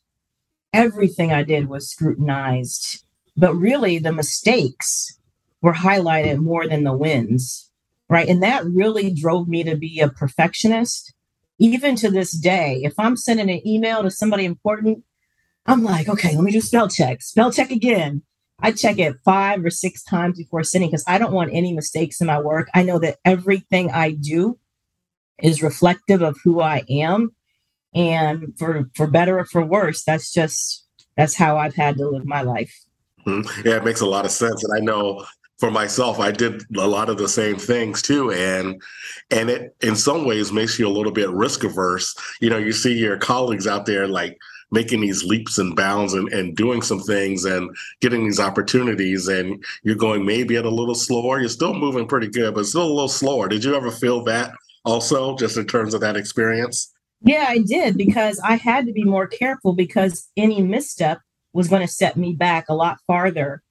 everything 0.73 1.31
I 1.31 1.43
did 1.43 1.67
was 1.67 1.89
scrutinized, 1.89 3.03
but 3.35 3.55
really 3.55 3.97
the 3.97 4.13
mistakes 4.13 5.17
were 5.61 5.73
highlighted 5.73 6.39
more 6.39 6.67
than 6.67 6.83
the 6.83 6.93
wins 6.93 7.70
right? 8.11 8.27
And 8.27 8.43
that 8.43 8.65
really 8.65 9.09
drove 9.09 9.47
me 9.47 9.63
to 9.63 9.77
be 9.77 10.01
a 10.01 10.09
perfectionist. 10.09 11.13
Even 11.59 11.95
to 11.95 12.11
this 12.11 12.31
day, 12.33 12.81
if 12.83 12.93
I'm 12.99 13.15
sending 13.15 13.49
an 13.49 13.65
email 13.65 14.03
to 14.03 14.11
somebody 14.11 14.43
important, 14.43 15.05
I'm 15.65 15.81
like, 15.81 16.09
okay, 16.09 16.35
let 16.35 16.43
me 16.43 16.51
do 16.51 16.59
spell 16.59 16.89
check, 16.89 17.21
spell 17.21 17.53
check 17.53 17.71
again. 17.71 18.21
I 18.59 18.73
check 18.73 18.99
it 18.99 19.15
five 19.23 19.63
or 19.63 19.69
six 19.69 20.03
times 20.03 20.37
before 20.37 20.63
sending 20.63 20.89
because 20.89 21.05
I 21.07 21.19
don't 21.19 21.31
want 21.31 21.51
any 21.53 21.71
mistakes 21.73 22.19
in 22.19 22.27
my 22.27 22.39
work. 22.39 22.67
I 22.75 22.83
know 22.83 22.99
that 22.99 23.19
everything 23.23 23.89
I 23.91 24.11
do 24.11 24.59
is 25.41 25.63
reflective 25.63 26.21
of 26.21 26.37
who 26.43 26.59
I 26.59 26.83
am. 26.89 27.33
And 27.93 28.53
for 28.59 28.89
for 28.93 29.07
better 29.07 29.39
or 29.39 29.45
for 29.45 29.63
worse, 29.65 30.03
that's 30.03 30.33
just 30.33 30.85
that's 31.15 31.35
how 31.35 31.57
I've 31.57 31.75
had 31.75 31.95
to 31.97 32.09
live 32.09 32.25
my 32.25 32.41
life. 32.41 32.73
Mm-hmm. 33.25 33.67
Yeah, 33.67 33.77
it 33.77 33.85
makes 33.85 34.01
a 34.01 34.05
lot 34.05 34.25
of 34.25 34.31
sense. 34.31 34.63
And 34.63 34.73
I 34.75 34.83
know 34.83 35.25
for 35.61 35.69
myself 35.69 36.19
i 36.19 36.31
did 36.31 36.63
a 36.77 36.87
lot 36.87 37.07
of 37.07 37.19
the 37.19 37.29
same 37.29 37.55
things 37.55 38.01
too 38.01 38.31
and 38.31 38.81
and 39.29 39.47
it 39.49 39.75
in 39.81 39.95
some 39.95 40.25
ways 40.25 40.51
makes 40.51 40.79
you 40.79 40.87
a 40.87 40.89
little 40.97 41.11
bit 41.11 41.29
risk 41.29 41.63
averse 41.63 42.15
you 42.41 42.49
know 42.49 42.57
you 42.57 42.71
see 42.73 42.97
your 42.97 43.15
colleagues 43.15 43.67
out 43.67 43.85
there 43.85 44.07
like 44.07 44.37
making 44.71 45.01
these 45.01 45.23
leaps 45.23 45.59
and 45.59 45.75
bounds 45.75 46.13
and, 46.13 46.31
and 46.33 46.55
doing 46.55 46.81
some 46.81 47.01
things 47.01 47.45
and 47.45 47.69
getting 47.99 48.23
these 48.23 48.39
opportunities 48.39 49.27
and 49.27 49.63
you're 49.83 49.95
going 49.95 50.25
maybe 50.25 50.55
at 50.55 50.63
a 50.63 50.69
little 50.69 50.95
slower. 50.95 51.41
You're 51.41 51.49
still 51.49 51.73
moving 51.73 52.07
pretty 52.07 52.29
good 52.29 52.55
but 52.55 52.65
still 52.65 52.85
a 52.85 52.87
little 52.87 53.09
slower. 53.09 53.49
Did 53.49 53.65
you 53.65 53.75
ever 53.75 53.91
feel 53.91 54.23
that 54.23 54.53
also 54.85 55.35
just 55.35 55.57
in 55.57 55.67
terms 55.67 55.93
of 55.93 56.01
that 56.01 56.15
experience? 56.15 56.91
Yeah 57.23 57.45
i 57.47 57.59
did 57.59 57.97
because 57.97 58.39
i 58.43 58.55
had 58.55 58.87
to 58.87 58.93
be 58.93 59.03
more 59.03 59.27
careful 59.27 59.73
because 59.73 60.29
any 60.35 60.61
misstep 60.61 61.19
was 61.53 61.67
going 61.67 61.81
to 61.83 61.87
set 61.87 62.17
me 62.17 62.33
back 62.33 62.67
a 62.67 62.73
lot 62.73 62.97
farther 63.05 63.61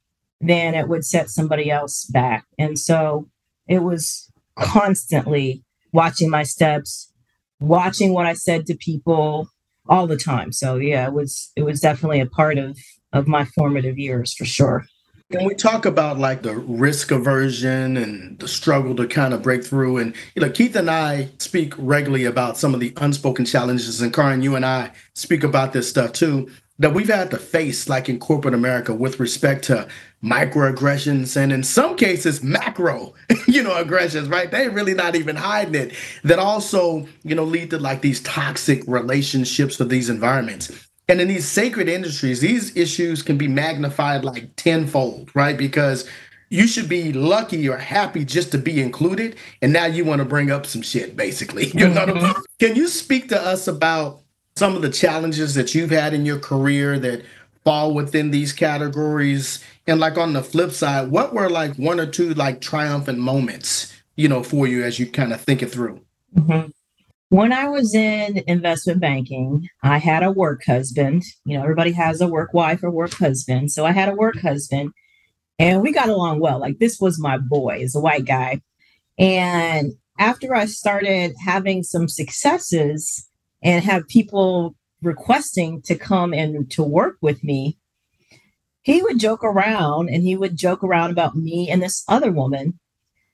then 0.40 0.74
it 0.74 0.88
would 0.88 1.05
set 1.05 1.31
somebody 1.31 1.70
else 1.70 2.05
back. 2.05 2.46
And 2.59 2.79
so 2.79 3.29
it 3.68 3.81
was 3.81 4.31
constantly 4.57 5.62
watching 5.92 6.31
my 6.31 6.42
steps, 6.42 7.12
watching 7.61 8.12
what 8.12 8.26
I 8.26 8.33
said 8.33 8.66
to 8.66 8.74
people 8.74 9.48
all 9.88 10.07
the 10.07 10.16
time. 10.16 10.53
So 10.53 10.76
yeah, 10.76 11.07
it 11.07 11.12
was 11.12 11.53
it 11.57 11.62
was 11.62 11.81
definitely 11.81 12.20
a 12.20 12.26
part 12.26 12.59
of 12.59 12.79
of 13.12 13.26
my 13.26 13.44
formative 13.44 13.98
years 13.98 14.33
for 14.35 14.44
sure. 14.44 14.87
When 15.29 15.44
we 15.44 15.55
talk 15.55 15.87
about 15.87 16.18
like 16.18 16.42
the 16.42 16.57
risk 16.57 17.12
aversion 17.12 17.96
and 17.96 18.37
the 18.40 18.48
struggle 18.48 18.96
to 18.96 19.07
kind 19.07 19.33
of 19.33 19.42
break 19.42 19.64
through, 19.64 19.98
and 19.98 20.14
you 20.35 20.42
know, 20.42 20.50
Keith 20.50 20.74
and 20.74 20.90
I 20.90 21.29
speak 21.38 21.74
regularly 21.79 22.24
about 22.24 22.57
some 22.57 22.74
of 22.74 22.81
the 22.81 22.92
unspoken 22.96 23.44
challenges, 23.44 24.00
and 24.00 24.12
Karin, 24.12 24.42
you 24.42 24.57
and 24.57 24.66
I 24.66 24.90
speak 25.14 25.44
about 25.44 25.72
this 25.72 25.88
stuff 25.88 26.12
too 26.12 26.50
that 26.81 26.94
we've 26.94 27.09
had 27.09 27.31
to 27.31 27.37
face 27.37 27.88
like 27.88 28.09
in 28.09 28.18
corporate 28.18 28.55
America 28.55 28.92
with 28.94 29.20
respect 29.20 29.64
to 29.64 29.87
microaggressions 30.22 31.37
and 31.37 31.52
in 31.52 31.62
some 31.62 31.96
cases 31.96 32.42
macro, 32.42 33.14
you 33.46 33.62
know, 33.62 33.74
aggressions, 33.76 34.28
right? 34.28 34.50
They 34.50 34.68
really 34.68 34.94
not 34.94 35.16
even 35.16 35.37
hiding 35.37 35.74
it. 35.74 35.94
That 36.24 36.38
also, 36.38 37.06
you 37.22 37.35
know, 37.35 37.44
lead 37.44 37.70
to 37.70 37.78
like 37.78 38.02
these 38.02 38.20
toxic 38.22 38.83
relationships 38.87 39.80
or 39.80 39.85
these 39.85 40.11
environments. 40.11 40.70
And 41.09 41.20
in 41.20 41.28
these 41.28 41.46
sacred 41.46 41.88
industries, 41.88 42.40
these 42.40 42.76
issues 42.76 43.22
can 43.22 43.37
be 43.37 43.48
magnified 43.48 44.24
like 44.24 44.54
tenfold, 44.56 45.30
right? 45.35 45.56
Because 45.56 46.09
you 46.50 46.66
should 46.66 46.88
be 46.88 47.12
lucky 47.12 47.68
or 47.68 47.78
happy 47.78 48.24
just 48.24 48.52
to 48.52 48.59
be 48.59 48.80
included. 48.80 49.37
And 49.62 49.72
now 49.72 49.87
you 49.87 50.04
want 50.04 50.20
to 50.20 50.24
bring 50.24 50.50
up 50.50 50.66
some 50.66 50.83
shit, 50.83 51.16
basically. 51.16 51.66
You 51.74 51.88
know 51.88 52.06
mm-hmm. 52.06 52.40
Can 52.59 52.76
you 52.76 52.88
speak 52.88 53.28
to 53.30 53.40
us 53.40 53.66
about 53.66 54.20
some 54.56 54.76
of 54.76 54.83
the 54.83 54.90
challenges 54.90 55.54
that 55.54 55.74
you've 55.74 55.90
had 55.90 56.12
in 56.12 56.26
your 56.26 56.38
career 56.38 56.98
that 56.98 57.22
fall 57.64 57.94
within 57.94 58.30
these 58.30 58.52
categories? 58.52 59.64
And 59.87 59.99
like 59.99 60.19
on 60.19 60.33
the 60.33 60.43
flip 60.43 60.73
side, 60.73 61.11
what 61.11 61.35
were 61.35 61.51
like 61.51 61.77
one 61.77 61.99
or 61.99 62.07
two 62.07 62.35
like 62.35 62.61
triumphant 62.61 63.19
moments, 63.19 63.93
you 64.16 64.29
know, 64.29 64.43
for 64.43 64.66
you 64.66 64.85
as 64.85 64.99
you 64.99 65.07
kind 65.07 65.33
of 65.33 65.40
think 65.40 65.62
it 65.62 65.71
through? 65.71 66.01
Mm-hmm. 66.37 66.71
When 67.31 67.53
I 67.53 67.69
was 67.69 67.95
in 67.95 68.43
investment 68.47 69.01
banking, 69.01 69.69
I 69.83 69.99
had 69.99 70.23
a 70.23 70.33
work 70.33 70.64
husband. 70.66 71.23
You 71.45 71.57
know, 71.57 71.62
everybody 71.62 71.93
has 71.93 72.21
a 72.21 72.29
work 72.29 72.53
wife 72.53 72.83
or 72.83 72.90
work 72.90 73.14
husband. 73.14 73.71
So 73.71 73.87
I 73.87 73.93
had 73.93 74.09
a 74.09 74.14
work 74.14 74.38
husband 74.40 74.93
and 75.61 75.83
we 75.83 75.93
got 75.93 76.09
along 76.09 76.40
well. 76.40 76.59
Like 76.59 76.79
this 76.79 76.99
was 77.01 77.21
my 77.21 77.37
boy, 77.37 77.81
is 77.83 77.95
a 77.95 78.01
white 78.01 78.25
guy. 78.25 78.62
And 79.19 79.93
after 80.19 80.55
I 80.55 80.64
started 80.64 81.35
having 81.45 81.83
some 81.83 82.09
successes 82.09 83.29
and 83.62 83.85
have 83.85 84.09
people 84.09 84.75
requesting 85.03 85.83
to 85.83 85.95
come 85.97 86.33
and 86.33 86.71
to 86.73 86.83
work 86.83 87.16
with 87.21 87.45
me, 87.45 87.79
he 88.83 89.03
would 89.03 89.19
joke 89.19 89.45
around 89.45 90.09
and 90.09 90.23
he 90.23 90.37
would 90.37 90.57
joke 90.57 90.83
around 90.83 91.11
about 91.11 91.37
me 91.37 91.69
and 91.71 91.83
this 91.83 92.05
other 92.09 92.33
woman 92.33 92.79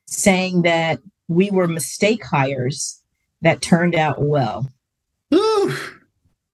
saying 0.07 0.63
that 0.63 1.01
we 1.29 1.51
were 1.51 1.69
mistake 1.69 2.25
hires 2.25 3.03
that 3.43 3.63
turned 3.63 3.95
out 3.95 4.21
well. 4.21 4.69
Ooh. 5.35 5.75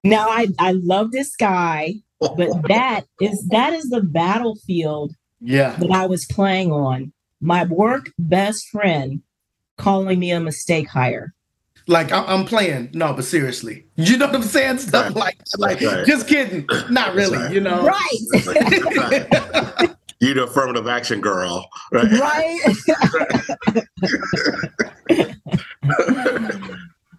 Now 0.05 0.29
I, 0.29 0.49
I 0.59 0.73
love 0.73 1.13
this 1.13 1.37
guy, 1.37 1.95
but 2.21 2.37
that 2.69 3.05
is 3.21 3.47
that 3.49 3.73
is 3.73 3.91
the 3.91 4.03
battlefield 4.03 5.13
yeah 5.41 5.77
that 5.77 5.91
I 5.91 6.07
was 6.07 6.25
playing 6.27 6.73
on. 6.73 7.13
My 7.41 7.65
work 7.65 8.11
best 8.19 8.69
friend 8.69 9.23
calling 9.77 10.19
me 10.19 10.31
a 10.31 10.41
mistake 10.41 10.89
hire. 10.89 11.35
Like 11.89 12.13
I'm 12.13 12.45
playing, 12.45 12.91
no, 12.95 13.13
but 13.13 13.25
seriously, 13.25 13.87
you 13.97 14.17
know 14.17 14.27
what 14.27 14.37
I'm 14.37 14.43
saying? 14.43 14.79
Stuff 14.79 15.15
like, 15.17 15.39
like, 15.59 15.81
right. 15.81 16.07
just 16.07 16.29
kidding, 16.29 16.67
not 16.91 17.15
really, 17.15 17.39
right. 17.39 17.53
you 17.53 17.61
know? 17.61 17.85
Right. 17.85 18.19
right. 18.97 19.91
you 20.21 20.35
the 20.35 20.45
affirmative 20.45 20.87
action 20.87 21.21
girl, 21.21 21.69
right? 21.91 22.13
Right. 22.13 22.61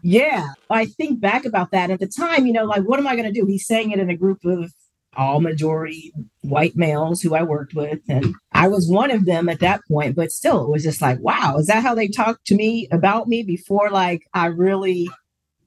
yeah, 0.02 0.48
I 0.70 0.86
think 0.86 1.20
back 1.20 1.44
about 1.46 1.72
that 1.72 1.92
at 1.92 2.00
the 2.00 2.08
time. 2.08 2.48
You 2.48 2.54
know, 2.54 2.64
like, 2.64 2.84
what 2.84 3.00
am 3.00 3.08
I 3.08 3.16
going 3.18 3.32
to 3.32 3.38
do? 3.38 3.46
He's 3.46 3.68
saying 3.68 3.92
it 3.92 4.00
in 4.00 4.10
a 4.10 4.16
group 4.16 4.46
of 4.46 4.72
all 5.18 5.42
majority 5.42 6.14
white 6.44 6.76
males 6.76 7.22
who 7.22 7.34
I 7.34 7.44
worked 7.44 7.74
with. 7.74 8.00
And 8.08 8.36
I 8.52 8.68
was 8.68 8.90
one 8.90 9.12
of 9.12 9.26
them 9.26 9.50
at 9.50 9.60
that 9.62 9.82
point, 9.88 10.16
but 10.16 10.32
still, 10.32 10.64
it 10.64 10.70
was 10.70 10.84
just 10.84 11.02
like, 11.02 11.20
wow, 11.20 11.58
is 11.58 11.68
that 11.68 11.84
how 11.84 11.96
they 11.96 12.08
talked 12.08 12.46
to 12.48 12.56
me 12.56 12.88
about 12.92 13.28
me 13.28 13.44
before 13.44 13.90
like 13.90 14.24
I 14.34 14.48
really 14.48 15.10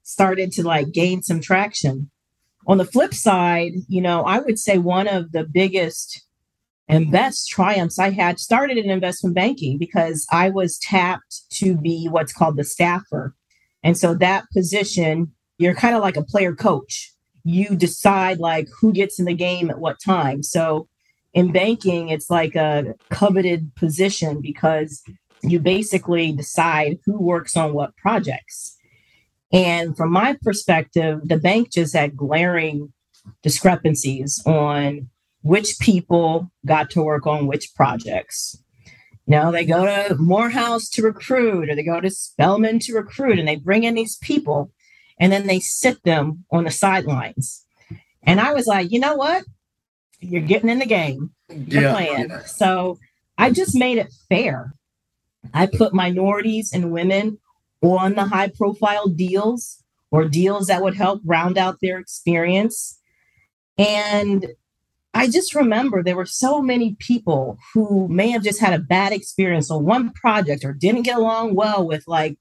started 0.03 0.53
to 0.53 0.63
like 0.63 0.93
gain 0.93 1.23
some 1.23 1.41
traction? 1.41 2.11
On 2.69 2.79
the 2.79 2.85
flip 2.85 3.15
side, 3.15 3.73
you 3.89 4.01
know, 4.01 4.23
I 4.23 4.41
would 4.41 4.59
say 4.59 4.79
one 4.79 5.09
of 5.09 5.33
the 5.33 5.45
biggest 5.45 6.27
and 6.89 7.11
best 7.11 7.49
triumphs 7.49 7.99
I 7.99 8.11
had 8.11 8.39
started 8.39 8.77
in 8.77 8.91
investment 8.91 9.35
banking 9.35 9.79
because 9.79 10.27
I 10.31 10.51
was 10.51 10.79
tapped 10.79 11.51
to 11.53 11.77
be 11.77 12.07
what's 12.09 12.33
called 12.33 12.57
the 12.57 12.65
staffer. 12.65 13.35
And 13.83 13.97
so 13.97 14.15
that 14.15 14.45
position, 14.53 15.33
you're 15.59 15.75
kind 15.75 15.97
of 15.97 16.03
like 16.03 16.17
a 16.17 16.25
player 16.25 16.55
coach 16.55 17.13
you 17.47 17.77
decide 17.77 18.39
like 18.39 18.67
who 18.81 18.93
gets 18.93 19.21
in 19.21 19.25
the 19.25 19.33
game 19.33 19.71
at 19.71 19.79
what 19.79 20.01
time. 20.01 20.43
So 20.43 20.89
in 21.33 21.53
banking, 21.53 22.09
it's 22.09 22.29
like 22.29 22.57
a 22.57 22.97
coveted 23.11 23.73
position 23.77 24.41
because 24.41 25.05
you 25.43 25.61
basically 25.61 26.33
decide 26.33 26.99
who 27.05 27.23
works 27.23 27.57
on 27.57 27.73
what 27.73 27.97
projects. 27.97 28.77
And 29.53 29.97
from 29.97 30.11
my 30.11 30.37
perspective, 30.43 31.21
the 31.23 31.37
bank 31.37 31.71
just 31.71 31.95
had 31.95 32.17
glaring 32.17 32.93
discrepancies 33.43 34.43
on 34.45 35.09
which 35.43 35.79
people 35.79 36.51
got 36.65 36.91
to 36.91 37.03
work 37.03 37.29
on 37.29 37.47
which 37.47 37.73
projects. 37.77 38.61
Now 39.29 39.53
they 39.53 39.65
go 39.65 39.85
to 39.85 40.17
Morehouse 40.17 40.89
to 40.91 41.03
recruit, 41.03 41.69
or 41.69 41.77
they 41.77 41.85
go 41.85 42.01
to 42.01 42.11
Spelman 42.11 42.81
to 42.81 42.95
recruit, 42.95 43.39
and 43.39 43.47
they 43.47 43.57
bring 43.57 43.85
in 43.85 43.95
these 43.95 44.17
people 44.17 44.73
and 45.19 45.33
then 45.33 45.47
they 45.47 45.61
sit 45.61 46.03
them 46.05 46.45
on 46.51 46.65
the 46.65 46.71
sidelines. 46.71 47.65
And 48.23 48.41
I 48.41 48.53
was 48.53 48.67
like, 48.67 48.91
you 48.91 49.01
know 49.01 49.15
what? 49.15 49.45
You're 50.21 50.43
getting 50.43 50.69
in 50.69 50.79
the 50.79 50.87
game. 50.87 51.31
You're 51.49 51.83
yeah, 51.83 51.93
playing. 51.93 52.29
Yeah. 52.29 52.45
So 52.45 52.99
I 53.39 53.51
just 53.51 53.75
made 53.75 53.99
it 53.99 54.13
fair. 54.29 54.75
I 55.55 55.67
put 55.67 55.95
minorities 55.95 56.73
and 56.73 56.93
women 56.93 57.39
on 57.83 58.15
the 58.15 58.25
high 58.25 58.49
profile 58.49 59.07
deals 59.07 59.83
or 60.11 60.29
deals 60.29 60.67
that 60.67 60.83
would 60.83 60.97
help 60.97 61.21
round 61.25 61.59
out 61.59 61.79
their 61.81 61.99
experience. 61.99 62.99
And 63.79 64.47
I 65.15 65.29
just 65.29 65.55
remember 65.55 66.03
there 66.03 66.17
were 66.17 66.27
so 66.27 66.61
many 66.61 66.97
people 66.99 67.59
who 67.73 68.09
may 68.09 68.31
have 68.31 68.43
just 68.43 68.61
had 68.61 68.73
a 68.73 68.79
bad 68.79 69.13
experience 69.13 69.71
on 69.71 69.85
one 69.85 70.13
project 70.13 70.65
or 70.65 70.73
didn't 70.73 71.03
get 71.03 71.17
along 71.17 71.55
well 71.55 71.87
with 71.87 72.05
like 72.07 72.39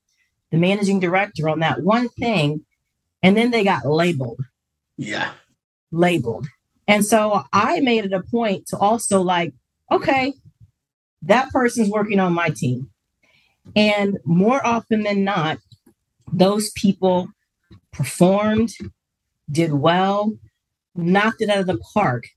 the 0.56 0.62
managing 0.62 1.02
director 1.02 1.50
on 1.50 1.60
that 1.60 1.82
one 1.82 2.08
thing. 2.08 2.66
And 3.22 3.36
then 3.36 3.52
they 3.52 3.64
got 3.64 3.86
labeled. 3.86 4.40
Yeah. 4.98 5.32
Labeled. 5.92 6.48
And 6.88 7.06
so 7.06 7.44
I 7.52 7.82
made 7.82 8.06
it 8.06 8.14
a 8.14 8.22
point 8.22 8.68
to 8.68 8.78
also 8.78 9.22
like, 9.22 9.54
okay, 9.92 10.34
that 11.24 11.50
person's 11.50 11.90
working 11.90 12.20
on 12.22 12.34
my 12.34 12.50
team. 12.50 12.90
And 13.76 14.18
more 14.24 14.66
often 14.66 15.04
than 15.04 15.26
not, 15.26 15.58
those 16.32 16.70
people 16.72 17.28
performed, 17.92 18.72
did 19.52 19.74
well, 19.74 20.38
knocked 20.96 21.42
it 21.42 21.50
out 21.50 21.60
of 21.60 21.68
the 21.68 21.82
park. 21.94 22.28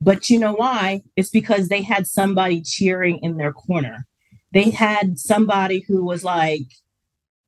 But 0.00 0.30
you 0.30 0.38
know 0.40 0.54
why? 0.54 1.02
It's 1.14 1.30
because 1.30 1.68
they 1.68 1.82
had 1.82 2.08
somebody 2.08 2.60
cheering 2.60 3.18
in 3.18 3.36
their 3.36 3.52
corner. 3.52 4.06
They 4.52 4.70
had 4.70 5.18
somebody 5.18 5.84
who 5.86 6.04
was 6.04 6.24
like, 6.24 6.66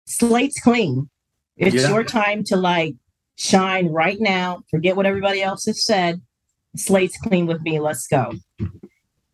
slate's 0.07 0.61
clean. 0.61 1.09
It's 1.57 1.75
yeah. 1.77 1.89
your 1.89 2.05
time 2.05 2.45
to 2.45 2.57
like 2.57 2.95
shine 3.37 3.89
right 3.89 4.21
now. 4.21 4.63
Forget 4.71 4.97
what 4.97 5.07
everybody 5.07 5.43
else 5.43 5.67
has 5.67 5.85
said. 5.85 6.21
Slate's 6.77 7.17
clean 7.19 7.47
with 7.47 7.63
me. 7.63 7.79
Let's 7.79 8.07
go. 8.07 8.33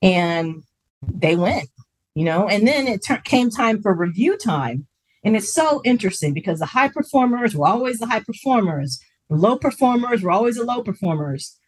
And 0.02 0.62
they 1.02 1.36
went, 1.36 1.68
you 2.14 2.24
know, 2.24 2.48
and 2.48 2.66
then 2.66 2.86
it 2.86 3.02
t- 3.02 3.14
came 3.24 3.50
time 3.50 3.80
for 3.80 3.94
review 3.94 4.36
time. 4.36 4.86
And 5.24 5.36
it's 5.36 5.52
so 5.52 5.80
interesting 5.84 6.32
because 6.32 6.58
the 6.58 6.66
high 6.66 6.88
performers 6.88 7.54
were 7.54 7.66
always 7.66 7.98
the 7.98 8.06
high 8.06 8.20
performers, 8.20 9.00
the 9.28 9.36
low 9.36 9.56
performers 9.56 10.22
were 10.22 10.30
always 10.30 10.56
the 10.56 10.64
low 10.64 10.82
performers. 10.82 11.58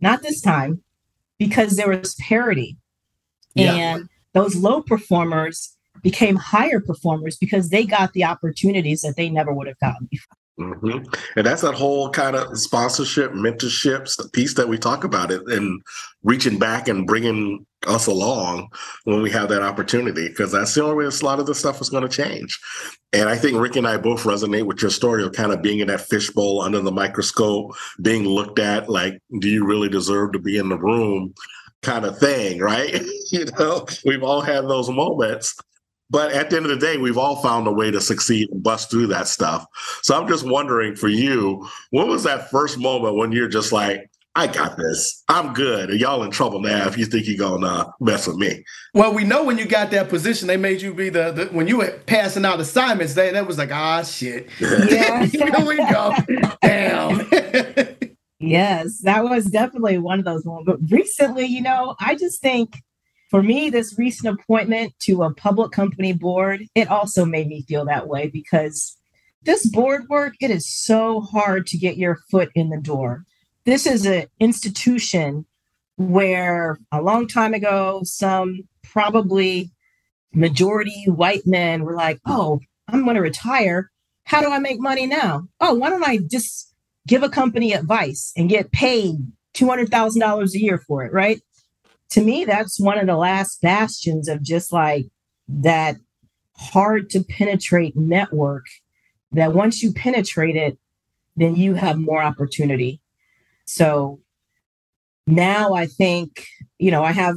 Not 0.00 0.22
this 0.22 0.40
time 0.40 0.82
because 1.38 1.76
there 1.76 1.88
was 1.88 2.14
parity. 2.16 2.76
Yeah. 3.54 3.74
And 3.74 4.08
those 4.32 4.56
low 4.56 4.82
performers 4.82 5.76
became 6.02 6.36
higher 6.36 6.80
performers 6.80 7.36
because 7.36 7.70
they 7.70 7.84
got 7.84 8.12
the 8.12 8.24
opportunities 8.24 9.02
that 9.02 9.16
they 9.16 9.28
never 9.28 9.52
would 9.52 9.66
have 9.66 9.78
gotten 9.78 10.08
before. 10.10 10.36
Mm-hmm. 10.60 11.12
And 11.36 11.46
that's 11.46 11.62
that 11.62 11.74
whole 11.74 12.10
kind 12.10 12.36
of 12.36 12.58
sponsorship, 12.58 13.32
mentorships 13.32 14.32
piece 14.32 14.54
that 14.54 14.68
we 14.68 14.78
talk 14.78 15.02
about 15.02 15.30
it 15.30 15.42
and 15.48 15.80
reaching 16.22 16.58
back 16.58 16.88
and 16.88 17.06
bringing 17.06 17.66
us 17.86 18.06
along 18.06 18.68
when 19.04 19.22
we 19.22 19.30
have 19.30 19.48
that 19.48 19.62
opportunity, 19.62 20.28
because 20.28 20.52
that's 20.52 20.74
the 20.74 20.84
only 20.84 20.94
way 20.94 21.04
a 21.04 21.24
lot 21.24 21.40
of 21.40 21.46
this 21.46 21.58
stuff 21.58 21.80
is 21.80 21.88
going 21.88 22.06
to 22.06 22.08
change. 22.08 22.60
And 23.12 23.28
I 23.28 23.36
think 23.36 23.58
Rick 23.58 23.76
and 23.76 23.88
I 23.88 23.96
both 23.96 24.24
resonate 24.24 24.66
with 24.66 24.82
your 24.82 24.90
story 24.90 25.24
of 25.24 25.32
kind 25.32 25.52
of 25.52 25.62
being 25.62 25.80
in 25.80 25.88
that 25.88 26.02
fishbowl 26.02 26.60
under 26.60 26.80
the 26.80 26.92
microscope, 26.92 27.72
being 28.02 28.24
looked 28.24 28.58
at 28.58 28.90
like, 28.90 29.18
do 29.40 29.48
you 29.48 29.66
really 29.66 29.88
deserve 29.88 30.32
to 30.32 30.38
be 30.38 30.58
in 30.58 30.68
the 30.68 30.78
room? 30.78 31.34
kind 31.82 32.04
of 32.04 32.16
thing, 32.18 32.60
right? 32.60 33.02
you 33.32 33.44
know, 33.58 33.86
we've 34.04 34.22
all 34.22 34.40
had 34.40 34.62
those 34.68 34.88
moments. 34.88 35.56
But 36.12 36.30
at 36.32 36.50
the 36.50 36.56
end 36.58 36.66
of 36.66 36.70
the 36.70 36.76
day, 36.76 36.98
we've 36.98 37.16
all 37.16 37.36
found 37.36 37.66
a 37.66 37.72
way 37.72 37.90
to 37.90 38.00
succeed 38.00 38.50
and 38.50 38.62
bust 38.62 38.90
through 38.90 39.06
that 39.08 39.28
stuff. 39.28 39.64
So 40.02 40.14
I'm 40.14 40.28
just 40.28 40.46
wondering 40.46 40.94
for 40.94 41.08
you, 41.08 41.66
what 41.88 42.06
was 42.06 42.22
that 42.24 42.50
first 42.50 42.78
moment 42.78 43.16
when 43.16 43.32
you're 43.32 43.48
just 43.48 43.72
like, 43.72 44.10
I 44.34 44.46
got 44.46 44.76
this. 44.76 45.22
I'm 45.28 45.54
good. 45.54 45.90
And 45.90 45.98
y'all 45.98 46.22
in 46.22 46.30
trouble 46.30 46.60
now 46.60 46.86
if 46.86 46.98
you 46.98 47.06
think 47.06 47.26
you're 47.26 47.36
gonna 47.36 47.66
uh, 47.66 47.90
mess 48.00 48.26
with 48.26 48.36
me. 48.36 48.62
Well, 48.94 49.14
we 49.14 49.24
know 49.24 49.44
when 49.44 49.58
you 49.58 49.66
got 49.66 49.90
that 49.90 50.08
position, 50.08 50.48
they 50.48 50.56
made 50.56 50.80
you 50.80 50.94
be 50.94 51.08
the, 51.08 51.32
the 51.32 51.44
when 51.46 51.66
you 51.66 51.78
were 51.78 51.90
passing 52.06 52.44
out 52.44 52.60
assignments, 52.60 53.14
they 53.14 53.30
that 53.30 53.46
was 53.46 53.58
like, 53.58 53.72
ah 53.72 54.02
shit. 54.02 54.48
Yeah. 54.58 55.24
Here 55.26 55.66
we 55.66 55.76
go. 55.76 56.14
Damn. 56.62 57.28
yes, 58.38 59.00
that 59.00 59.24
was 59.24 59.46
definitely 59.46 59.98
one 59.98 60.18
of 60.18 60.24
those 60.24 60.46
moments. 60.46 60.66
But 60.66 60.90
recently, 60.90 61.44
you 61.44 61.60
know, 61.60 61.94
I 62.00 62.14
just 62.14 62.40
think 62.40 62.76
for 63.32 63.42
me, 63.42 63.70
this 63.70 63.98
recent 63.98 64.38
appointment 64.38 64.92
to 65.00 65.22
a 65.22 65.32
public 65.32 65.72
company 65.72 66.12
board, 66.12 66.66
it 66.74 66.88
also 66.88 67.24
made 67.24 67.48
me 67.48 67.62
feel 67.62 67.86
that 67.86 68.06
way 68.06 68.28
because 68.28 68.94
this 69.44 69.66
board 69.66 70.02
work, 70.10 70.34
it 70.42 70.50
is 70.50 70.68
so 70.68 71.22
hard 71.22 71.66
to 71.68 71.78
get 71.78 71.96
your 71.96 72.18
foot 72.30 72.50
in 72.54 72.68
the 72.68 72.76
door. 72.76 73.24
this 73.64 73.86
is 73.86 74.04
an 74.04 74.26
institution 74.38 75.46
where 75.96 76.78
a 76.92 77.00
long 77.00 77.26
time 77.26 77.54
ago, 77.54 78.02
some 78.04 78.68
probably 78.82 79.70
majority 80.34 81.04
white 81.06 81.46
men 81.46 81.84
were 81.84 81.96
like, 81.96 82.20
oh, 82.26 82.60
I'm 82.88 83.04
going 83.04 83.16
to 83.16 83.22
retire. 83.22 83.90
How 84.24 84.42
do 84.42 84.50
I 84.50 84.58
make 84.58 84.78
money 84.78 85.06
now? 85.06 85.48
Oh, 85.58 85.72
why 85.72 85.88
don't 85.88 86.06
I 86.06 86.18
just 86.18 86.74
give 87.06 87.22
a 87.22 87.30
company 87.30 87.72
advice 87.72 88.30
and 88.36 88.50
get 88.50 88.72
paid 88.72 89.14
$200,000 89.54 90.54
a 90.54 90.58
year 90.58 90.76
for 90.76 91.02
it, 91.02 91.14
right? 91.14 91.40
To 92.12 92.22
me, 92.22 92.44
that's 92.44 92.78
one 92.78 92.98
of 92.98 93.06
the 93.06 93.16
last 93.16 93.60
bastions 93.62 94.28
of 94.28 94.42
just 94.42 94.72
like 94.72 95.06
that 95.48 95.96
hard 96.56 97.10
to 97.10 97.22
penetrate 97.22 97.96
network 97.96 98.66
that 99.32 99.54
once 99.54 99.82
you 99.82 99.92
penetrate 99.92 100.56
it, 100.56 100.78
then 101.36 101.56
you 101.56 101.74
have 101.74 101.98
more 101.98 102.22
opportunity. 102.22 103.00
So 103.64 104.20
now 105.26 105.72
I 105.72 105.86
think, 105.86 106.46
you 106.78 106.90
know, 106.90 107.02
I 107.02 107.12
have 107.12 107.36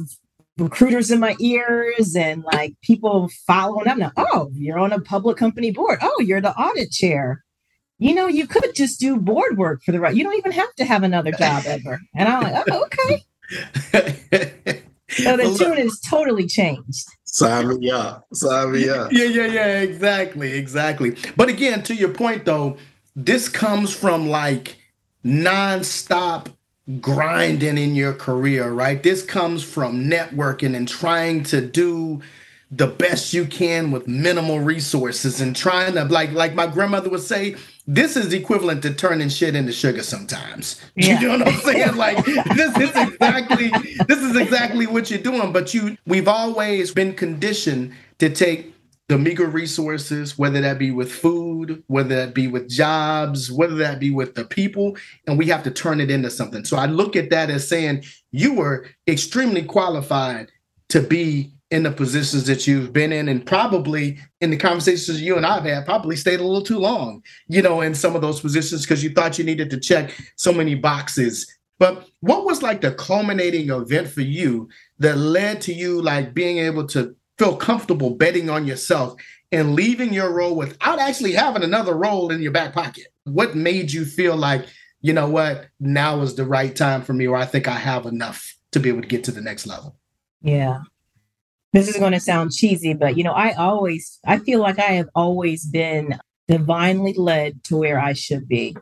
recruiters 0.58 1.10
in 1.10 1.20
my 1.20 1.36
ears 1.40 2.14
and 2.14 2.44
like 2.44 2.74
people 2.82 3.30
following 3.46 3.88
up 3.88 3.96
now. 3.96 4.12
Oh, 4.16 4.50
you're 4.52 4.78
on 4.78 4.92
a 4.92 5.00
public 5.00 5.38
company 5.38 5.70
board. 5.70 5.98
Oh, 6.02 6.20
you're 6.20 6.42
the 6.42 6.54
audit 6.54 6.90
chair. 6.90 7.44
You 7.98 8.14
know, 8.14 8.26
you 8.26 8.46
could 8.46 8.74
just 8.74 9.00
do 9.00 9.16
board 9.16 9.56
work 9.56 9.82
for 9.82 9.92
the 9.92 10.00
right. 10.00 10.14
You 10.14 10.22
don't 10.22 10.36
even 10.36 10.52
have 10.52 10.74
to 10.74 10.84
have 10.84 11.02
another 11.02 11.32
job 11.32 11.64
ever. 11.66 11.98
And 12.14 12.28
I'm 12.28 12.42
like, 12.42 12.64
oh, 12.70 12.84
okay. 12.84 13.24
So 15.08 15.36
the 15.36 15.56
tune 15.58 15.78
is 15.78 16.00
totally 16.00 16.46
changed. 16.46 17.06
Sign 17.24 17.78
me 17.78 17.90
up. 17.90 18.26
Sign 18.32 18.72
me 18.72 18.88
up. 18.88 19.12
Yeah, 19.12 19.24
yeah, 19.24 19.46
yeah. 19.46 19.80
Exactly, 19.80 20.52
exactly. 20.52 21.16
But 21.36 21.48
again, 21.48 21.82
to 21.84 21.94
your 21.94 22.08
point 22.08 22.44
though, 22.44 22.76
this 23.14 23.48
comes 23.48 23.94
from 23.94 24.28
like 24.28 24.76
nonstop 25.24 26.52
grinding 27.00 27.78
in 27.78 27.94
your 27.94 28.14
career, 28.14 28.70
right? 28.70 29.02
This 29.02 29.22
comes 29.22 29.62
from 29.62 30.04
networking 30.04 30.76
and 30.76 30.86
trying 30.88 31.42
to 31.44 31.60
do 31.60 32.20
the 32.70 32.86
best 32.86 33.32
you 33.32 33.44
can 33.44 33.90
with 33.90 34.08
minimal 34.08 34.60
resources 34.60 35.40
and 35.40 35.54
trying 35.54 35.94
to 35.94 36.04
like 36.04 36.32
like 36.32 36.54
my 36.54 36.66
grandmother 36.66 37.08
would 37.08 37.20
say 37.20 37.54
this 37.86 38.16
is 38.16 38.32
equivalent 38.32 38.82
to 38.82 38.92
turning 38.92 39.28
shit 39.28 39.54
into 39.54 39.72
sugar 39.72 40.02
sometimes 40.02 40.80
yeah. 40.96 41.20
you 41.20 41.28
know 41.28 41.38
what 41.38 41.48
i'm 41.48 41.60
saying 41.60 41.96
like 41.96 42.24
this 42.24 42.76
is 42.76 42.96
exactly 42.96 43.68
this 44.06 44.18
is 44.18 44.36
exactly 44.36 44.86
what 44.86 45.10
you're 45.10 45.20
doing 45.20 45.52
but 45.52 45.72
you 45.72 45.96
we've 46.06 46.28
always 46.28 46.92
been 46.92 47.14
conditioned 47.14 47.92
to 48.18 48.30
take 48.30 48.72
the 49.08 49.18
meager 49.18 49.46
resources, 49.46 50.36
whether 50.36 50.60
that 50.60 50.78
be 50.78 50.90
with 50.90 51.12
food, 51.12 51.82
whether 51.86 52.16
that 52.16 52.34
be 52.34 52.48
with 52.48 52.68
jobs, 52.68 53.52
whether 53.52 53.76
that 53.76 54.00
be 54.00 54.10
with 54.10 54.34
the 54.34 54.44
people, 54.44 54.96
and 55.26 55.38
we 55.38 55.46
have 55.46 55.62
to 55.62 55.70
turn 55.70 56.00
it 56.00 56.10
into 56.10 56.30
something. 56.30 56.64
So 56.64 56.76
I 56.76 56.86
look 56.86 57.14
at 57.14 57.30
that 57.30 57.48
as 57.48 57.68
saying 57.68 58.04
you 58.32 58.54
were 58.54 58.86
extremely 59.06 59.62
qualified 59.62 60.50
to 60.88 61.00
be 61.00 61.52
in 61.70 61.82
the 61.82 61.90
positions 61.90 62.46
that 62.46 62.66
you've 62.66 62.92
been 62.92 63.12
in, 63.12 63.28
and 63.28 63.44
probably 63.44 64.18
in 64.40 64.50
the 64.50 64.56
conversations 64.56 65.20
you 65.20 65.36
and 65.36 65.44
I've 65.44 65.64
had, 65.64 65.84
probably 65.84 66.14
stayed 66.14 66.40
a 66.40 66.44
little 66.44 66.62
too 66.62 66.78
long, 66.78 67.22
you 67.48 67.60
know, 67.60 67.80
in 67.80 67.94
some 67.94 68.14
of 68.14 68.22
those 68.22 68.40
positions 68.40 68.82
because 68.82 69.02
you 69.02 69.10
thought 69.10 69.38
you 69.38 69.44
needed 69.44 69.70
to 69.70 69.80
check 69.80 70.16
so 70.36 70.52
many 70.52 70.76
boxes. 70.76 71.52
But 71.78 72.08
what 72.20 72.44
was 72.44 72.62
like 72.62 72.80
the 72.80 72.92
culminating 72.92 73.70
event 73.70 74.08
for 74.08 74.22
you 74.22 74.68
that 74.98 75.18
led 75.18 75.60
to 75.62 75.74
you 75.74 76.00
like 76.00 76.34
being 76.34 76.58
able 76.58 76.86
to 76.88 77.14
feel 77.38 77.56
comfortable 77.56 78.10
betting 78.10 78.48
on 78.48 78.66
yourself 78.66 79.20
and 79.52 79.74
leaving 79.74 80.12
your 80.12 80.32
role 80.32 80.56
without 80.56 80.98
actually 80.98 81.32
having 81.32 81.62
another 81.62 81.94
role 81.94 82.30
in 82.30 82.40
your 82.40 82.52
back 82.52 82.72
pocket? 82.72 83.08
What 83.24 83.56
made 83.56 83.92
you 83.92 84.04
feel 84.04 84.36
like, 84.36 84.66
you 85.00 85.12
know 85.12 85.28
what, 85.28 85.66
now 85.80 86.20
is 86.22 86.34
the 86.36 86.46
right 86.46 86.74
time 86.74 87.02
for 87.02 87.12
me, 87.12 87.26
or 87.26 87.36
I 87.36 87.44
think 87.44 87.68
I 87.68 87.76
have 87.76 88.06
enough 88.06 88.56
to 88.70 88.80
be 88.80 88.88
able 88.88 89.02
to 89.02 89.08
get 89.08 89.24
to 89.24 89.32
the 89.32 89.40
next 89.40 89.66
level? 89.66 89.96
Yeah. 90.42 90.80
This 91.76 91.88
is 91.88 91.98
going 91.98 92.14
to 92.14 92.20
sound 92.20 92.52
cheesy, 92.52 92.94
but 92.94 93.18
you 93.18 93.22
know, 93.22 93.34
I 93.34 93.52
always, 93.52 94.18
I 94.24 94.38
feel 94.38 94.60
like 94.60 94.78
I 94.78 94.92
have 94.92 95.10
always 95.14 95.66
been 95.66 96.18
divinely 96.48 97.12
led 97.12 97.62
to 97.64 97.76
where 97.76 98.00
I 98.00 98.14
should 98.14 98.48
be. 98.48 98.74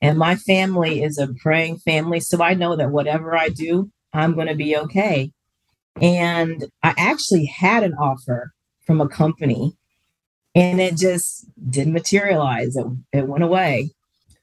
And 0.00 0.16
my 0.16 0.36
family 0.36 1.02
is 1.02 1.18
a 1.18 1.34
praying 1.34 1.76
family. 1.80 2.20
So 2.20 2.42
I 2.42 2.54
know 2.54 2.74
that 2.74 2.90
whatever 2.90 3.36
I 3.36 3.50
do, 3.50 3.90
I'm 4.14 4.34
going 4.34 4.46
to 4.46 4.54
be 4.54 4.78
okay. 4.78 5.30
And 6.00 6.64
I 6.82 6.94
actually 6.96 7.44
had 7.44 7.82
an 7.82 7.92
offer 7.92 8.54
from 8.86 9.02
a 9.02 9.08
company 9.10 9.76
and 10.54 10.80
it 10.80 10.96
just 10.96 11.44
didn't 11.68 11.92
materialize. 11.92 12.76
It, 12.76 12.86
it 13.12 13.28
went 13.28 13.44
away. 13.44 13.90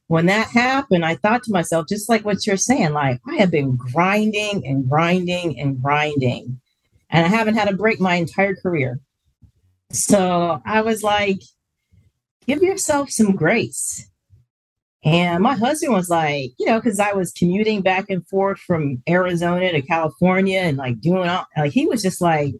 When 0.05 0.27
that 0.27 0.49
happened, 0.49 1.03
I 1.03 1.15
thought 1.15 1.41
to 1.45 1.51
myself, 1.51 1.87
just 1.89 2.07
like 2.07 2.23
what 2.23 2.45
you're 2.45 2.55
saying, 2.55 2.93
like 2.93 3.19
I 3.27 3.37
have 3.37 3.49
been 3.49 3.77
grinding 3.77 4.61
and 4.63 4.87
grinding 4.87 5.59
and 5.59 5.81
grinding, 5.81 6.59
and 7.13 7.25
I 7.25 7.29
haven't 7.29 7.55
had 7.55 7.69
a 7.69 7.77
break 7.77 8.01
my 8.01 8.15
entire 8.15 8.55
career. 8.55 8.99
So 9.91 10.59
I 10.65 10.81
was 10.81 11.03
like, 11.03 11.39
give 12.47 12.63
yourself 12.63 13.11
some 13.11 13.35
grace. 13.35 14.09
And 15.05 15.43
my 15.43 15.53
husband 15.55 15.93
was 15.93 16.09
like, 16.09 16.51
you 16.57 16.65
know, 16.65 16.79
because 16.79 16.99
I 16.99 17.13
was 17.13 17.31
commuting 17.33 17.81
back 17.81 18.09
and 18.09 18.27
forth 18.27 18.59
from 18.59 19.03
Arizona 19.07 19.71
to 19.71 19.81
California 19.81 20.59
and 20.59 20.77
like 20.77 20.99
doing 21.01 21.29
all, 21.29 21.45
like, 21.55 21.71
he 21.71 21.85
was 21.85 22.01
just 22.01 22.19
like, 22.19 22.55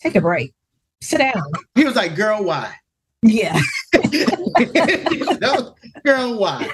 take 0.00 0.16
a 0.16 0.20
break, 0.20 0.52
sit 1.00 1.18
down. 1.18 1.42
He 1.74 1.84
was 1.84 1.96
like, 1.96 2.14
girl, 2.14 2.44
why? 2.44 2.74
Yeah. 3.22 3.58
no, 5.40 5.74
girl, 6.04 6.38
why? 6.38 6.68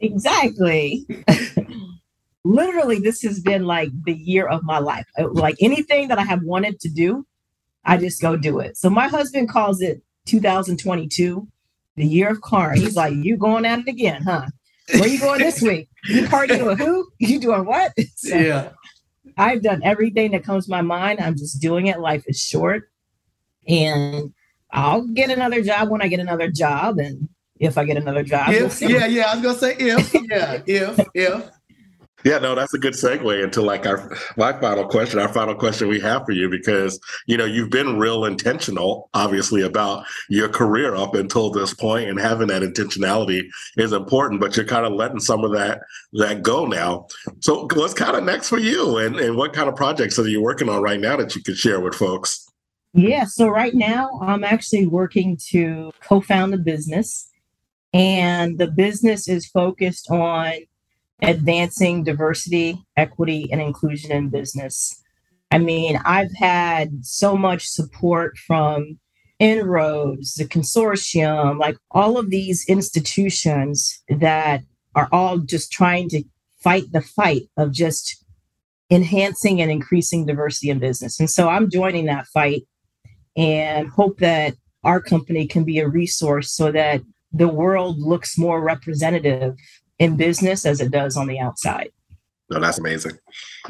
Exactly. 0.00 1.06
Literally, 2.44 2.98
this 2.98 3.22
has 3.22 3.40
been 3.40 3.64
like 3.64 3.90
the 4.04 4.12
year 4.12 4.46
of 4.46 4.62
my 4.62 4.78
life. 4.78 5.06
Uh, 5.18 5.28
like 5.30 5.56
anything 5.60 6.08
that 6.08 6.18
I 6.18 6.24
have 6.24 6.42
wanted 6.42 6.78
to 6.80 6.88
do, 6.90 7.26
I 7.84 7.96
just 7.96 8.20
go 8.20 8.36
do 8.36 8.60
it. 8.60 8.76
So 8.76 8.90
my 8.90 9.08
husband 9.08 9.48
calls 9.48 9.80
it 9.80 10.02
2022 10.26 11.48
the 11.96 12.04
year 12.04 12.30
of 12.30 12.40
car. 12.40 12.72
He's 12.72 12.96
like, 12.96 13.14
you 13.14 13.36
going 13.36 13.64
at 13.64 13.80
it 13.80 13.88
again, 13.88 14.22
huh? 14.22 14.46
Where 14.92 15.08
you 15.08 15.18
going 15.18 15.40
this 15.40 15.62
week? 15.62 15.88
You 16.06 16.24
partying 16.24 16.66
with 16.66 16.78
who? 16.78 17.08
You 17.18 17.40
doing 17.40 17.64
what? 17.64 17.92
So 18.16 18.36
yeah. 18.36 18.70
I've 19.36 19.62
done 19.62 19.82
everything 19.82 20.32
that 20.32 20.44
comes 20.44 20.66
to 20.66 20.70
my 20.70 20.82
mind. 20.82 21.20
I'm 21.20 21.36
just 21.36 21.60
doing 21.60 21.86
it. 21.86 21.98
Life 21.98 22.24
is 22.26 22.38
short. 22.38 22.90
And 23.66 24.32
I'll 24.70 25.06
get 25.06 25.30
another 25.30 25.62
job 25.62 25.88
when 25.88 26.02
I 26.02 26.08
get 26.08 26.20
another 26.20 26.50
job. 26.50 26.98
And 26.98 27.28
if 27.58 27.78
I 27.78 27.84
get 27.84 27.96
another 27.96 28.22
job, 28.22 28.50
if, 28.50 28.80
we'll 28.80 28.90
yeah, 28.90 29.06
yeah. 29.06 29.30
I 29.30 29.34
was 29.34 29.42
gonna 29.42 29.58
say 29.58 29.76
if, 29.78 30.14
yeah, 30.30 30.62
if, 30.66 31.00
if. 31.14 31.50
Yeah, 32.24 32.38
no, 32.38 32.54
that's 32.54 32.72
a 32.72 32.78
good 32.78 32.94
segue 32.94 33.44
into 33.44 33.60
like 33.60 33.86
our 33.86 34.10
my 34.38 34.58
final 34.58 34.86
question, 34.86 35.18
our 35.18 35.28
final 35.28 35.54
question 35.54 35.88
we 35.88 36.00
have 36.00 36.24
for 36.24 36.32
you, 36.32 36.48
because 36.48 36.98
you 37.26 37.36
know 37.36 37.44
you've 37.44 37.68
been 37.68 37.98
real 37.98 38.24
intentional, 38.24 39.10
obviously, 39.12 39.60
about 39.60 40.06
your 40.30 40.48
career 40.48 40.94
up 40.94 41.14
until 41.14 41.50
this 41.50 41.74
point, 41.74 42.08
and 42.08 42.18
having 42.18 42.48
that 42.48 42.62
intentionality 42.62 43.44
is 43.76 43.92
important. 43.92 44.40
But 44.40 44.56
you're 44.56 44.64
kind 44.64 44.86
of 44.86 44.94
letting 44.94 45.20
some 45.20 45.44
of 45.44 45.52
that 45.52 45.82
that 46.14 46.42
go 46.42 46.64
now. 46.64 47.08
So, 47.40 47.68
what's 47.74 47.92
kind 47.92 48.16
of 48.16 48.24
next 48.24 48.48
for 48.48 48.58
you, 48.58 48.96
and 48.96 49.16
and 49.16 49.36
what 49.36 49.52
kind 49.52 49.68
of 49.68 49.76
projects 49.76 50.18
are 50.18 50.26
you 50.26 50.40
working 50.40 50.70
on 50.70 50.80
right 50.80 51.00
now 51.00 51.18
that 51.18 51.36
you 51.36 51.42
could 51.42 51.58
share 51.58 51.80
with 51.80 51.94
folks? 51.94 52.48
Yeah, 52.94 53.24
so 53.24 53.48
right 53.48 53.74
now 53.74 54.18
I'm 54.22 54.44
actually 54.44 54.86
working 54.86 55.36
to 55.50 55.92
co-found 56.00 56.54
a 56.54 56.58
business, 56.58 57.28
and 57.92 58.56
the 58.56 58.70
business 58.70 59.28
is 59.28 59.44
focused 59.44 60.10
on 60.10 60.52
advancing 61.24 62.04
diversity, 62.04 62.78
equity, 62.96 63.48
and 63.50 63.60
inclusion 63.60 64.12
in 64.12 64.28
business. 64.28 65.02
I 65.50 65.58
mean, 65.58 65.98
I've 66.04 66.32
had 66.34 67.04
so 67.04 67.36
much 67.36 67.66
support 67.66 68.36
from 68.38 68.98
Inroads, 69.38 70.34
the 70.34 70.44
consortium, 70.44 71.58
like 71.58 71.76
all 71.90 72.18
of 72.18 72.30
these 72.30 72.64
institutions 72.68 74.02
that 74.08 74.62
are 74.94 75.08
all 75.12 75.38
just 75.38 75.72
trying 75.72 76.08
to 76.10 76.22
fight 76.62 76.84
the 76.92 77.00
fight 77.00 77.42
of 77.56 77.72
just 77.72 78.24
enhancing 78.90 79.60
and 79.60 79.70
increasing 79.70 80.24
diversity 80.24 80.70
in 80.70 80.78
business. 80.78 81.18
And 81.18 81.28
so 81.28 81.48
I'm 81.48 81.70
joining 81.70 82.06
that 82.06 82.26
fight 82.26 82.62
and 83.36 83.88
hope 83.88 84.18
that 84.18 84.54
our 84.84 85.00
company 85.00 85.46
can 85.46 85.64
be 85.64 85.78
a 85.78 85.88
resource 85.88 86.52
so 86.52 86.70
that 86.70 87.00
the 87.32 87.48
world 87.48 87.98
looks 87.98 88.38
more 88.38 88.62
representative 88.62 89.54
in 89.98 90.16
business 90.16 90.66
as 90.66 90.80
it 90.80 90.90
does 90.90 91.16
on 91.16 91.26
the 91.26 91.38
outside. 91.38 91.90
No, 92.50 92.60
that's 92.60 92.78
amazing. 92.78 93.18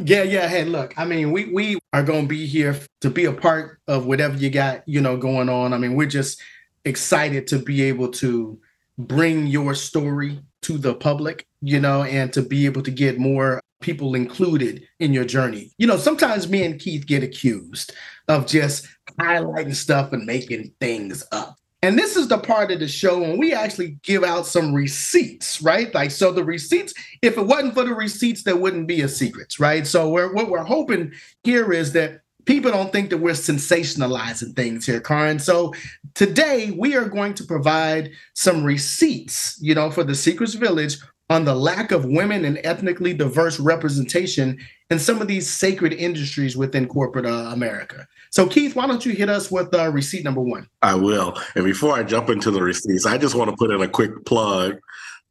Yeah, 0.01 0.25
yeah. 0.25 0.49
Hey, 0.49 0.65
look, 0.65 0.95
I 0.99 1.05
mean, 1.05 1.31
we 1.31 1.47
we 1.53 1.79
are 1.93 2.03
gonna 2.03 2.27
be 2.27 2.47
here 2.47 2.77
to 3.03 3.11
be 3.11 3.27
a 3.27 3.33
part 3.33 3.79
of 3.87 4.07
whatever 4.07 4.37
you 4.37 4.51
got, 4.51 4.87
you 4.89 5.01
know, 5.01 5.17
going 5.17 5.49
on. 5.49 5.73
I 5.73 5.79
mean, 5.79 5.95
we're 5.95 6.07
just 6.07 6.41
excited 6.85 7.47
to 7.49 7.59
be 7.59 7.83
able 7.83 8.09
to 8.13 8.59
bring 8.99 9.47
your 9.47 9.75
story 9.75 10.41
to 10.63 10.79
the 10.79 10.95
public, 10.95 11.47
you 11.61 11.79
know, 11.79 12.03
and 12.03 12.33
to 12.33 12.43
be 12.43 12.67
able 12.67 12.83
to 12.83 12.91
get 12.91 13.19
more 13.19 13.61
people 13.81 14.15
included 14.15 14.83
in 14.99 15.13
your 15.13 15.25
journey. 15.25 15.71
You 15.79 15.87
know, 15.87 15.97
sometimes 15.97 16.49
me 16.49 16.65
and 16.65 16.81
Keith 16.81 17.07
get 17.07 17.23
accused 17.23 17.93
of 18.29 18.47
just 18.47 18.89
highlighting 19.21 19.75
stuff 19.75 20.13
and 20.13 20.25
making 20.25 20.73
things 20.81 21.25
up. 21.33 21.57
And 21.85 21.99
this 21.99 22.17
is 22.17 22.29
the 22.29 22.39
part 22.39 22.71
of 22.71 22.81
the 22.81 22.89
show 22.89 23.19
when 23.21 23.37
we 23.37 23.53
actually 23.53 23.99
give 24.03 24.25
out 24.25 24.47
some 24.47 24.73
receipts, 24.73 25.61
right? 25.61 25.93
Like, 25.93 26.13
so 26.13 26.33
the 26.33 26.43
receipts, 26.43 26.95
if 27.21 27.37
it 27.37 27.43
wasn't 27.43 27.75
for 27.75 27.85
the 27.85 27.93
receipts, 27.93 28.43
there 28.43 28.57
wouldn't 28.57 28.89
be 28.89 29.03
a 29.03 29.09
secrets, 29.09 29.61
right? 29.61 29.87
So 29.87 30.09
we're, 30.09 30.33
what 30.33 30.49
we're 30.49 30.65
hoping 30.65 31.13
here 31.43 31.75
is 31.75 31.93
that 31.93 32.23
people 32.47 32.71
don't 32.71 32.91
think 32.91 33.11
that 33.11 33.19
we're 33.19 33.35
sensationalizing 33.35 34.57
things 34.57 34.87
here, 34.87 34.99
Karin. 34.99 35.39
So 35.39 35.75
today 36.15 36.71
we 36.71 36.97
are 36.97 37.07
going 37.07 37.35
to 37.35 37.45
provide 37.45 38.13
some 38.33 38.65
receipts, 38.65 39.59
you 39.61 39.75
know, 39.75 39.91
for 39.91 40.05
the 40.05 40.15
Secrets 40.15 40.55
Village 40.55 40.97
on 41.29 41.45
the 41.45 41.55
lack 41.55 41.93
of 41.93 42.07
women 42.07 42.47
and 42.47 42.61
ethnically 42.65 43.13
diverse 43.13 43.61
representation 43.61 44.59
in 44.89 44.99
some 44.99 45.21
of 45.21 45.29
these 45.29 45.51
sacred 45.51 45.93
industries 45.93 46.57
within 46.57 46.89
corporate 46.89 47.27
uh, 47.27 47.51
America. 47.53 48.07
So, 48.35 48.49
Keith, 48.49 48.75
why 48.75 48.89
don't 48.89 49.07
you 49.07 49.13
hit 49.13 49.31
us 49.31 49.49
with 49.49 49.73
uh, 49.73 49.93
receipt 49.93 50.25
number 50.25 50.41
one? 50.41 50.69
I 50.83 50.97
will. 50.97 51.41
And 51.55 51.65
before 51.65 51.95
I 51.95 52.03
jump 52.03 52.31
into 52.31 52.51
the 52.51 52.61
receipts, 52.61 53.07
I 53.07 53.17
just 53.17 53.37
want 53.37 53.49
to 53.49 53.57
put 53.57 53.71
in 53.71 53.81
a 53.81 53.87
quick 53.87 54.25
plug 54.27 54.77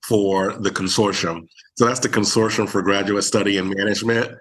for 0.04 0.54
the 0.54 0.70
consortium. 0.70 1.50
So, 1.76 1.86
that's 1.86 2.00
the 2.00 2.08
Consortium 2.08 2.70
for 2.70 2.82
Graduate 2.82 3.26
Study 3.26 3.58
and 3.58 3.70
Management. 3.76 4.32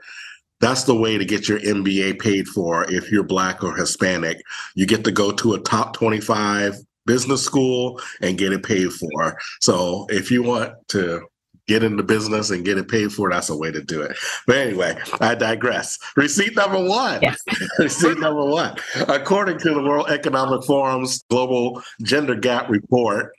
That's 0.61 0.85
the 0.85 0.94
way 0.94 1.18
to 1.18 1.25
get 1.25 1.48
your 1.48 1.59
MBA 1.59 2.20
paid 2.20 2.46
for 2.46 2.88
if 2.88 3.11
you're 3.11 3.25
Black 3.25 3.64
or 3.64 3.75
Hispanic. 3.75 4.40
You 4.77 4.87
get 4.87 5.03
to 5.05 5.11
go 5.11 5.33
to 5.33 5.55
a 5.55 5.61
top 5.62 5.94
25 5.94 6.77
business 7.05 7.42
school 7.42 8.01
and 8.20 8.38
get 8.38 8.53
it 8.53 8.62
paid 8.62 8.92
for. 8.92 9.37
So, 9.61 10.07
if 10.09 10.31
you 10.31 10.44
want 10.44 10.75
to 10.90 11.22
get 11.68 11.83
into 11.83 12.03
business 12.03 12.51
and 12.51 12.64
get 12.64 12.79
it 12.79 12.88
paid 12.88 13.12
for, 13.12 13.31
that's 13.31 13.51
a 13.51 13.57
way 13.57 13.70
to 13.70 13.83
do 13.83 14.03
it. 14.03 14.16
But 14.46 14.57
anyway, 14.57 14.98
I 15.20 15.35
digress. 15.35 15.98
Receipt 16.16 16.57
number 16.57 16.83
one. 16.83 17.20
Yes. 17.22 17.40
Receipt 17.79 18.18
number 18.18 18.44
one. 18.44 18.77
According 19.09 19.59
to 19.61 19.70
the 19.75 19.83
World 19.83 20.11
Economic 20.11 20.64
Forum's 20.64 21.25
Global 21.31 21.83
Gender 22.03 22.35
Gap 22.35 22.68
Report, 22.68 23.33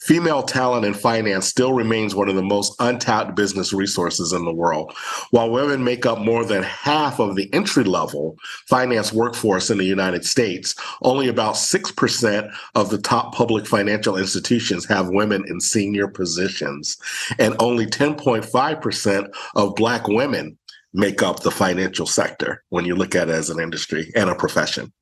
Female 0.00 0.44
talent 0.44 0.86
in 0.86 0.94
finance 0.94 1.46
still 1.46 1.72
remains 1.72 2.14
one 2.14 2.28
of 2.28 2.36
the 2.36 2.42
most 2.42 2.74
untapped 2.78 3.34
business 3.34 3.72
resources 3.72 4.32
in 4.32 4.44
the 4.44 4.54
world. 4.54 4.92
While 5.30 5.50
women 5.50 5.82
make 5.82 6.06
up 6.06 6.18
more 6.18 6.44
than 6.44 6.62
half 6.62 7.18
of 7.18 7.34
the 7.34 7.52
entry 7.52 7.82
level 7.82 8.36
finance 8.68 9.12
workforce 9.12 9.70
in 9.70 9.78
the 9.78 9.84
United 9.84 10.24
States, 10.24 10.76
only 11.02 11.28
about 11.28 11.54
6% 11.54 12.54
of 12.76 12.90
the 12.90 12.98
top 12.98 13.34
public 13.34 13.66
financial 13.66 14.16
institutions 14.16 14.86
have 14.86 15.08
women 15.08 15.44
in 15.48 15.60
senior 15.60 16.06
positions, 16.06 16.96
and 17.38 17.56
only 17.58 17.86
10.5% 17.86 19.34
of 19.56 19.74
Black 19.74 20.06
women 20.06 20.56
make 20.94 21.22
up 21.22 21.40
the 21.40 21.50
financial 21.50 22.06
sector 22.06 22.62
when 22.68 22.84
you 22.84 22.94
look 22.94 23.14
at 23.14 23.28
it 23.28 23.34
as 23.34 23.50
an 23.50 23.60
industry 23.60 24.10
and 24.14 24.30
a 24.30 24.34
profession. 24.34 24.92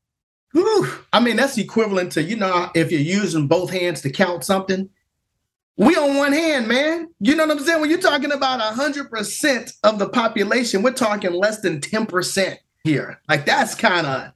Whew. 0.56 0.88
I 1.12 1.20
mean, 1.20 1.36
that's 1.36 1.58
equivalent 1.58 2.12
to, 2.12 2.22
you 2.22 2.34
know, 2.34 2.70
if 2.74 2.90
you're 2.90 2.98
using 2.98 3.46
both 3.46 3.70
hands 3.70 4.00
to 4.00 4.10
count 4.10 4.42
something, 4.42 4.88
we 5.76 5.94
on 5.96 6.16
one 6.16 6.32
hand, 6.32 6.66
man. 6.66 7.08
You 7.20 7.36
know 7.36 7.46
what 7.46 7.58
I'm 7.58 7.62
saying? 7.62 7.78
When 7.82 7.90
you're 7.90 8.00
talking 8.00 8.32
about 8.32 8.60
100% 8.74 9.72
of 9.84 9.98
the 9.98 10.08
population, 10.08 10.82
we're 10.82 10.92
talking 10.92 11.34
less 11.34 11.60
than 11.60 11.80
10% 11.80 12.56
here. 12.84 13.20
Like, 13.28 13.44
that's 13.44 13.74
kind 13.74 14.06
of 14.06 14.32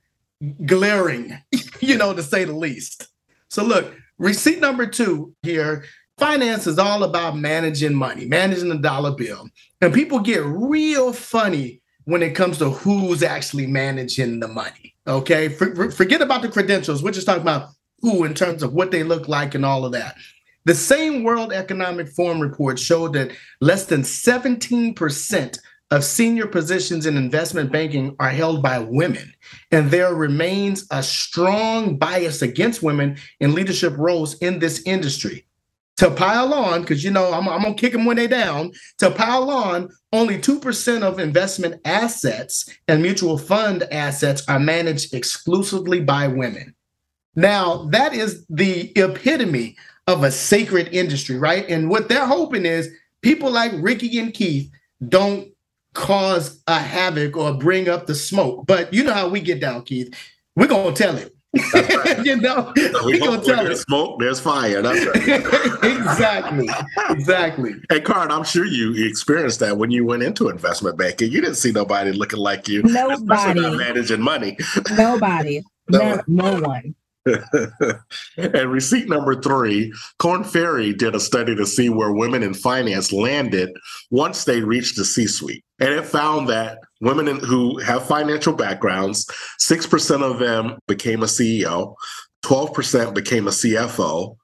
glaring, 0.66 1.38
you 1.80 1.96
know, 1.96 2.12
to 2.12 2.22
say 2.22 2.44
the 2.44 2.52
least. 2.52 3.08
So, 3.48 3.64
look, 3.64 3.94
receipt 4.18 4.60
number 4.60 4.86
two 4.86 5.34
here 5.42 5.84
finance 6.18 6.66
is 6.66 6.78
all 6.78 7.02
about 7.02 7.38
managing 7.38 7.94
money, 7.94 8.26
managing 8.26 8.68
the 8.68 8.76
dollar 8.76 9.12
bill. 9.12 9.48
And 9.80 9.94
people 9.94 10.18
get 10.18 10.44
real 10.44 11.14
funny 11.14 11.79
when 12.04 12.22
it 12.22 12.34
comes 12.34 12.58
to 12.58 12.70
who's 12.70 13.22
actually 13.22 13.66
managing 13.66 14.40
the 14.40 14.48
money. 14.48 14.94
Okay, 15.06 15.48
for, 15.48 15.90
forget 15.90 16.22
about 16.22 16.42
the 16.42 16.48
credentials. 16.48 17.02
We're 17.02 17.12
just 17.12 17.26
talking 17.26 17.42
about 17.42 17.70
who 18.00 18.24
in 18.24 18.34
terms 18.34 18.62
of 18.62 18.72
what 18.72 18.90
they 18.90 19.02
look 19.02 19.28
like 19.28 19.54
and 19.54 19.64
all 19.64 19.84
of 19.84 19.92
that. 19.92 20.16
The 20.64 20.74
same 20.74 21.22
World 21.22 21.52
Economic 21.52 22.08
Forum 22.08 22.40
report 22.40 22.78
showed 22.78 23.14
that 23.14 23.32
less 23.60 23.86
than 23.86 24.02
17% 24.02 25.58
of 25.90 26.04
senior 26.04 26.46
positions 26.46 27.06
in 27.06 27.16
investment 27.16 27.72
banking 27.72 28.14
are 28.20 28.30
held 28.30 28.62
by 28.62 28.78
women, 28.78 29.34
and 29.72 29.90
there 29.90 30.14
remains 30.14 30.86
a 30.90 31.02
strong 31.02 31.96
bias 31.96 32.42
against 32.42 32.82
women 32.82 33.16
in 33.40 33.54
leadership 33.54 33.96
roles 33.96 34.34
in 34.38 34.58
this 34.58 34.82
industry 34.86 35.46
to 36.00 36.10
pile 36.10 36.54
on, 36.54 36.80
because 36.80 37.04
you 37.04 37.10
know 37.10 37.30
I'm, 37.30 37.46
I'm 37.46 37.60
gonna 37.60 37.74
kick 37.74 37.92
them 37.92 38.06
when 38.06 38.16
they 38.16 38.26
down. 38.26 38.72
To 39.00 39.10
pile 39.10 39.50
on, 39.50 39.90
only 40.14 40.40
two 40.40 40.58
percent 40.58 41.04
of 41.04 41.18
investment 41.18 41.78
assets 41.84 42.74
and 42.88 43.02
mutual 43.02 43.36
fund 43.36 43.82
assets 43.92 44.42
are 44.48 44.58
managed 44.58 45.12
exclusively 45.12 46.00
by 46.00 46.26
women. 46.26 46.74
Now 47.36 47.84
that 47.90 48.14
is 48.14 48.46
the 48.48 48.92
epitome 48.96 49.76
of 50.06 50.24
a 50.24 50.30
sacred 50.30 50.88
industry, 50.88 51.36
right? 51.36 51.68
And 51.68 51.90
what 51.90 52.08
they're 52.08 52.24
hoping 52.24 52.64
is 52.64 52.88
people 53.20 53.50
like 53.50 53.72
Ricky 53.74 54.18
and 54.18 54.32
Keith 54.32 54.72
don't 55.06 55.48
cause 55.92 56.62
a 56.66 56.78
havoc 56.78 57.36
or 57.36 57.52
bring 57.52 57.90
up 57.90 58.06
the 58.06 58.14
smoke. 58.14 58.66
But 58.66 58.94
you 58.94 59.04
know 59.04 59.12
how 59.12 59.28
we 59.28 59.40
get 59.40 59.60
down, 59.60 59.82
Keith. 59.82 60.14
We're 60.56 60.66
gonna 60.66 60.96
tell 60.96 61.18
it. 61.18 61.36
you 62.22 62.36
know, 62.36 62.72
we 63.04 63.18
gonna 63.18 63.42
tell 63.42 63.64
there's 63.64 63.80
smoke, 63.80 64.20
there's 64.20 64.38
fire. 64.38 64.82
That's 64.82 65.04
right. 65.04 65.82
exactly. 65.98 66.68
Exactly. 67.08 67.74
Hey, 67.90 68.00
Karin, 68.00 68.30
I'm 68.30 68.44
sure 68.44 68.64
you 68.64 68.94
experienced 69.08 69.58
that 69.60 69.76
when 69.76 69.90
you 69.90 70.04
went 70.04 70.22
into 70.22 70.48
investment 70.48 70.96
banking. 70.96 71.32
You 71.32 71.40
didn't 71.40 71.56
see 71.56 71.72
nobody 71.72 72.12
looking 72.12 72.38
like 72.38 72.68
you. 72.68 72.82
Nobody 72.84 73.60
managing 73.60 74.20
money. 74.20 74.56
Nobody. 74.96 75.62
no, 75.88 76.20
no 76.28 76.60
one. 76.60 76.94
and 78.36 78.70
receipt 78.70 79.08
number 79.08 79.40
three, 79.40 79.92
Korn 80.18 80.44
Ferry 80.44 80.92
did 80.92 81.14
a 81.16 81.20
study 81.20 81.56
to 81.56 81.66
see 81.66 81.88
where 81.88 82.12
women 82.12 82.42
in 82.44 82.54
finance 82.54 83.12
landed 83.12 83.70
once 84.10 84.44
they 84.44 84.60
reached 84.60 84.96
the 84.96 85.04
C 85.04 85.26
suite. 85.26 85.64
And 85.80 85.90
it 85.90 86.06
found 86.06 86.48
that 86.48 86.78
women 87.00 87.28
in, 87.28 87.38
who 87.40 87.78
have 87.78 88.06
financial 88.06 88.52
backgrounds, 88.52 89.26
6% 89.60 90.22
of 90.22 90.38
them 90.38 90.78
became 90.86 91.22
a 91.22 91.26
CEO, 91.26 91.94
12% 92.44 93.14
became 93.14 93.46
a 93.46 93.50
CFO, 93.50 94.36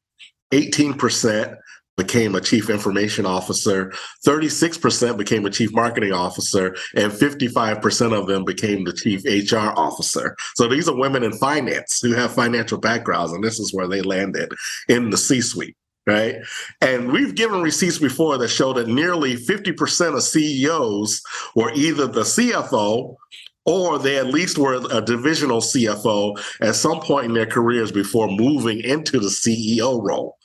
18% 0.52 1.56
became 1.96 2.34
a 2.34 2.40
chief 2.40 2.68
information 2.68 3.24
officer, 3.24 3.92
36% 4.26 5.16
became 5.16 5.46
a 5.46 5.50
chief 5.50 5.72
marketing 5.72 6.12
officer, 6.12 6.76
and 6.94 7.10
55% 7.10 8.12
of 8.12 8.26
them 8.26 8.44
became 8.44 8.84
the 8.84 8.92
chief 8.92 9.22
HR 9.24 9.72
officer. 9.78 10.36
So 10.54 10.68
these 10.68 10.88
are 10.88 10.96
women 10.96 11.22
in 11.22 11.32
finance 11.32 12.00
who 12.00 12.12
have 12.12 12.34
financial 12.34 12.78
backgrounds, 12.78 13.32
and 13.32 13.42
this 13.42 13.58
is 13.58 13.72
where 13.72 13.88
they 13.88 14.02
landed 14.02 14.52
in 14.88 15.10
the 15.10 15.16
C 15.16 15.40
suite. 15.40 15.76
Right. 16.06 16.36
And 16.80 17.10
we've 17.10 17.34
given 17.34 17.62
receipts 17.62 17.98
before 17.98 18.38
that 18.38 18.48
show 18.48 18.72
that 18.74 18.86
nearly 18.86 19.34
50% 19.34 20.14
of 20.14 20.22
CEOs 20.22 21.20
were 21.56 21.72
either 21.74 22.06
the 22.06 22.20
CFO 22.20 23.16
or 23.64 23.98
they 23.98 24.16
at 24.16 24.28
least 24.28 24.56
were 24.56 24.80
a 24.92 25.02
divisional 25.02 25.60
CFO 25.60 26.40
at 26.60 26.76
some 26.76 27.00
point 27.00 27.26
in 27.26 27.34
their 27.34 27.46
careers 27.46 27.90
before 27.90 28.28
moving 28.28 28.80
into 28.80 29.18
the 29.18 29.26
CEO 29.26 30.00
role. 30.00 30.36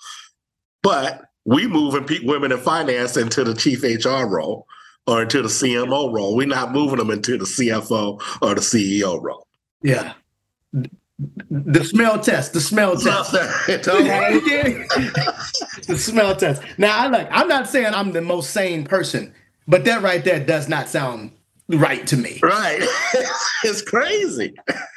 But 0.81 1.25
we 1.45 1.67
moving 1.67 2.07
women 2.25 2.51
in 2.51 2.57
finance 2.57 3.15
into 3.15 3.43
the 3.43 3.53
chief 3.53 3.83
HR 3.83 4.25
role 4.25 4.65
or 5.05 5.21
into 5.23 5.43
the 5.43 5.47
CMO 5.47 6.11
role. 6.11 6.35
We're 6.35 6.47
not 6.47 6.71
moving 6.71 6.97
them 6.97 7.11
into 7.11 7.37
the 7.37 7.45
CFO 7.45 8.21
or 8.41 8.55
the 8.55 8.61
CEO 8.61 9.21
role. 9.21 9.47
Yeah. 9.83 10.13
The 11.49 11.83
smell 11.83 12.19
test, 12.19 12.53
the 12.53 12.61
smell 12.61 12.97
test. 12.97 13.31
the 15.87 15.97
smell 15.97 16.35
test. 16.35 16.63
Now, 16.77 16.97
I 16.97 17.07
like. 17.07 17.27
I'm 17.31 17.47
not 17.47 17.67
saying 17.67 17.93
I'm 17.93 18.11
the 18.11 18.21
most 18.21 18.51
sane 18.51 18.85
person, 18.85 19.33
but 19.67 19.85
that 19.85 20.01
right 20.01 20.23
there 20.23 20.39
does 20.43 20.67
not 20.67 20.89
sound 20.89 21.31
right 21.69 22.05
to 22.07 22.17
me. 22.17 22.39
Right. 22.41 22.81
it's 23.63 23.81
crazy. 23.81 24.53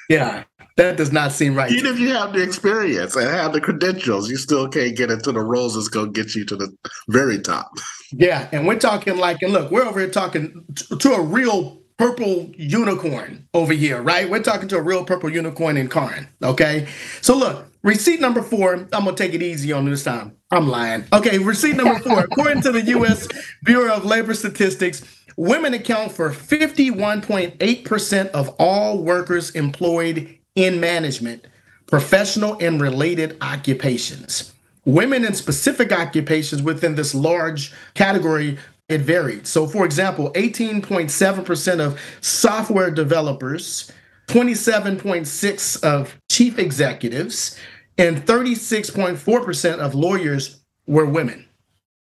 Yeah. 0.08 0.44
That 0.76 0.96
does 0.96 1.12
not 1.12 1.30
seem 1.30 1.54
right. 1.54 1.70
Even 1.70 1.94
if 1.94 2.00
you 2.00 2.08
have 2.08 2.32
the 2.32 2.42
experience 2.42 3.14
and 3.14 3.28
have 3.28 3.52
the 3.52 3.60
credentials, 3.60 4.28
you 4.28 4.36
still 4.36 4.68
can't 4.68 4.96
get 4.96 5.08
into 5.08 5.30
the 5.30 5.40
roles 5.40 5.74
that's 5.74 5.86
going 5.86 6.12
to 6.12 6.22
get 6.22 6.34
you 6.34 6.44
to 6.46 6.56
the 6.56 6.76
very 7.08 7.38
top. 7.38 7.70
Yeah. 8.10 8.48
And 8.50 8.66
we're 8.66 8.80
talking 8.80 9.16
like, 9.16 9.40
and 9.42 9.52
look, 9.52 9.70
we're 9.70 9.84
over 9.84 10.00
here 10.00 10.10
talking 10.10 10.64
to 10.98 11.12
a 11.12 11.22
real 11.22 11.83
purple 11.98 12.50
unicorn 12.56 13.46
over 13.54 13.72
here, 13.72 14.02
right? 14.02 14.28
We're 14.28 14.42
talking 14.42 14.68
to 14.68 14.76
a 14.76 14.82
real 14.82 15.04
purple 15.04 15.30
unicorn 15.30 15.76
in 15.76 15.88
Karin. 15.88 16.28
Okay. 16.42 16.88
So 17.20 17.36
look, 17.36 17.66
receipt 17.82 18.20
number 18.20 18.42
four, 18.42 18.74
I'm 18.74 18.88
gonna 19.04 19.14
take 19.14 19.34
it 19.34 19.42
easy 19.42 19.72
on 19.72 19.84
this 19.84 20.04
time. 20.04 20.36
I'm 20.50 20.68
lying. 20.68 21.04
Okay, 21.12 21.38
receipt 21.38 21.76
number 21.76 21.98
four. 22.00 22.20
According 22.30 22.62
to 22.62 22.72
the 22.72 22.82
US 22.98 23.28
Bureau 23.64 23.94
of 23.94 24.04
Labor 24.04 24.34
Statistics, 24.34 25.02
women 25.36 25.74
account 25.74 26.12
for 26.12 26.30
51.8% 26.30 28.26
of 28.30 28.48
all 28.58 28.98
workers 28.98 29.50
employed 29.50 30.36
in 30.54 30.80
management, 30.80 31.46
professional 31.86 32.56
and 32.60 32.80
related 32.80 33.36
occupations. 33.40 34.52
Women 34.84 35.24
in 35.24 35.34
specific 35.34 35.92
occupations 35.92 36.62
within 36.62 36.94
this 36.94 37.14
large 37.14 37.72
category, 37.94 38.58
it 38.88 39.00
varied. 39.00 39.46
So, 39.46 39.66
for 39.66 39.84
example, 39.84 40.30
18.7% 40.32 41.80
of 41.80 42.00
software 42.20 42.90
developers, 42.90 43.90
27.6 44.28 45.82
of 45.82 46.18
chief 46.30 46.58
executives, 46.58 47.58
and 47.96 48.24
36.4% 48.26 49.78
of 49.78 49.94
lawyers 49.94 50.60
were 50.86 51.06
women. 51.06 51.46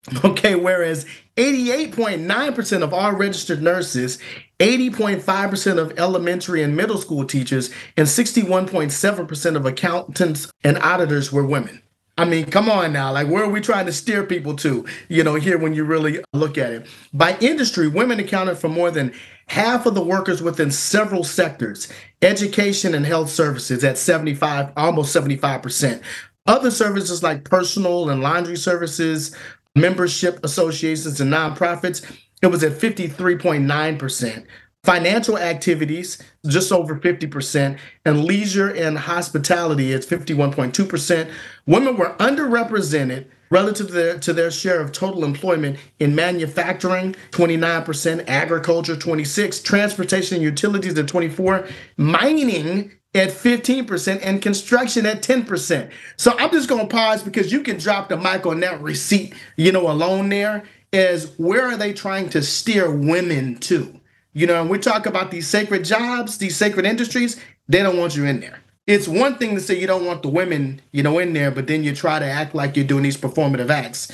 Okay, 0.24 0.56
whereas 0.56 1.06
88.9% 1.36 2.82
of 2.82 2.92
all 2.92 3.12
registered 3.12 3.62
nurses, 3.62 4.18
80.5% 4.58 5.78
of 5.78 5.96
elementary 5.96 6.62
and 6.62 6.76
middle 6.76 6.98
school 6.98 7.24
teachers, 7.24 7.70
and 7.96 8.08
61.7% 8.08 9.56
of 9.56 9.64
accountants 9.64 10.50
and 10.64 10.78
auditors 10.78 11.32
were 11.32 11.46
women. 11.46 11.82
I 12.22 12.24
mean, 12.24 12.44
come 12.44 12.70
on 12.70 12.92
now. 12.92 13.10
Like, 13.10 13.26
where 13.26 13.42
are 13.42 13.50
we 13.50 13.60
trying 13.60 13.86
to 13.86 13.92
steer 13.92 14.22
people 14.22 14.54
to, 14.58 14.86
you 15.08 15.24
know, 15.24 15.34
here 15.34 15.58
when 15.58 15.74
you 15.74 15.82
really 15.82 16.22
look 16.32 16.56
at 16.56 16.72
it? 16.72 16.86
By 17.12 17.36
industry, 17.40 17.88
women 17.88 18.20
accounted 18.20 18.58
for 18.58 18.68
more 18.68 18.92
than 18.92 19.12
half 19.48 19.86
of 19.86 19.96
the 19.96 20.04
workers 20.04 20.40
within 20.40 20.70
several 20.70 21.24
sectors 21.24 21.92
education 22.22 22.94
and 22.94 23.04
health 23.04 23.28
services 23.28 23.82
at 23.82 23.98
75, 23.98 24.70
almost 24.76 25.12
75%. 25.16 26.00
Other 26.46 26.70
services 26.70 27.24
like 27.24 27.42
personal 27.42 28.08
and 28.08 28.20
laundry 28.20 28.56
services, 28.56 29.34
membership 29.74 30.38
associations, 30.44 31.20
and 31.20 31.32
nonprofits, 31.32 32.08
it 32.40 32.46
was 32.46 32.62
at 32.62 32.78
53.9%. 32.78 34.46
Financial 34.84 35.38
activities, 35.38 36.20
just 36.48 36.72
over 36.72 36.98
50%, 36.98 37.78
and 38.04 38.24
leisure 38.24 38.68
and 38.68 38.98
hospitality 38.98 39.92
is 39.92 40.04
51.2%. 40.04 41.30
Women 41.66 41.96
were 41.96 42.16
underrepresented 42.18 43.26
relative 43.50 43.86
to 43.86 43.92
their, 43.92 44.18
to 44.18 44.32
their 44.32 44.50
share 44.50 44.80
of 44.80 44.90
total 44.90 45.24
employment 45.24 45.78
in 46.00 46.16
manufacturing 46.16 47.14
29% 47.30 48.24
agriculture 48.26 48.96
26 48.96 49.60
transportation 49.60 50.36
and 50.36 50.42
utilities 50.42 50.98
at 50.98 51.06
24 51.06 51.68
mining 51.96 52.90
at 53.14 53.28
15% 53.28 54.20
and 54.22 54.42
construction 54.42 55.04
at 55.04 55.22
10% 55.22 55.92
so 56.16 56.34
i'm 56.38 56.50
just 56.50 56.66
going 56.66 56.88
to 56.88 56.96
pause 56.96 57.22
because 57.22 57.52
you 57.52 57.60
can 57.60 57.76
drop 57.76 58.08
the 58.08 58.16
mic 58.16 58.46
on 58.46 58.58
that 58.60 58.80
receipt 58.80 59.34
you 59.56 59.70
know 59.70 59.90
alone 59.90 60.30
there 60.30 60.64
is 60.94 61.34
where 61.36 61.66
are 61.66 61.76
they 61.76 61.92
trying 61.92 62.30
to 62.30 62.40
steer 62.40 62.90
women 62.90 63.54
to 63.56 64.00
you 64.32 64.46
know 64.46 64.60
and 64.60 64.70
we 64.70 64.78
talk 64.78 65.06
about 65.06 65.30
these 65.30 65.46
sacred 65.46 65.84
jobs 65.84 66.38
these 66.38 66.56
sacred 66.56 66.86
industries 66.86 67.40
they 67.68 67.82
don't 67.82 67.98
want 67.98 68.16
you 68.16 68.24
in 68.24 68.40
there 68.40 68.62
it's 68.86 69.06
one 69.06 69.36
thing 69.36 69.54
to 69.54 69.60
say 69.60 69.78
you 69.78 69.86
don't 69.86 70.04
want 70.04 70.22
the 70.22 70.28
women, 70.28 70.80
you 70.90 71.02
know, 71.02 71.18
in 71.18 71.32
there, 71.34 71.50
but 71.50 71.68
then 71.68 71.84
you 71.84 71.94
try 71.94 72.18
to 72.18 72.24
act 72.24 72.54
like 72.54 72.76
you're 72.76 72.84
doing 72.84 73.04
these 73.04 73.16
performative 73.16 73.70
acts. 73.70 74.10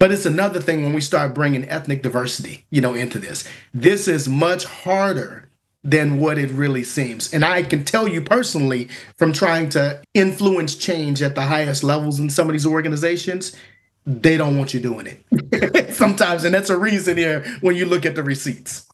But 0.00 0.12
it's 0.12 0.26
another 0.26 0.60
thing 0.60 0.82
when 0.82 0.92
we 0.92 1.00
start 1.00 1.34
bringing 1.34 1.68
ethnic 1.68 2.02
diversity, 2.02 2.64
you 2.70 2.80
know, 2.80 2.94
into 2.94 3.18
this. 3.18 3.44
This 3.72 4.08
is 4.08 4.28
much 4.28 4.64
harder 4.64 5.48
than 5.84 6.18
what 6.18 6.38
it 6.38 6.50
really 6.50 6.82
seems. 6.82 7.32
And 7.32 7.44
I 7.44 7.62
can 7.62 7.84
tell 7.84 8.08
you 8.08 8.20
personally 8.20 8.88
from 9.16 9.32
trying 9.32 9.68
to 9.70 10.02
influence 10.14 10.74
change 10.74 11.22
at 11.22 11.34
the 11.34 11.42
highest 11.42 11.84
levels 11.84 12.18
in 12.18 12.30
some 12.30 12.48
of 12.48 12.52
these 12.52 12.66
organizations, 12.66 13.56
they 14.04 14.36
don't 14.36 14.56
want 14.58 14.74
you 14.74 14.80
doing 14.80 15.06
it 15.06 15.94
sometimes. 15.94 16.44
And 16.44 16.54
that's 16.54 16.70
a 16.70 16.76
reason 16.76 17.16
here 17.16 17.44
when 17.60 17.76
you 17.76 17.86
look 17.86 18.04
at 18.04 18.16
the 18.16 18.22
receipts. 18.22 18.87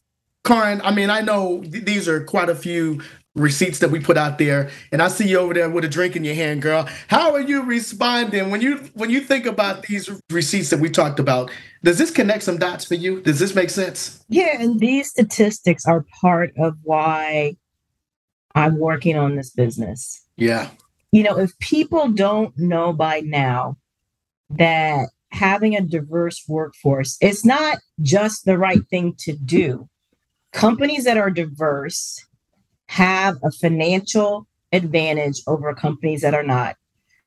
Karin, 0.45 0.79
I 0.83 0.91
mean, 0.91 1.09
I 1.09 1.21
know 1.21 1.61
th- 1.61 1.83
these 1.83 2.07
are 2.07 2.23
quite 2.23 2.49
a 2.49 2.55
few 2.55 3.01
receipts 3.35 3.79
that 3.79 3.91
we 3.91 3.99
put 3.99 4.17
out 4.17 4.37
there 4.37 4.69
and 4.93 5.01
i 5.01 5.09
see 5.09 5.27
you 5.27 5.37
over 5.37 5.53
there 5.53 5.69
with 5.69 5.83
a 5.83 5.89
drink 5.89 6.15
in 6.15 6.23
your 6.23 6.35
hand 6.35 6.61
girl. 6.61 6.87
How 7.09 7.33
are 7.33 7.41
you 7.41 7.63
responding? 7.63 8.49
When 8.49 8.61
you 8.61 8.77
when 8.93 9.09
you 9.09 9.19
think 9.19 9.45
about 9.45 9.83
these 9.83 10.09
receipts 10.29 10.69
that 10.69 10.79
we 10.79 10.89
talked 10.89 11.19
about 11.19 11.51
does 11.83 11.97
this 11.97 12.11
connect 12.11 12.43
some 12.43 12.57
dots 12.57 12.85
for 12.85 12.95
you? 12.95 13.21
Does 13.21 13.39
this 13.39 13.53
make 13.53 13.69
sense? 13.69 14.23
Yeah 14.29 14.61
and 14.61 14.79
these 14.79 15.09
statistics 15.09 15.85
are 15.85 16.05
part 16.21 16.53
of 16.57 16.75
why 16.83 17.57
i'm 18.55 18.79
working 18.79 19.17
on 19.17 19.35
this 19.35 19.49
business. 19.49 20.23
Yeah. 20.37 20.69
You 21.11 21.23
know 21.23 21.37
if 21.37 21.57
people 21.59 22.09
don't 22.09 22.57
know 22.57 22.93
by 22.93 23.19
now 23.19 23.75
that 24.49 25.09
having 25.31 25.75
a 25.75 25.81
diverse 25.81 26.41
workforce 26.47 27.17
is 27.19 27.43
not 27.43 27.79
just 28.01 28.45
the 28.45 28.57
right 28.57 28.87
thing 28.89 29.13
to 29.19 29.33
do 29.33 29.89
companies 30.55 31.03
that 31.03 31.17
are 31.17 31.29
diverse 31.29 32.25
have 32.87 33.37
a 33.43 33.51
financial 33.51 34.47
advantage 34.71 35.41
over 35.47 35.75
companies 35.75 36.21
that 36.21 36.33
are 36.33 36.43
not. 36.43 36.77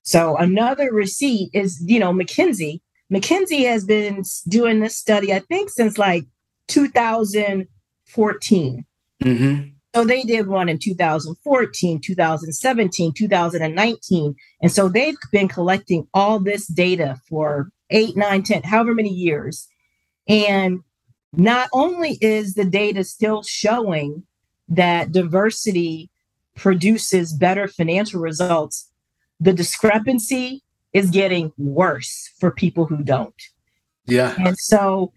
So 0.02 0.34
another 0.36 0.90
receipt 0.92 1.50
is, 1.52 1.80
you 1.84 2.00
know, 2.00 2.12
McKinsey. 2.12 2.80
McKinsey 3.12 3.68
has 3.68 3.84
been 3.84 4.22
doing 4.48 4.80
this 4.80 4.96
study, 4.96 5.34
I 5.34 5.40
think, 5.40 5.68
since 5.68 5.98
like 5.98 6.24
2014. 6.68 8.86
Mm-hmm. 9.22 9.68
So 9.94 10.04
they 10.04 10.22
did 10.22 10.46
one 10.46 10.70
in 10.70 10.78
2014, 10.78 12.00
2017, 12.00 13.12
2019. 13.12 14.34
And 14.62 14.72
so 14.72 14.88
they've 14.88 15.16
been 15.32 15.48
collecting 15.48 16.08
all 16.14 16.40
this 16.40 16.66
data 16.66 17.20
for 17.28 17.68
eight, 17.90 18.16
nine, 18.16 18.42
10, 18.42 18.62
however 18.62 18.94
many 18.94 19.12
years. 19.12 19.68
And 20.28 20.80
not 21.32 21.68
only 21.72 22.18
is 22.20 22.54
the 22.54 22.64
data 22.64 23.04
still 23.04 23.42
showing 23.42 24.22
that 24.68 25.12
diversity 25.12 26.10
produces 26.56 27.32
better 27.32 27.68
financial 27.68 28.20
results, 28.20 28.90
the 29.40 29.52
discrepancy 29.52 30.62
is 30.92 31.10
getting 31.10 31.52
worse 31.58 32.30
for 32.40 32.50
people 32.50 32.86
who 32.86 33.02
don't. 33.02 33.34
Yeah. 34.06 34.34
And 34.38 34.58
so 34.58 35.12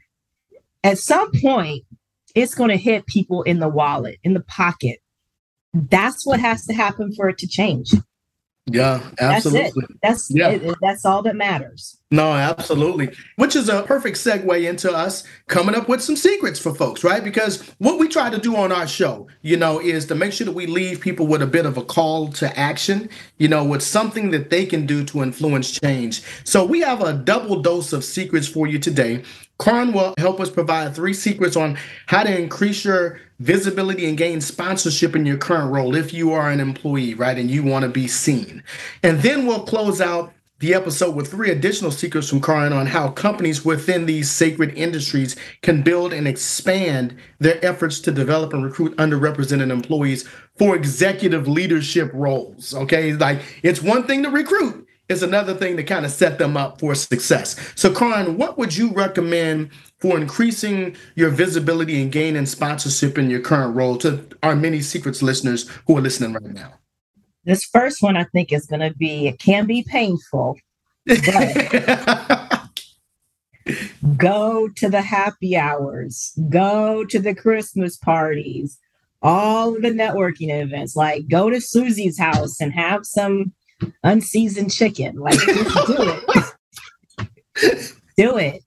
at 0.83 0.97
some 0.97 1.31
point, 1.41 1.83
it's 2.35 2.55
going 2.55 2.69
to 2.69 2.77
hit 2.77 3.05
people 3.07 3.43
in 3.43 3.59
the 3.59 3.69
wallet, 3.69 4.19
in 4.23 4.33
the 4.33 4.43
pocket. 4.43 4.99
That's 5.73 6.25
what 6.25 6.39
has 6.39 6.65
to 6.65 6.73
happen 6.73 7.13
for 7.13 7.29
it 7.29 7.37
to 7.39 7.47
change. 7.47 7.91
Yeah, 8.73 9.01
absolutely. 9.19 9.85
That's 10.01 10.29
it. 10.29 10.31
That's 10.31 10.31
yeah. 10.31 10.49
It, 10.49 10.77
that's 10.81 11.05
all 11.05 11.21
that 11.23 11.35
matters. 11.35 11.97
No, 12.13 12.33
absolutely. 12.33 13.15
Which 13.37 13.55
is 13.55 13.69
a 13.69 13.83
perfect 13.83 14.17
segue 14.17 14.69
into 14.69 14.91
us 14.91 15.23
coming 15.47 15.75
up 15.75 15.87
with 15.87 16.01
some 16.01 16.17
secrets 16.17 16.59
for 16.59 16.75
folks, 16.75 17.05
right? 17.05 17.23
Because 17.23 17.61
what 17.77 17.99
we 17.99 18.09
try 18.09 18.29
to 18.29 18.37
do 18.37 18.57
on 18.57 18.73
our 18.73 18.85
show, 18.85 19.27
you 19.43 19.55
know, 19.55 19.79
is 19.79 20.05
to 20.07 20.15
make 20.15 20.33
sure 20.33 20.43
that 20.43 20.51
we 20.51 20.67
leave 20.67 20.99
people 20.99 21.25
with 21.25 21.41
a 21.41 21.47
bit 21.47 21.65
of 21.65 21.77
a 21.77 21.83
call 21.83 22.27
to 22.33 22.59
action, 22.59 23.09
you 23.37 23.47
know, 23.47 23.63
with 23.63 23.81
something 23.81 24.31
that 24.31 24.49
they 24.49 24.65
can 24.65 24.85
do 24.85 25.05
to 25.05 25.23
influence 25.23 25.71
change. 25.71 26.21
So 26.43 26.65
we 26.65 26.81
have 26.81 27.01
a 27.01 27.13
double 27.13 27.61
dose 27.61 27.93
of 27.93 28.03
secrets 28.03 28.47
for 28.47 28.67
you 28.67 28.77
today. 28.77 29.23
Karin 29.61 29.93
will 29.93 30.13
help 30.17 30.39
us 30.39 30.49
provide 30.49 30.95
three 30.95 31.13
secrets 31.13 31.55
on 31.55 31.77
how 32.07 32.23
to 32.23 32.35
increase 32.39 32.83
your 32.83 33.19
visibility 33.39 34.07
and 34.07 34.17
gain 34.17 34.41
sponsorship 34.41 35.15
in 35.15 35.25
your 35.25 35.37
current 35.37 35.71
role 35.71 35.95
if 35.95 36.13
you 36.13 36.33
are 36.33 36.49
an 36.49 36.59
employee, 36.59 37.13
right? 37.13 37.37
And 37.37 37.49
you 37.49 37.63
want 37.63 37.83
to 37.83 37.89
be 37.89 38.07
seen. 38.07 38.63
And 39.03 39.21
then 39.21 39.45
we'll 39.45 39.63
close 39.63 40.01
out 40.01 40.33
the 40.61 40.73
episode 40.75 41.15
with 41.15 41.29
three 41.29 41.49
additional 41.49 41.89
secrets 41.89 42.29
from 42.29 42.39
Karin 42.39 42.71
on 42.71 42.85
how 42.85 43.09
companies 43.09 43.65
within 43.65 44.05
these 44.05 44.29
sacred 44.29 44.75
industries 44.75 45.35
can 45.63 45.81
build 45.81 46.13
and 46.13 46.27
expand 46.27 47.17
their 47.39 47.63
efforts 47.65 47.99
to 48.01 48.11
develop 48.11 48.53
and 48.53 48.63
recruit 48.63 48.95
underrepresented 48.97 49.71
employees 49.71 50.27
for 50.57 50.75
executive 50.75 51.47
leadership 51.47 52.11
roles. 52.13 52.75
Okay, 52.75 53.13
like 53.13 53.41
it's 53.63 53.81
one 53.81 54.05
thing 54.05 54.21
to 54.21 54.29
recruit, 54.29 54.87
is 55.11 55.21
another 55.21 55.53
thing 55.53 55.77
to 55.77 55.83
kind 55.83 56.05
of 56.05 56.11
set 56.11 56.39
them 56.39 56.57
up 56.57 56.79
for 56.79 56.95
success. 56.95 57.55
So, 57.75 57.93
Karin, 57.93 58.37
what 58.37 58.57
would 58.57 58.75
you 58.75 58.91
recommend 58.91 59.69
for 59.99 60.17
increasing 60.17 60.95
your 61.15 61.29
visibility 61.29 62.01
and 62.01 62.11
gaining 62.11 62.47
sponsorship 62.47 63.17
in 63.17 63.29
your 63.29 63.41
current 63.41 63.75
role 63.75 63.97
to 63.97 64.25
our 64.41 64.55
many 64.55 64.81
secrets 64.81 65.21
listeners 65.21 65.69
who 65.85 65.97
are 65.97 66.01
listening 66.01 66.33
right 66.33 66.53
now? 66.53 66.73
This 67.43 67.65
first 67.65 68.01
one, 68.01 68.17
I 68.17 68.23
think, 68.25 68.51
is 68.53 68.65
going 68.65 68.79
to 68.81 68.93
be 68.95 69.27
it 69.27 69.39
can 69.39 69.67
be 69.67 69.83
painful. 69.83 70.57
go 74.17 74.69
to 74.69 74.89
the 74.89 75.01
happy 75.01 75.57
hours, 75.57 76.33
go 76.49 77.03
to 77.05 77.19
the 77.19 77.35
Christmas 77.35 77.97
parties, 77.97 78.77
all 79.21 79.75
of 79.75 79.81
the 79.81 79.89
networking 79.89 80.49
events. 80.49 80.95
Like, 80.95 81.27
go 81.27 81.49
to 81.49 81.59
Susie's 81.59 82.19
house 82.19 82.61
and 82.61 82.71
have 82.73 83.05
some 83.05 83.53
unseasoned 84.03 84.71
chicken. 84.71 85.17
Like, 85.17 85.39
just 85.39 85.87
do 85.87 86.21
it. 87.77 87.93
do 88.17 88.37
it. 88.37 88.63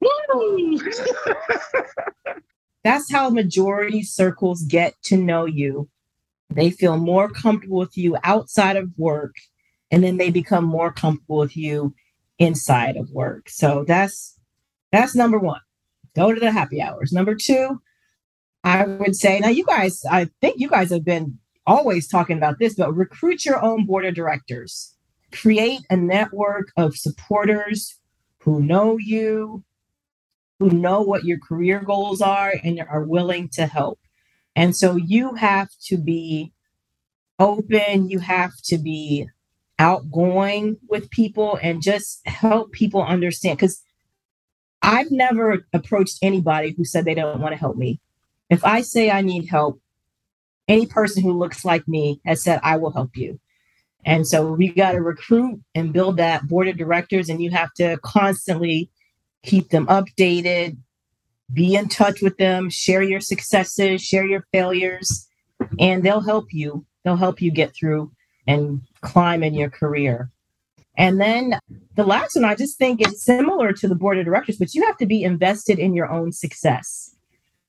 That's 2.84 3.12
how 3.12 3.30
majority 3.30 4.02
circles 4.02 4.62
get 4.62 4.94
to 5.04 5.16
know 5.16 5.44
you. 5.44 5.88
They 6.50 6.70
feel 6.70 6.96
more 6.96 7.28
comfortable 7.28 7.78
with 7.78 7.96
you 7.96 8.16
outside 8.24 8.76
of 8.76 8.90
work, 8.98 9.34
and 9.90 10.02
then 10.02 10.16
they 10.16 10.30
become 10.30 10.64
more 10.64 10.92
comfortable 10.92 11.38
with 11.38 11.56
you 11.56 11.94
inside 12.38 12.96
of 12.96 13.10
work. 13.10 13.48
So 13.48 13.84
that's 13.86 14.38
that's 14.90 15.14
number 15.14 15.38
one. 15.38 15.60
Go 16.14 16.34
to 16.34 16.40
the 16.40 16.50
happy 16.50 16.82
hours. 16.82 17.12
Number 17.12 17.34
two, 17.34 17.80
I 18.64 18.84
would 18.84 19.16
say 19.16 19.38
now 19.38 19.48
you 19.48 19.64
guys, 19.64 20.02
I 20.10 20.28
think 20.40 20.60
you 20.60 20.68
guys 20.68 20.90
have 20.90 21.04
been 21.04 21.38
always 21.66 22.08
talking 22.08 22.36
about 22.36 22.58
this, 22.58 22.74
but 22.74 22.94
recruit 22.94 23.44
your 23.44 23.62
own 23.62 23.86
board 23.86 24.04
of 24.04 24.14
directors. 24.14 24.94
Create 25.32 25.80
a 25.90 25.96
network 25.96 26.72
of 26.76 26.96
supporters 26.96 27.98
who 28.38 28.62
know 28.62 28.98
you, 28.98 29.64
who 30.58 30.70
know 30.70 31.00
what 31.00 31.24
your 31.24 31.38
career 31.38 31.80
goals 31.80 32.20
are, 32.20 32.54
and 32.62 32.80
are 32.90 33.04
willing 33.04 33.48
to 33.50 33.66
help. 33.66 33.98
And 34.54 34.76
so 34.76 34.96
you 34.96 35.34
have 35.34 35.68
to 35.86 35.96
be 35.96 36.52
open, 37.38 38.08
you 38.08 38.18
have 38.18 38.52
to 38.64 38.78
be 38.78 39.26
outgoing 39.78 40.76
with 40.88 41.10
people 41.10 41.58
and 41.62 41.82
just 41.82 42.26
help 42.26 42.72
people 42.72 43.02
understand. 43.02 43.58
Because 43.58 43.82
I've 44.82 45.10
never 45.10 45.64
approached 45.72 46.18
anybody 46.22 46.74
who 46.76 46.84
said 46.84 47.04
they 47.04 47.14
don't 47.14 47.40
want 47.40 47.52
to 47.52 47.58
help 47.58 47.76
me. 47.76 48.00
If 48.50 48.64
I 48.64 48.82
say 48.82 49.10
I 49.10 49.22
need 49.22 49.46
help, 49.48 49.80
any 50.68 50.86
person 50.86 51.22
who 51.22 51.32
looks 51.32 51.64
like 51.64 51.86
me 51.88 52.20
has 52.24 52.42
said, 52.42 52.60
I 52.62 52.76
will 52.76 52.92
help 52.92 53.16
you. 53.16 53.38
And 54.04 54.26
so 54.26 54.52
we 54.52 54.68
got 54.68 54.92
to 54.92 55.00
recruit 55.00 55.60
and 55.74 55.92
build 55.92 56.16
that 56.16 56.48
board 56.48 56.68
of 56.68 56.76
directors, 56.76 57.28
and 57.28 57.42
you 57.42 57.50
have 57.50 57.72
to 57.74 57.98
constantly 58.02 58.90
keep 59.44 59.70
them 59.70 59.86
updated, 59.86 60.76
be 61.52 61.74
in 61.74 61.88
touch 61.88 62.22
with 62.22 62.36
them, 62.36 62.70
share 62.70 63.02
your 63.02 63.20
successes, 63.20 64.02
share 64.02 64.24
your 64.26 64.46
failures, 64.52 65.28
and 65.78 66.02
they'll 66.02 66.20
help 66.20 66.52
you. 66.52 66.84
They'll 67.04 67.16
help 67.16 67.42
you 67.42 67.50
get 67.50 67.74
through 67.74 68.12
and 68.46 68.82
climb 69.02 69.42
in 69.42 69.54
your 69.54 69.70
career. 69.70 70.30
And 70.96 71.20
then 71.20 71.58
the 71.94 72.04
last 72.04 72.36
one, 72.36 72.44
I 72.44 72.54
just 72.54 72.78
think 72.78 73.00
is 73.00 73.22
similar 73.22 73.72
to 73.72 73.88
the 73.88 73.94
board 73.94 74.18
of 74.18 74.24
directors, 74.24 74.58
but 74.58 74.74
you 74.74 74.84
have 74.86 74.96
to 74.98 75.06
be 75.06 75.22
invested 75.22 75.78
in 75.78 75.94
your 75.94 76.10
own 76.10 76.32
success. 76.32 77.14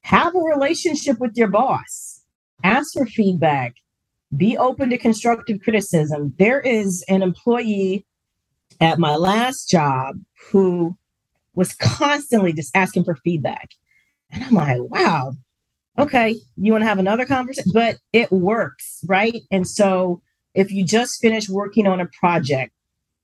Have 0.01 0.35
a 0.35 0.39
relationship 0.39 1.19
with 1.19 1.37
your 1.37 1.47
boss, 1.47 2.22
ask 2.63 2.93
for 2.93 3.05
feedback, 3.05 3.75
be 4.35 4.57
open 4.57 4.89
to 4.89 4.97
constructive 4.97 5.61
criticism. 5.61 6.33
There 6.39 6.59
is 6.59 7.03
an 7.07 7.21
employee 7.21 8.05
at 8.81 8.99
my 8.99 9.15
last 9.15 9.69
job 9.69 10.15
who 10.49 10.97
was 11.55 11.73
constantly 11.75 12.53
just 12.53 12.75
asking 12.75 13.03
for 13.03 13.15
feedback. 13.15 13.69
And 14.31 14.43
I'm 14.43 14.53
like, 14.53 14.81
wow, 14.81 15.33
okay, 15.99 16.35
you 16.57 16.71
want 16.71 16.81
to 16.81 16.87
have 16.87 16.99
another 16.99 17.25
conversation? 17.25 17.71
But 17.73 17.97
it 18.11 18.31
works, 18.31 19.03
right? 19.07 19.41
And 19.51 19.67
so 19.67 20.21
if 20.55 20.71
you 20.71 20.83
just 20.83 21.21
finished 21.21 21.49
working 21.49 21.85
on 21.85 22.01
a 22.01 22.07
project, 22.19 22.71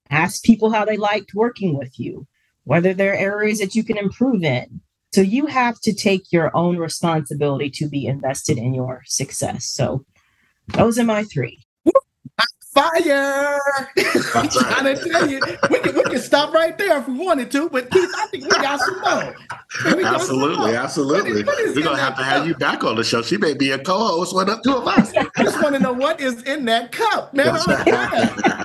ask 0.09 0.43
people 0.43 0.69
how 0.69 0.85
they 0.85 0.97
liked 0.97 1.33
working 1.33 1.77
with 1.77 1.99
you, 1.99 2.27
whether 2.65 2.93
there 2.93 3.13
are 3.13 3.17
areas 3.17 3.59
that 3.59 3.75
you 3.75 3.83
can 3.83 3.97
improve 3.97 4.43
in. 4.43 4.81
So 5.13 5.21
you 5.21 5.47
have 5.47 5.79
to 5.81 5.93
take 5.93 6.31
your 6.31 6.55
own 6.55 6.77
responsibility 6.77 7.69
to 7.71 7.87
be 7.87 8.05
invested 8.05 8.57
in 8.57 8.73
your 8.73 9.03
success. 9.05 9.65
So 9.65 10.05
those 10.67 10.99
are 10.99 11.03
my 11.03 11.23
three 11.23 11.65
fire. 12.79 13.59
I'm 14.35 14.49
trying 14.49 14.95
to 14.95 15.09
tell 15.09 15.29
you, 15.29 15.41
we 15.69 15.79
can, 15.79 15.95
we 15.95 16.03
can 16.03 16.19
stop 16.19 16.53
right 16.53 16.77
there 16.77 16.97
if 16.99 17.07
we 17.07 17.17
wanted 17.17 17.51
to, 17.51 17.69
but 17.69 17.89
Keith, 17.89 18.09
I 18.15 18.27
think 18.27 18.43
we 18.43 18.49
got 18.49 18.79
some 18.79 19.01
more. 19.01 19.35
Absolutely, 20.05 20.55
some 20.55 20.57
more. 20.57 20.75
absolutely. 20.75 21.43
We're 21.43 21.83
gonna 21.83 21.97
have 21.97 22.17
to 22.17 22.23
have 22.23 22.47
you 22.47 22.55
back 22.55 22.83
on 22.83 22.95
the 22.95 23.03
show. 23.03 23.21
She 23.21 23.37
may 23.37 23.53
be 23.53 23.71
a 23.71 23.79
co-host 23.79 24.35
with 24.35 24.49
two 24.63 24.75
of 24.75 24.87
us. 24.87 25.13
I 25.15 25.43
just 25.43 25.61
want 25.61 25.75
to 25.75 25.79
know 25.79 25.93
what 25.93 26.19
is 26.21 26.43
in 26.43 26.65
that 26.65 26.91
cup, 26.91 27.33
man. 27.33 27.55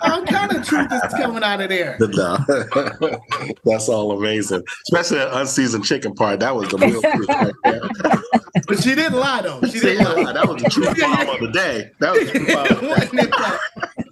All 0.04 0.24
kind, 0.24 0.52
of, 0.52 0.66
truth 0.66 0.92
is 0.92 1.14
coming 1.14 1.42
out 1.42 1.60
of 1.60 1.68
there. 1.68 1.98
No. 2.14 2.38
That's 3.64 3.88
all 3.88 4.16
amazing, 4.16 4.62
especially 4.86 5.18
the 5.18 5.38
unseasoned 5.38 5.84
chicken 5.84 6.14
part. 6.14 6.40
That 6.40 6.54
was 6.54 6.68
the 6.68 6.78
real 6.78 7.00
truth 7.02 7.28
right 7.28 7.54
there. 7.64 8.20
But 8.68 8.82
she 8.82 8.94
didn't 8.94 9.18
lie 9.18 9.42
though. 9.42 9.60
She, 9.62 9.72
she 9.72 9.80
didn't 9.80 10.04
lie. 10.04 10.22
lie. 10.22 10.32
That 10.32 10.48
was 10.48 10.62
the 10.62 10.70
true 10.70 10.84
bomb 10.84 11.28
of 11.28 11.40
the 11.40 11.50
day. 11.52 11.90
That 11.98 12.12
was 12.14 12.32
the 12.32 12.38
true 12.38 13.26
bomb. 13.26 14.03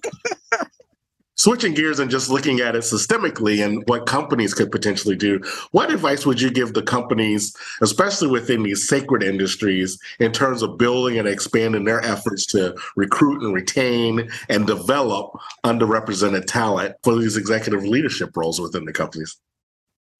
Switching 1.36 1.72
gears 1.72 1.98
and 1.98 2.10
just 2.10 2.28
looking 2.28 2.60
at 2.60 2.76
it 2.76 2.82
systemically 2.82 3.64
and 3.64 3.82
what 3.86 4.06
companies 4.06 4.52
could 4.52 4.70
potentially 4.70 5.16
do, 5.16 5.40
what 5.70 5.90
advice 5.90 6.26
would 6.26 6.40
you 6.40 6.50
give 6.50 6.74
the 6.74 6.82
companies, 6.82 7.56
especially 7.80 8.28
within 8.28 8.62
these 8.62 8.86
sacred 8.86 9.22
industries, 9.22 9.98
in 10.20 10.30
terms 10.30 10.62
of 10.62 10.76
building 10.76 11.18
and 11.18 11.26
expanding 11.26 11.84
their 11.84 12.04
efforts 12.04 12.44
to 12.46 12.76
recruit 12.96 13.42
and 13.42 13.54
retain 13.54 14.30
and 14.50 14.66
develop 14.66 15.32
underrepresented 15.64 16.44
talent 16.46 16.94
for 17.02 17.16
these 17.16 17.36
executive 17.36 17.82
leadership 17.82 18.36
roles 18.36 18.60
within 18.60 18.84
the 18.84 18.92
companies? 18.92 19.36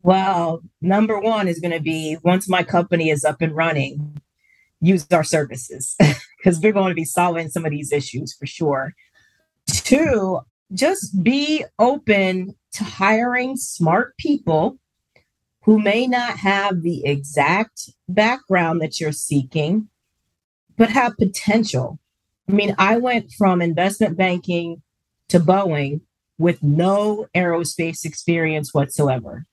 Well, 0.03 0.63
number 0.81 1.21
one 1.21 1.47
is 1.47 1.61
going 1.61 1.73
to 1.73 1.81
be 1.81 2.17
once 2.25 2.49
my 2.49 2.63
company 2.63 3.11
is 3.11 3.25
up 3.25 3.41
and 3.41 3.55
running, 3.55 4.21
use 4.81 5.07
our 5.13 5.25
services 5.25 5.95
because 6.39 6.59
we're 6.59 6.73
going 6.73 6.91
to 6.91 6.95
be 6.95 7.05
solving 7.05 7.49
some 7.49 7.65
of 7.65 7.71
these 7.71 7.93
issues 7.93 8.35
for 8.35 8.47
sure. 8.47 8.95
Two, 9.69 10.41
just 10.73 11.23
be 11.23 11.64
open 11.79 12.55
to 12.73 12.85
hiring 12.85 13.57
smart 13.57 14.16
people 14.16 14.79
who 15.62 15.79
may 15.79 16.07
not 16.07 16.39
have 16.39 16.83
the 16.83 17.05
exact 17.05 17.91
background 18.09 18.81
that 18.81 19.01
you're 19.01 19.12
seeking, 19.12 19.89
but 20.77 20.91
have 20.91 21.16
potential. 21.16 21.99
I 22.49 22.53
mean, 22.53 22.75
I 22.79 22.97
went 22.97 23.33
from 23.33 23.62
investment 23.62 24.16
banking 24.16 24.83
to 25.29 25.39
Boeing 25.39 26.01
with 26.39 26.62
no 26.62 27.27
aerospace 27.35 28.05
experience 28.05 28.75
whatsoever. 28.75 29.47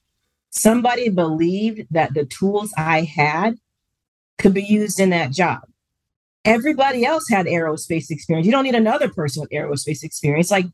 Somebody 0.50 1.10
believed 1.10 1.86
that 1.92 2.16
the 2.16 2.26
tools 2.26 2.74
I 2.76 3.02
had 3.02 3.56
could 4.40 4.54
be 4.54 4.64
used 4.64 5.00
in 5.00 5.12
that 5.12 5.32
job. 5.32 5.62
Everybody 6.44 7.06
else 7.06 7.30
had 7.30 7.46
aerospace 7.46 8.10
experience. 8.10 8.48
You 8.48 8.52
don't 8.52 8.64
need 8.64 8.74
another 8.74 9.10
person 9.10 9.42
with 9.42 9.52
aerospace 9.52 10.04
experience. 10.04 10.50
Like 10.50 10.66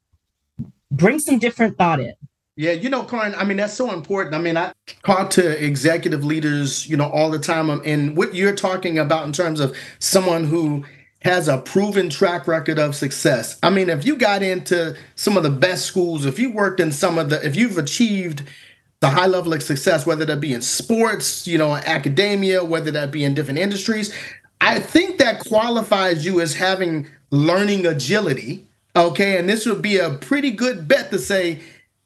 bring 0.91 1.19
some 1.19 1.39
different 1.39 1.77
thought 1.77 1.99
in. 1.99 2.13
Yeah, 2.57 2.71
you 2.71 2.89
know, 2.89 3.03
Karin, 3.03 3.35
I 3.35 3.43
mean, 3.43 3.57
that's 3.57 3.73
so 3.73 3.91
important. 3.91 4.33
I 4.33 4.37
mean, 4.39 4.55
I 4.55 4.71
talk 5.05 5.29
to 5.31 5.63
executive 5.63 6.23
leaders, 6.23 6.87
you 6.87 6.95
know, 6.95 7.09
all 7.09 7.29
the 7.29 7.39
time. 7.39 7.69
Um, 7.69 7.81
and 7.83 8.15
what 8.15 8.33
you're 8.33 8.55
talking 8.55 8.97
about 8.97 9.25
in 9.25 9.33
terms 9.33 9.59
of 9.59 9.75
someone 9.99 10.45
who 10.45 10.85
has 11.25 11.49
a 11.49 11.57
proven 11.57 12.09
track 12.09 12.47
record 12.47 12.79
of 12.79 12.95
success. 12.95 13.57
I 13.61 13.71
mean, 13.71 13.89
if 13.89 14.05
you 14.05 14.15
got 14.15 14.41
into 14.41 14.95
some 15.15 15.35
of 15.35 15.43
the 15.43 15.49
best 15.49 15.85
schools, 15.85 16.25
if 16.25 16.39
you 16.39 16.51
worked 16.51 16.79
in 16.79 16.91
some 16.91 17.17
of 17.17 17.29
the, 17.29 17.45
if 17.45 17.55
you've 17.57 17.77
achieved 17.77 18.43
the 19.01 19.09
high 19.09 19.25
level 19.25 19.51
of 19.51 19.61
success, 19.63 20.05
whether 20.05 20.23
that 20.23 20.39
be 20.39 20.53
in 20.53 20.61
sports, 20.61 21.45
you 21.47 21.57
know, 21.57 21.75
academia, 21.75 22.63
whether 22.63 22.91
that 22.91 23.11
be 23.11 23.25
in 23.25 23.33
different 23.33 23.59
industries, 23.59 24.13
I 24.61 24.79
think 24.79 25.17
that 25.17 25.43
qualifies 25.45 26.23
you 26.23 26.39
as 26.39 26.53
having 26.53 27.09
learning 27.31 27.85
agility 27.85 28.64
Okay, 28.95 29.37
and 29.37 29.49
this 29.49 29.65
would 29.65 29.81
be 29.81 29.97
a 29.97 30.11
pretty 30.11 30.51
good 30.51 30.87
bet 30.87 31.11
to 31.11 31.19
say 31.19 31.59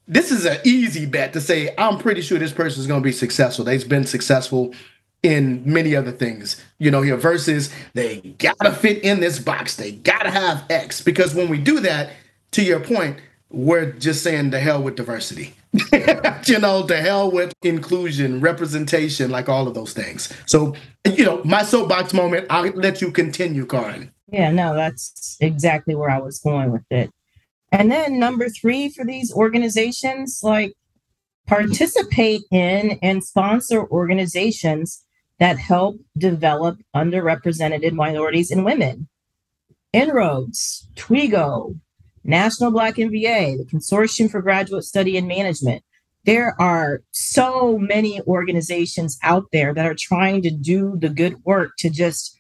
this 0.08 0.32
is 0.32 0.46
an 0.46 0.58
easy 0.64 1.06
bet 1.06 1.34
to 1.34 1.42
say 1.42 1.74
I'm 1.78 2.00
pretty 2.00 2.22
sure 2.22 2.40
this 2.40 2.52
person 2.52 2.82
is 2.82 2.88
going 2.88 3.02
to 3.02 3.04
be 3.04 3.12
successful. 3.12 3.64
They've 3.64 3.88
been 3.88 4.06
successful 4.06 4.74
in 5.22 5.62
many 5.66 5.96
other 5.96 6.12
things, 6.12 6.64
you 6.78 6.90
know, 6.90 7.02
here 7.02 7.18
versus 7.18 7.70
they 7.94 8.22
gotta 8.38 8.72
fit 8.72 9.04
in 9.04 9.20
this 9.20 9.38
box. 9.38 9.76
They 9.76 9.92
gotta 9.92 10.32
have 10.32 10.66
X 10.70 11.02
because 11.02 11.36
when 11.36 11.50
we 11.50 11.58
do 11.58 11.80
that, 11.82 12.12
to 12.52 12.64
your 12.64 12.80
point, 12.80 13.18
we're 13.50 13.92
just 13.92 14.24
saying 14.24 14.52
the 14.52 14.60
hell 14.60 14.82
with 14.82 14.96
diversity. 14.96 15.56
you 15.74 16.60
know, 16.60 16.84
the 16.84 17.00
hell 17.00 17.30
with 17.30 17.54
inclusion, 17.62 18.40
representation, 18.40 19.30
like 19.30 19.50
all 19.50 19.68
of 19.68 19.74
those 19.74 19.94
things. 19.94 20.34
So, 20.48 20.74
you 21.06 21.26
know, 21.26 21.42
my 21.44 21.64
soapbox 21.64 22.14
moment, 22.14 22.48
I'll 22.50 22.72
let 22.72 23.02
you 23.02 23.12
continue, 23.12 23.66
Karin. 23.66 24.12
Yeah, 24.32 24.52
no, 24.52 24.76
that's 24.76 25.38
exactly 25.40 25.96
where 25.96 26.10
I 26.10 26.20
was 26.20 26.40
going 26.40 26.72
with 26.72 26.86
it. 26.90 27.12
And 27.72 27.92
then 27.92 28.20
number 28.20 28.50
three 28.50 28.90
for 28.90 29.06
these 29.06 29.34
organizations, 29.34 30.42
like 30.44 30.74
participate 31.48 32.42
in 32.52 33.00
and 33.02 33.24
sponsor 33.24 33.88
organizations 33.88 35.04
that 35.40 35.58
help 35.58 35.98
develop 36.18 36.80
underrepresented 36.96 37.92
minorities 37.94 38.52
and 38.52 38.66
women. 38.66 39.08
Inroads, 39.94 40.88
TWIGO, 40.96 41.80
National 42.24 42.72
Black 42.72 42.96
MBA, 42.96 43.58
the 43.58 43.66
Consortium 43.66 44.30
for 44.30 44.42
Graduate 44.42 44.84
Study 44.84 45.18
and 45.18 45.28
Management. 45.28 45.84
There 46.26 46.54
are 46.62 47.02
so 47.12 47.80
many 47.80 48.22
organizations 48.22 49.18
out 49.24 49.46
there 49.52 49.74
that 49.74 49.86
are 49.86 49.96
trying 49.98 50.44
to 50.44 50.52
do 50.52 50.98
the 51.00 51.10
good 51.10 51.44
work 51.46 51.72
to 51.80 51.90
just 51.90 52.38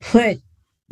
put 0.00 0.38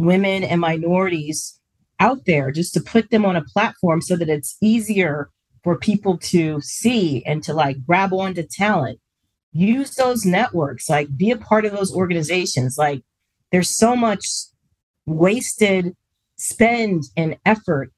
women 0.01 0.43
and 0.43 0.61
minorities 0.61 1.61
out 2.01 2.25
there 2.25 2.51
just 2.51 2.73
to 2.73 2.81
put 2.81 3.11
them 3.11 3.27
on 3.27 3.37
a 3.37 3.45
platform 3.45 4.01
so 4.01 4.17
that 4.17 4.31
it's 4.31 4.57
easier 4.63 5.31
for 5.63 5.79
people 5.79 6.17
to 6.17 6.61
see 6.63 7.23
and 7.27 7.43
to 7.43 7.53
like 7.53 7.85
grab 7.87 8.13
onto 8.13 8.43
talent. 8.43 8.99
Use 9.53 9.95
those 9.97 10.25
networks 10.25 10.89
like 10.89 11.17
be 11.17 11.31
a 11.31 11.37
part 11.37 11.67
of 11.67 11.73
those 11.73 11.95
organizations. 11.95 12.79
Like 12.79 13.03
there's 13.53 13.77
so 13.77 13.95
much 13.95 14.25
wasted 15.07 15.95
spend 16.37 17.03
and 17.17 17.37
effort 17.45 17.93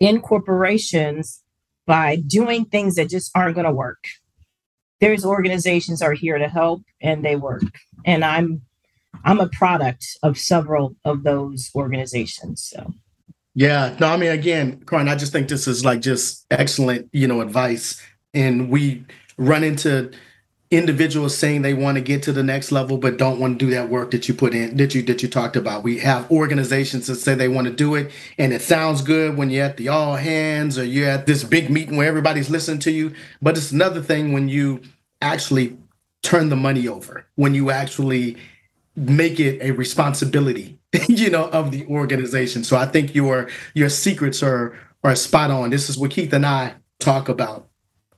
in 0.00 0.20
corporations 0.20 1.42
by 1.86 2.16
doing 2.16 2.64
things 2.64 2.96
that 2.96 3.08
just 3.08 3.30
aren't 3.36 3.54
going 3.54 3.66
to 3.66 3.72
work. 3.72 4.02
There's 5.00 5.24
organizations 5.24 6.02
are 6.02 6.14
here 6.14 6.38
to 6.38 6.48
help 6.48 6.82
and 7.00 7.24
they 7.24 7.36
work. 7.36 7.62
And 8.04 8.24
i'm 8.24 8.62
I'm 9.24 9.40
a 9.40 9.48
product 9.48 10.06
of 10.22 10.38
several 10.38 10.96
of 11.04 11.22
those 11.22 11.70
organizations. 11.74 12.62
So. 12.62 12.94
Yeah, 13.54 13.96
no, 14.00 14.08
I 14.08 14.16
mean, 14.16 14.30
again, 14.30 14.82
Karin, 14.86 15.08
I 15.08 15.16
just 15.16 15.32
think 15.32 15.48
this 15.48 15.66
is 15.66 15.84
like 15.84 16.00
just 16.00 16.46
excellent, 16.50 17.08
you 17.12 17.26
know, 17.26 17.40
advice. 17.40 18.00
And 18.32 18.70
we 18.70 19.04
run 19.36 19.64
into 19.64 20.12
individuals 20.70 21.36
saying 21.36 21.62
they 21.62 21.74
want 21.74 21.96
to 21.96 22.00
get 22.00 22.22
to 22.22 22.32
the 22.32 22.44
next 22.44 22.70
level 22.70 22.96
but 22.96 23.16
don't 23.16 23.40
want 23.40 23.58
to 23.58 23.64
do 23.64 23.72
that 23.72 23.88
work 23.88 24.12
that 24.12 24.28
you 24.28 24.34
put 24.34 24.54
in 24.54 24.76
that 24.76 24.94
you 24.94 25.02
that 25.02 25.20
you 25.20 25.28
talked 25.28 25.56
about 25.56 25.82
we 25.82 25.98
have 25.98 26.30
organizations 26.30 27.08
that 27.08 27.16
say 27.16 27.34
they 27.34 27.48
want 27.48 27.66
to 27.66 27.72
do 27.72 27.96
it 27.96 28.12
and 28.38 28.52
it 28.52 28.62
sounds 28.62 29.02
good 29.02 29.36
when 29.36 29.50
you're 29.50 29.64
at 29.64 29.76
the 29.78 29.88
all 29.88 30.14
hands 30.14 30.78
or 30.78 30.84
you're 30.84 31.08
at 31.08 31.26
this 31.26 31.42
big 31.42 31.70
meeting 31.70 31.96
where 31.96 32.06
everybody's 32.06 32.50
listening 32.50 32.78
to 32.78 32.92
you 32.92 33.12
but 33.42 33.56
it's 33.56 33.72
another 33.72 34.00
thing 34.00 34.32
when 34.32 34.48
you 34.48 34.80
actually 35.20 35.76
turn 36.22 36.50
the 36.50 36.56
money 36.56 36.86
over 36.86 37.26
when 37.34 37.52
you 37.52 37.72
actually 37.72 38.36
make 39.00 39.40
it 39.40 39.60
a 39.62 39.70
responsibility 39.72 40.78
you 41.08 41.30
know 41.30 41.48
of 41.50 41.70
the 41.70 41.86
organization 41.86 42.62
so 42.64 42.76
i 42.76 42.86
think 42.86 43.14
your 43.14 43.48
your 43.74 43.88
secrets 43.88 44.42
are 44.42 44.78
are 45.04 45.14
spot 45.14 45.50
on 45.50 45.70
this 45.70 45.88
is 45.88 45.96
what 45.96 46.10
keith 46.10 46.32
and 46.32 46.44
i 46.44 46.74
talk 46.98 47.28
about 47.28 47.70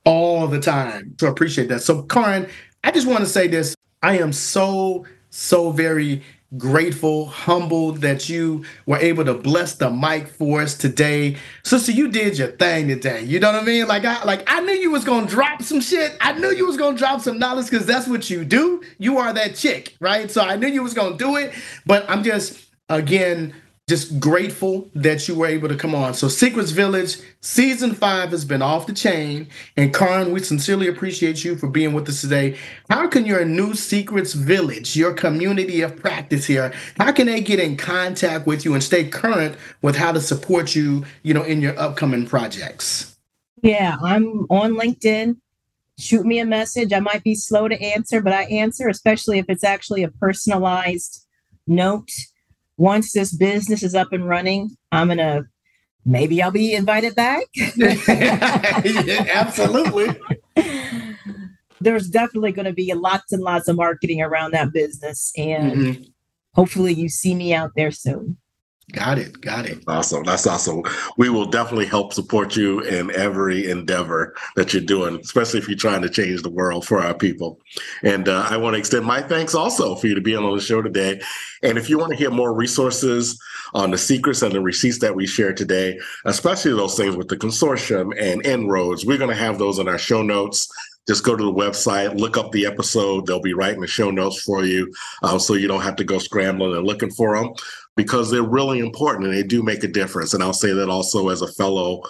all 0.05 0.47
the 0.47 0.59
time. 0.59 1.15
So 1.19 1.27
appreciate 1.27 1.69
that. 1.69 1.81
So, 1.81 2.03
Karin, 2.03 2.47
I 2.83 2.91
just 2.91 3.07
want 3.07 3.19
to 3.19 3.25
say 3.25 3.47
this. 3.47 3.75
I 4.01 4.17
am 4.17 4.33
so, 4.33 5.05
so 5.29 5.71
very 5.71 6.21
grateful, 6.57 7.25
humbled 7.27 8.01
that 8.01 8.29
you 8.29 8.63
were 8.85 8.97
able 8.97 9.25
to 9.25 9.33
bless 9.33 9.75
the 9.75 9.89
mic 9.89 10.27
for 10.27 10.61
us 10.61 10.77
today. 10.77 11.37
Sister, 11.63 11.91
you 11.91 12.09
did 12.09 12.37
your 12.37 12.49
thing 12.49 12.87
today. 12.87 13.23
You 13.23 13.39
know 13.39 13.51
what 13.51 13.61
I 13.61 13.65
mean? 13.65 13.87
Like 13.87 14.05
I 14.05 14.23
like 14.23 14.43
I 14.47 14.61
knew 14.61 14.73
you 14.73 14.91
was 14.91 15.03
gonna 15.03 15.27
drop 15.27 15.61
some 15.61 15.81
shit. 15.81 16.15
I 16.21 16.33
knew 16.33 16.51
you 16.51 16.65
was 16.65 16.77
gonna 16.77 16.97
drop 16.97 17.21
some 17.21 17.39
knowledge 17.39 17.69
because 17.69 17.85
that's 17.85 18.07
what 18.07 18.29
you 18.29 18.45
do. 18.45 18.81
You 18.97 19.17
are 19.17 19.33
that 19.33 19.55
chick, 19.55 19.95
right? 19.99 20.29
So 20.29 20.41
I 20.41 20.55
knew 20.55 20.67
you 20.67 20.83
was 20.83 20.93
gonna 20.93 21.17
do 21.17 21.37
it. 21.37 21.53
But 21.85 22.09
I'm 22.09 22.23
just 22.23 22.59
again 22.89 23.53
just 23.93 24.19
grateful 24.19 24.89
that 24.95 25.27
you 25.27 25.35
were 25.35 25.45
able 25.45 25.69
to 25.69 25.75
come 25.75 25.93
on. 25.93 26.15
So, 26.15 26.27
Secrets 26.27 26.71
Village 26.71 27.17
season 27.41 27.93
five 27.93 28.31
has 28.31 28.43
been 28.43 28.63
off 28.63 28.87
the 28.87 28.93
chain. 28.93 29.47
And 29.77 29.93
Karin, 29.93 30.31
we 30.31 30.39
sincerely 30.39 30.87
appreciate 30.87 31.43
you 31.43 31.55
for 31.55 31.67
being 31.67 31.93
with 31.93 32.09
us 32.09 32.21
today. 32.21 32.57
How 32.89 33.07
can 33.07 33.23
your 33.23 33.45
new 33.45 33.75
Secrets 33.75 34.33
Village, 34.33 34.95
your 34.95 35.13
community 35.13 35.81
of 35.81 35.95
practice 35.95 36.45
here, 36.45 36.73
how 36.97 37.11
can 37.11 37.27
they 37.27 37.39
get 37.39 37.59
in 37.59 37.77
contact 37.77 38.47
with 38.47 38.65
you 38.65 38.73
and 38.73 38.83
stay 38.83 39.07
current 39.07 39.55
with 39.83 39.95
how 39.95 40.11
to 40.11 40.19
support 40.19 40.73
you, 40.73 41.05
you 41.21 41.35
know, 41.35 41.43
in 41.43 41.61
your 41.61 41.77
upcoming 41.79 42.25
projects? 42.25 43.15
Yeah, 43.61 43.97
I'm 44.01 44.47
on 44.49 44.73
LinkedIn. 44.73 45.37
Shoot 45.99 46.25
me 46.25 46.39
a 46.39 46.45
message. 46.47 46.93
I 46.93 46.99
might 46.99 47.23
be 47.23 47.35
slow 47.35 47.67
to 47.67 47.79
answer, 47.79 48.21
but 48.21 48.33
I 48.33 48.45
answer, 48.45 48.87
especially 48.87 49.37
if 49.37 49.45
it's 49.49 49.63
actually 49.63 50.01
a 50.01 50.09
personalized 50.09 51.27
note 51.67 52.09
once 52.83 53.13
this 53.13 53.33
business 53.33 53.81
is 53.81 53.95
up 53.95 54.11
and 54.11 54.27
running, 54.27 54.75
I'm 54.91 55.07
going 55.07 55.17
to 55.17 55.45
maybe 56.03 56.43
I'll 56.43 56.51
be 56.51 56.73
invited 56.73 57.15
back. 57.15 57.45
Absolutely. 59.33 60.19
There's 61.79 62.09
definitely 62.09 62.51
going 62.51 62.65
to 62.65 62.73
be 62.73 62.93
lots 62.93 63.31
and 63.31 63.41
lots 63.41 63.69
of 63.69 63.77
marketing 63.77 64.21
around 64.21 64.51
that 64.51 64.73
business. 64.73 65.31
And 65.37 65.73
mm-hmm. 65.73 66.03
hopefully 66.55 66.93
you 66.93 67.07
see 67.07 67.35
me 67.35 67.53
out 67.53 67.71
there 67.77 67.91
soon. 67.91 68.37
Got 68.91 69.17
it. 69.17 69.39
Got 69.39 69.65
it. 69.65 69.81
Awesome. 69.87 70.23
That's 70.23 70.45
awesome. 70.45 70.83
We 71.17 71.29
will 71.29 71.45
definitely 71.45 71.85
help 71.85 72.13
support 72.13 72.55
you 72.57 72.81
in 72.81 73.11
every 73.11 73.69
endeavor 73.69 74.35
that 74.55 74.73
you're 74.73 74.83
doing, 74.83 75.19
especially 75.21 75.59
if 75.59 75.69
you're 75.69 75.77
trying 75.77 76.01
to 76.01 76.09
change 76.09 76.41
the 76.41 76.49
world 76.49 76.85
for 76.85 76.99
our 76.99 77.13
people. 77.13 77.59
And 78.03 78.27
uh, 78.27 78.45
I 78.49 78.57
want 78.57 78.73
to 78.73 78.79
extend 78.79 79.05
my 79.05 79.21
thanks 79.21 79.55
also 79.55 79.95
for 79.95 80.07
you 80.07 80.15
to 80.15 80.21
be 80.21 80.35
on 80.35 80.43
the 80.53 80.61
show 80.61 80.81
today. 80.81 81.21
And 81.63 81.77
if 81.77 81.89
you 81.89 81.97
want 81.97 82.11
to 82.11 82.17
hear 82.17 82.29
more 82.29 82.53
resources 82.53 83.41
on 83.73 83.89
the 83.89 83.97
secrets 83.97 84.41
and 84.41 84.51
the 84.51 84.61
receipts 84.61 84.99
that 84.99 85.15
we 85.15 85.25
shared 85.25 85.55
today, 85.55 85.97
especially 86.25 86.71
those 86.73 86.97
things 86.97 87.15
with 87.15 87.29
the 87.29 87.37
consortium 87.37 88.11
and 88.19 88.45
Inroads, 88.45 89.05
we're 89.05 89.17
going 89.17 89.29
to 89.29 89.35
have 89.35 89.59
those 89.59 89.79
in 89.79 89.87
our 89.87 89.97
show 89.97 90.21
notes 90.21 90.67
just 91.05 91.25
go 91.25 91.35
to 91.35 91.43
the 91.43 91.51
website, 91.51 92.17
look 92.17 92.37
up 92.37 92.53
the 92.53 92.65
episode. 92.65 93.25
They'll 93.25 93.41
be 93.41 93.53
right 93.53 93.73
in 93.73 93.81
the 93.81 93.87
show 93.87 94.09
notes 94.09 94.41
for 94.41 94.63
you, 94.63 94.89
uh, 95.21 95.37
so 95.37 95.55
you 95.55 95.67
don't 95.67 95.81
have 95.81 95.97
to 95.97 96.05
go 96.05 96.17
scrambling 96.17 96.77
and 96.77 96.87
looking 96.87 97.11
for 97.11 97.37
them 97.37 97.53
because 97.95 98.31
they're 98.31 98.43
really 98.43 98.79
important 98.79 99.25
and 99.25 99.33
they 99.33 99.43
do 99.43 99.63
make 99.63 99.83
a 99.83 99.87
difference. 99.87 100.33
And 100.33 100.41
I'll 100.41 100.53
say 100.53 100.73
that 100.73 100.89
also 100.89 101.29
as 101.29 101.41
a 101.41 101.51
fellow 101.53 102.01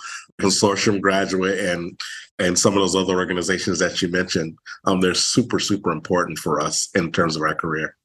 consortium 0.41 1.01
graduate 1.01 1.59
and 1.59 1.99
and 2.39 2.57
some 2.57 2.73
of 2.73 2.79
those 2.79 2.95
other 2.95 3.13
organizations 3.13 3.77
that 3.77 4.01
you 4.01 4.07
mentioned, 4.07 4.57
um, 4.85 4.99
they're 4.99 5.13
super 5.13 5.59
super 5.59 5.91
important 5.91 6.37
for 6.39 6.59
us 6.59 6.89
in 6.95 7.11
terms 7.11 7.35
of 7.35 7.41
our 7.43 7.55
career. 7.55 7.95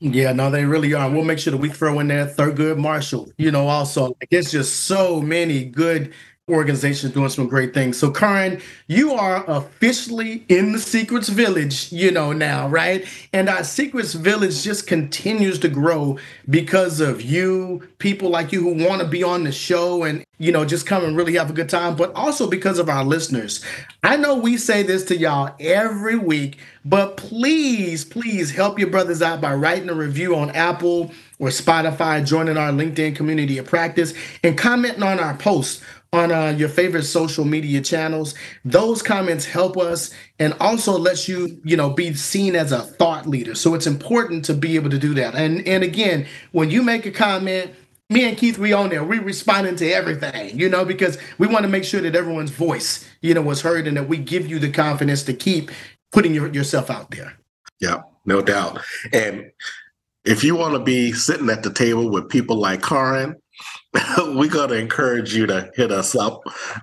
Yeah, 0.00 0.32
no, 0.32 0.50
they 0.50 0.64
really 0.64 0.92
are. 0.92 1.08
We'll 1.08 1.24
make 1.24 1.38
sure 1.38 1.52
that 1.52 1.58
we 1.58 1.70
throw 1.70 1.98
in 2.00 2.08
there 2.08 2.26
Thurgood 2.26 2.78
Marshall. 2.78 3.30
You 3.38 3.50
know, 3.50 3.68
also 3.68 4.08
like 4.20 4.28
it's 4.30 4.50
just 4.50 4.84
so 4.84 5.20
many 5.20 5.64
good 5.64 6.12
organizations 6.50 7.14
doing 7.14 7.30
some 7.30 7.48
great 7.48 7.72
things. 7.72 7.96
So, 7.96 8.10
Karin, 8.10 8.60
you 8.86 9.12
are 9.12 9.42
officially 9.48 10.44
in 10.50 10.72
the 10.72 10.78
Secrets 10.78 11.30
Village, 11.30 11.90
you 11.90 12.10
know, 12.10 12.34
now, 12.34 12.68
right? 12.68 13.06
And 13.32 13.48
our 13.48 13.64
Secrets 13.64 14.12
Village 14.12 14.62
just 14.62 14.86
continues 14.86 15.58
to 15.60 15.68
grow 15.68 16.18
because 16.50 17.00
of 17.00 17.22
you, 17.22 17.88
people 17.98 18.28
like 18.28 18.52
you 18.52 18.60
who 18.60 18.84
want 18.84 19.00
to 19.00 19.08
be 19.08 19.22
on 19.22 19.44
the 19.44 19.52
show 19.52 20.02
and, 20.02 20.22
you 20.36 20.52
know, 20.52 20.66
just 20.66 20.86
come 20.86 21.02
and 21.02 21.16
really 21.16 21.32
have 21.34 21.48
a 21.48 21.54
good 21.54 21.70
time, 21.70 21.96
but 21.96 22.14
also 22.14 22.46
because 22.46 22.78
of 22.78 22.90
our 22.90 23.04
listeners. 23.04 23.64
I 24.02 24.18
know 24.18 24.34
we 24.34 24.58
say 24.58 24.82
this 24.82 25.02
to 25.06 25.16
y'all 25.16 25.54
every 25.58 26.18
week, 26.18 26.58
but 26.84 27.16
please, 27.16 28.04
please 28.04 28.50
help 28.50 28.78
your 28.78 28.90
brothers 28.90 29.22
out 29.22 29.40
by 29.40 29.54
writing 29.54 29.88
a 29.88 29.94
review 29.94 30.36
on 30.36 30.50
Apple 30.50 31.10
or 31.38 31.48
Spotify, 31.48 32.24
joining 32.24 32.58
our 32.58 32.70
LinkedIn 32.70 33.16
community 33.16 33.56
of 33.56 33.64
practice, 33.64 34.12
and 34.42 34.58
commenting 34.58 35.02
on 35.02 35.18
our 35.18 35.34
posts 35.38 35.82
on 36.14 36.30
uh, 36.30 36.54
your 36.56 36.68
favorite 36.68 37.02
social 37.02 37.44
media 37.44 37.80
channels. 37.80 38.34
Those 38.64 39.02
comments 39.02 39.44
help 39.44 39.76
us 39.76 40.10
and 40.38 40.54
also 40.60 40.96
lets 40.96 41.28
you, 41.28 41.60
you 41.64 41.76
know, 41.76 41.90
be 41.90 42.14
seen 42.14 42.54
as 42.54 42.72
a 42.72 42.80
thought 42.80 43.26
leader. 43.26 43.54
So 43.54 43.74
it's 43.74 43.86
important 43.86 44.44
to 44.46 44.54
be 44.54 44.76
able 44.76 44.90
to 44.90 44.98
do 44.98 45.12
that. 45.14 45.34
And 45.34 45.66
and 45.66 45.82
again, 45.82 46.26
when 46.52 46.70
you 46.70 46.82
make 46.82 47.04
a 47.04 47.10
comment, 47.10 47.72
me 48.10 48.28
and 48.28 48.36
Keith, 48.36 48.58
we 48.58 48.72
on 48.72 48.90
there. 48.90 49.02
We 49.02 49.18
responding 49.18 49.76
to 49.76 49.90
everything, 49.90 50.58
you 50.58 50.68
know, 50.68 50.84
because 50.84 51.18
we 51.38 51.46
want 51.46 51.64
to 51.64 51.68
make 51.68 51.84
sure 51.84 52.00
that 52.00 52.14
everyone's 52.14 52.50
voice, 52.50 53.08
you 53.22 53.34
know, 53.34 53.42
was 53.42 53.62
heard 53.62 53.86
and 53.86 53.96
that 53.96 54.08
we 54.08 54.18
give 54.18 54.46
you 54.46 54.58
the 54.58 54.70
confidence 54.70 55.22
to 55.24 55.34
keep 55.34 55.70
putting 56.12 56.34
your, 56.34 56.52
yourself 56.52 56.90
out 56.90 57.10
there. 57.10 57.34
Yeah, 57.80 58.02
no 58.24 58.40
doubt. 58.40 58.80
And 59.12 59.50
if 60.24 60.44
you 60.44 60.54
want 60.54 60.74
to 60.74 60.80
be 60.80 61.12
sitting 61.12 61.50
at 61.50 61.62
the 61.62 61.72
table 61.72 62.08
with 62.08 62.28
people 62.28 62.56
like 62.56 62.82
Karin, 62.82 63.36
we 64.36 64.48
got 64.48 64.68
to 64.68 64.74
encourage 64.74 65.34
you 65.34 65.46
to 65.46 65.70
hit 65.74 65.92
us 65.92 66.14
up 66.14 66.42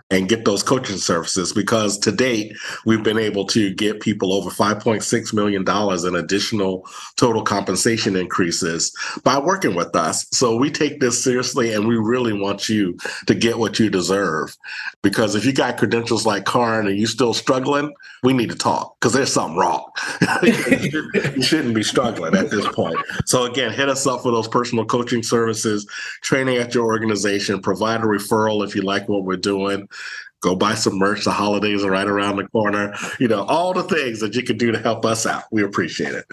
and 0.10 0.30
get 0.30 0.46
those 0.46 0.64
coaching 0.64 0.98
services 0.98 1.52
because 1.52 1.98
to 2.00 2.12
date 2.12 2.56
we've 2.86 3.04
been 3.04 3.18
able 3.18 3.46
to 3.46 3.74
get 3.74 4.00
people 4.00 4.34
over 4.34 4.50
5.6 4.50 5.34
million 5.34 5.64
dollars 5.64 6.04
in 6.04 6.16
additional 6.16 6.88
total 7.18 7.42
compensation 7.42 8.16
increases 8.16 8.96
by 9.24 9.38
working 9.38 9.76
with 9.76 9.96
us. 9.96 10.26
So 10.32 10.56
we 10.56 10.72
take 10.72 11.00
this 11.00 11.22
seriously 11.22 11.74
and 11.74 11.88
we 11.88 11.98
really 11.98 12.34
want 12.34 12.70
you 12.70 12.98
to 13.28 13.36
get 13.36 13.58
what 13.58 13.80
you 13.80 13.90
deserve. 13.90 14.56
Because 15.02 15.36
if 15.36 15.46
you 15.46 15.54
got 15.54 15.78
credentials 15.78 16.26
like 16.26 16.46
Karin 16.46 16.88
and 16.88 16.98
you 16.98 17.08
still 17.08 17.34
struggling 17.34 17.94
we 18.24 18.34
need 18.34 18.50
to 18.50 18.56
talk 18.56 19.00
because 19.00 19.14
there's 19.14 19.34
something 19.34 19.58
wrong. 19.58 19.92
You 20.42 21.42
shouldn't 21.42 21.74
be 21.74 21.84
struggling 21.84 22.36
at 22.36 22.50
this 22.50 22.68
point. 22.70 22.98
So 23.26 23.46
again 23.46 23.72
hit 23.72 23.90
us 23.90 24.06
up 24.06 24.22
for 24.22 24.32
those 24.32 24.48
personal 24.48 24.86
coaching 24.86 25.24
services 25.24 25.88
training 26.22 26.58
at 26.58 26.74
your 26.74 26.86
organization. 27.02 27.62
Provide 27.62 28.02
a 28.02 28.06
referral 28.06 28.66
if 28.66 28.76
you 28.76 28.84
like 28.84 29.10
what 29.10 29.24
we're 29.24 29.38
doing. 29.38 29.88
Go 30.42 30.56
buy 30.56 30.74
some 30.74 30.98
merch. 30.98 31.24
The 31.24 31.32
holidays 31.32 31.84
are 31.84 31.92
right 31.92 32.08
around 32.08 32.38
the 32.38 32.48
corner. 32.48 32.96
You 33.20 33.28
know, 33.28 33.44
all 33.44 33.74
the 33.74 33.84
things 33.84 34.20
that 34.22 34.36
you 34.36 34.44
can 34.44 34.58
do 34.58 34.72
to 34.72 34.80
help 34.80 35.06
us 35.06 35.26
out. 35.26 35.44
We 35.52 35.64
appreciate 35.64 36.14
it. 36.14 36.26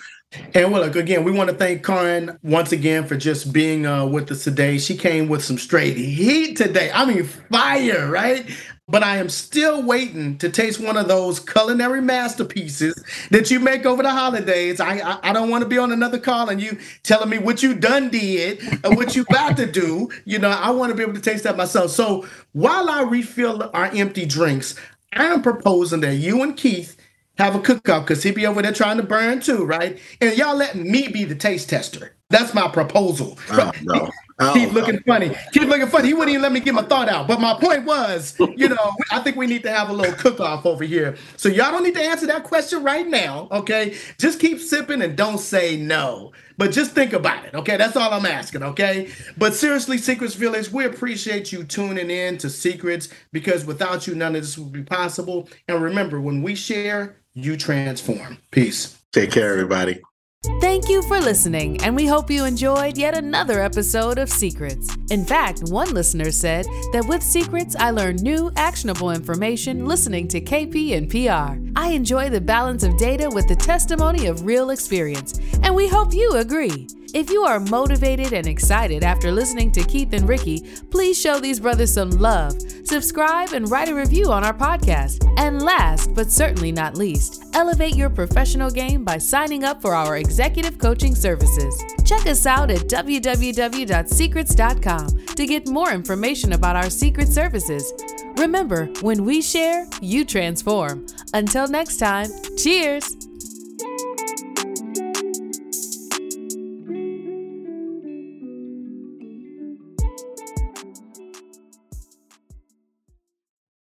And 0.54 0.72
well, 0.72 0.82
look, 0.82 0.96
again, 0.96 1.24
we 1.24 1.32
want 1.32 1.50
to 1.50 1.56
thank 1.56 1.84
Karin 1.84 2.38
once 2.42 2.72
again 2.72 3.06
for 3.06 3.16
just 3.16 3.52
being 3.52 3.86
uh, 3.86 4.06
with 4.06 4.30
us 4.30 4.44
today. 4.44 4.78
She 4.78 4.96
came 4.96 5.28
with 5.28 5.42
some 5.44 5.58
straight 5.58 5.96
heat 5.96 6.56
today. 6.56 6.90
I 6.92 7.04
mean, 7.06 7.24
fire, 7.24 8.10
right? 8.10 8.46
But 8.88 9.02
I 9.02 9.18
am 9.18 9.28
still 9.28 9.82
waiting 9.82 10.38
to 10.38 10.48
taste 10.48 10.80
one 10.80 10.96
of 10.96 11.08
those 11.08 11.38
culinary 11.38 12.00
masterpieces 12.00 13.02
that 13.30 13.50
you 13.50 13.60
make 13.60 13.84
over 13.84 14.02
the 14.02 14.10
holidays. 14.10 14.80
I 14.80 14.98
I, 14.98 15.30
I 15.30 15.32
don't 15.32 15.50
want 15.50 15.62
to 15.62 15.68
be 15.68 15.78
on 15.78 15.92
another 15.92 16.18
call 16.18 16.48
and 16.48 16.60
you 16.60 16.78
telling 17.02 17.28
me 17.28 17.38
what 17.38 17.62
you 17.62 17.74
done 17.74 18.08
did 18.08 18.60
and 18.84 18.96
what 18.96 19.14
you 19.14 19.24
about 19.28 19.56
to 19.58 19.66
do. 19.66 20.10
You 20.24 20.38
know, 20.38 20.50
I 20.50 20.70
want 20.70 20.90
to 20.90 20.96
be 20.96 21.02
able 21.02 21.14
to 21.14 21.20
taste 21.20 21.44
that 21.44 21.56
myself. 21.56 21.90
So 21.90 22.26
while 22.52 22.88
I 22.88 23.02
refill 23.02 23.70
our 23.74 23.86
empty 23.86 24.24
drinks, 24.24 24.74
I 25.12 25.26
am 25.26 25.42
proposing 25.42 26.00
that 26.00 26.16
you 26.16 26.42
and 26.42 26.56
Keith 26.56 26.96
have 27.38 27.54
a 27.54 27.60
cook-off 27.60 28.04
because 28.04 28.22
he 28.22 28.30
be 28.32 28.46
over 28.46 28.62
there 28.62 28.72
trying 28.72 28.96
to 28.96 29.02
burn 29.02 29.40
too, 29.40 29.64
right? 29.64 29.98
And 30.20 30.36
y'all 30.36 30.56
let 30.56 30.74
me 30.74 31.08
be 31.08 31.24
the 31.24 31.34
taste 31.34 31.68
tester. 31.68 32.16
That's 32.30 32.52
my 32.52 32.68
proposal. 32.68 33.38
Oh, 33.50 33.70
no. 33.82 34.10
Oh, 34.40 34.52
keep 34.52 34.72
looking 34.72 35.00
funny. 35.00 35.36
Keep 35.52 35.68
looking 35.68 35.88
funny. 35.88 36.08
He 36.08 36.14
wouldn't 36.14 36.30
even 36.30 36.42
let 36.42 36.52
me 36.52 36.60
get 36.60 36.72
my 36.72 36.82
thought 36.82 37.08
out. 37.08 37.26
But 37.26 37.40
my 37.40 37.54
point 37.54 37.84
was, 37.84 38.36
you 38.56 38.68
know, 38.68 38.94
I 39.10 39.20
think 39.20 39.36
we 39.36 39.46
need 39.46 39.64
to 39.64 39.70
have 39.70 39.90
a 39.90 39.92
little 39.92 40.14
cook 40.14 40.38
off 40.38 40.64
over 40.64 40.84
here. 40.84 41.16
So 41.36 41.48
y'all 41.48 41.72
don't 41.72 41.82
need 41.82 41.94
to 41.96 42.02
answer 42.02 42.26
that 42.28 42.44
question 42.44 42.84
right 42.84 43.06
now. 43.06 43.48
Okay. 43.50 43.96
Just 44.18 44.38
keep 44.38 44.60
sipping 44.60 45.02
and 45.02 45.16
don't 45.16 45.38
say 45.38 45.76
no. 45.76 46.32
But 46.56 46.70
just 46.70 46.92
think 46.92 47.12
about 47.12 47.44
it. 47.46 47.54
Okay. 47.54 47.76
That's 47.76 47.96
all 47.96 48.12
I'm 48.12 48.26
asking. 48.26 48.62
Okay. 48.62 49.10
But 49.36 49.54
seriously, 49.54 49.98
Secrets 49.98 50.34
Village, 50.34 50.70
we 50.70 50.84
appreciate 50.84 51.50
you 51.50 51.64
tuning 51.64 52.10
in 52.10 52.38
to 52.38 52.48
Secrets 52.48 53.08
because 53.32 53.64
without 53.64 54.06
you, 54.06 54.14
none 54.14 54.36
of 54.36 54.42
this 54.42 54.56
would 54.56 54.72
be 54.72 54.84
possible. 54.84 55.48
And 55.66 55.82
remember, 55.82 56.20
when 56.20 56.42
we 56.42 56.54
share, 56.54 57.16
you 57.34 57.56
transform. 57.56 58.38
Peace. 58.52 58.98
Take 59.12 59.32
care, 59.32 59.52
everybody. 59.52 60.00
Thank 60.44 60.88
you 60.88 61.02
for 61.02 61.18
listening, 61.18 61.82
and 61.82 61.96
we 61.96 62.06
hope 62.06 62.30
you 62.30 62.44
enjoyed 62.44 62.96
yet 62.96 63.16
another 63.16 63.60
episode 63.60 64.18
of 64.18 64.30
Secrets. 64.30 64.96
In 65.10 65.24
fact, 65.24 65.64
one 65.64 65.92
listener 65.92 66.30
said 66.30 66.64
that 66.92 67.06
with 67.08 67.24
Secrets, 67.24 67.74
I 67.74 67.90
learn 67.90 68.16
new, 68.16 68.52
actionable 68.54 69.10
information 69.10 69.84
listening 69.84 70.28
to 70.28 70.40
KP 70.40 70.96
and 70.96 71.10
PR. 71.10 71.58
I 71.76 71.88
enjoy 71.90 72.30
the 72.30 72.40
balance 72.40 72.84
of 72.84 72.96
data 72.96 73.28
with 73.28 73.48
the 73.48 73.56
testimony 73.56 74.26
of 74.26 74.46
real 74.46 74.70
experience, 74.70 75.40
and 75.64 75.74
we 75.74 75.88
hope 75.88 76.14
you 76.14 76.32
agree. 76.34 76.86
If 77.14 77.30
you 77.30 77.44
are 77.44 77.58
motivated 77.58 78.34
and 78.34 78.46
excited 78.46 79.02
after 79.02 79.32
listening 79.32 79.72
to 79.72 79.82
Keith 79.82 80.12
and 80.12 80.28
Ricky, 80.28 80.60
please 80.90 81.18
show 81.18 81.40
these 81.40 81.58
brothers 81.58 81.94
some 81.94 82.10
love, 82.10 82.60
subscribe, 82.84 83.54
and 83.54 83.70
write 83.70 83.88
a 83.88 83.94
review 83.94 84.30
on 84.30 84.44
our 84.44 84.52
podcast. 84.52 85.26
And 85.38 85.62
last, 85.62 86.14
but 86.14 86.30
certainly 86.30 86.70
not 86.70 86.98
least, 86.98 87.46
elevate 87.54 87.96
your 87.96 88.10
professional 88.10 88.70
game 88.70 89.04
by 89.04 89.16
signing 89.16 89.64
up 89.64 89.80
for 89.80 89.94
our 89.94 90.18
executive 90.18 90.76
coaching 90.78 91.14
services. 91.14 91.82
Check 92.04 92.26
us 92.26 92.44
out 92.44 92.70
at 92.70 92.80
www.secrets.com 92.80 95.08
to 95.34 95.46
get 95.46 95.68
more 95.68 95.92
information 95.92 96.52
about 96.52 96.76
our 96.76 96.90
secret 96.90 97.28
services. 97.28 97.90
Remember, 98.36 98.90
when 99.00 99.24
we 99.24 99.40
share, 99.40 99.86
you 100.02 100.26
transform. 100.26 101.06
Until 101.32 101.68
next 101.68 101.96
time, 101.96 102.28
cheers! 102.58 103.16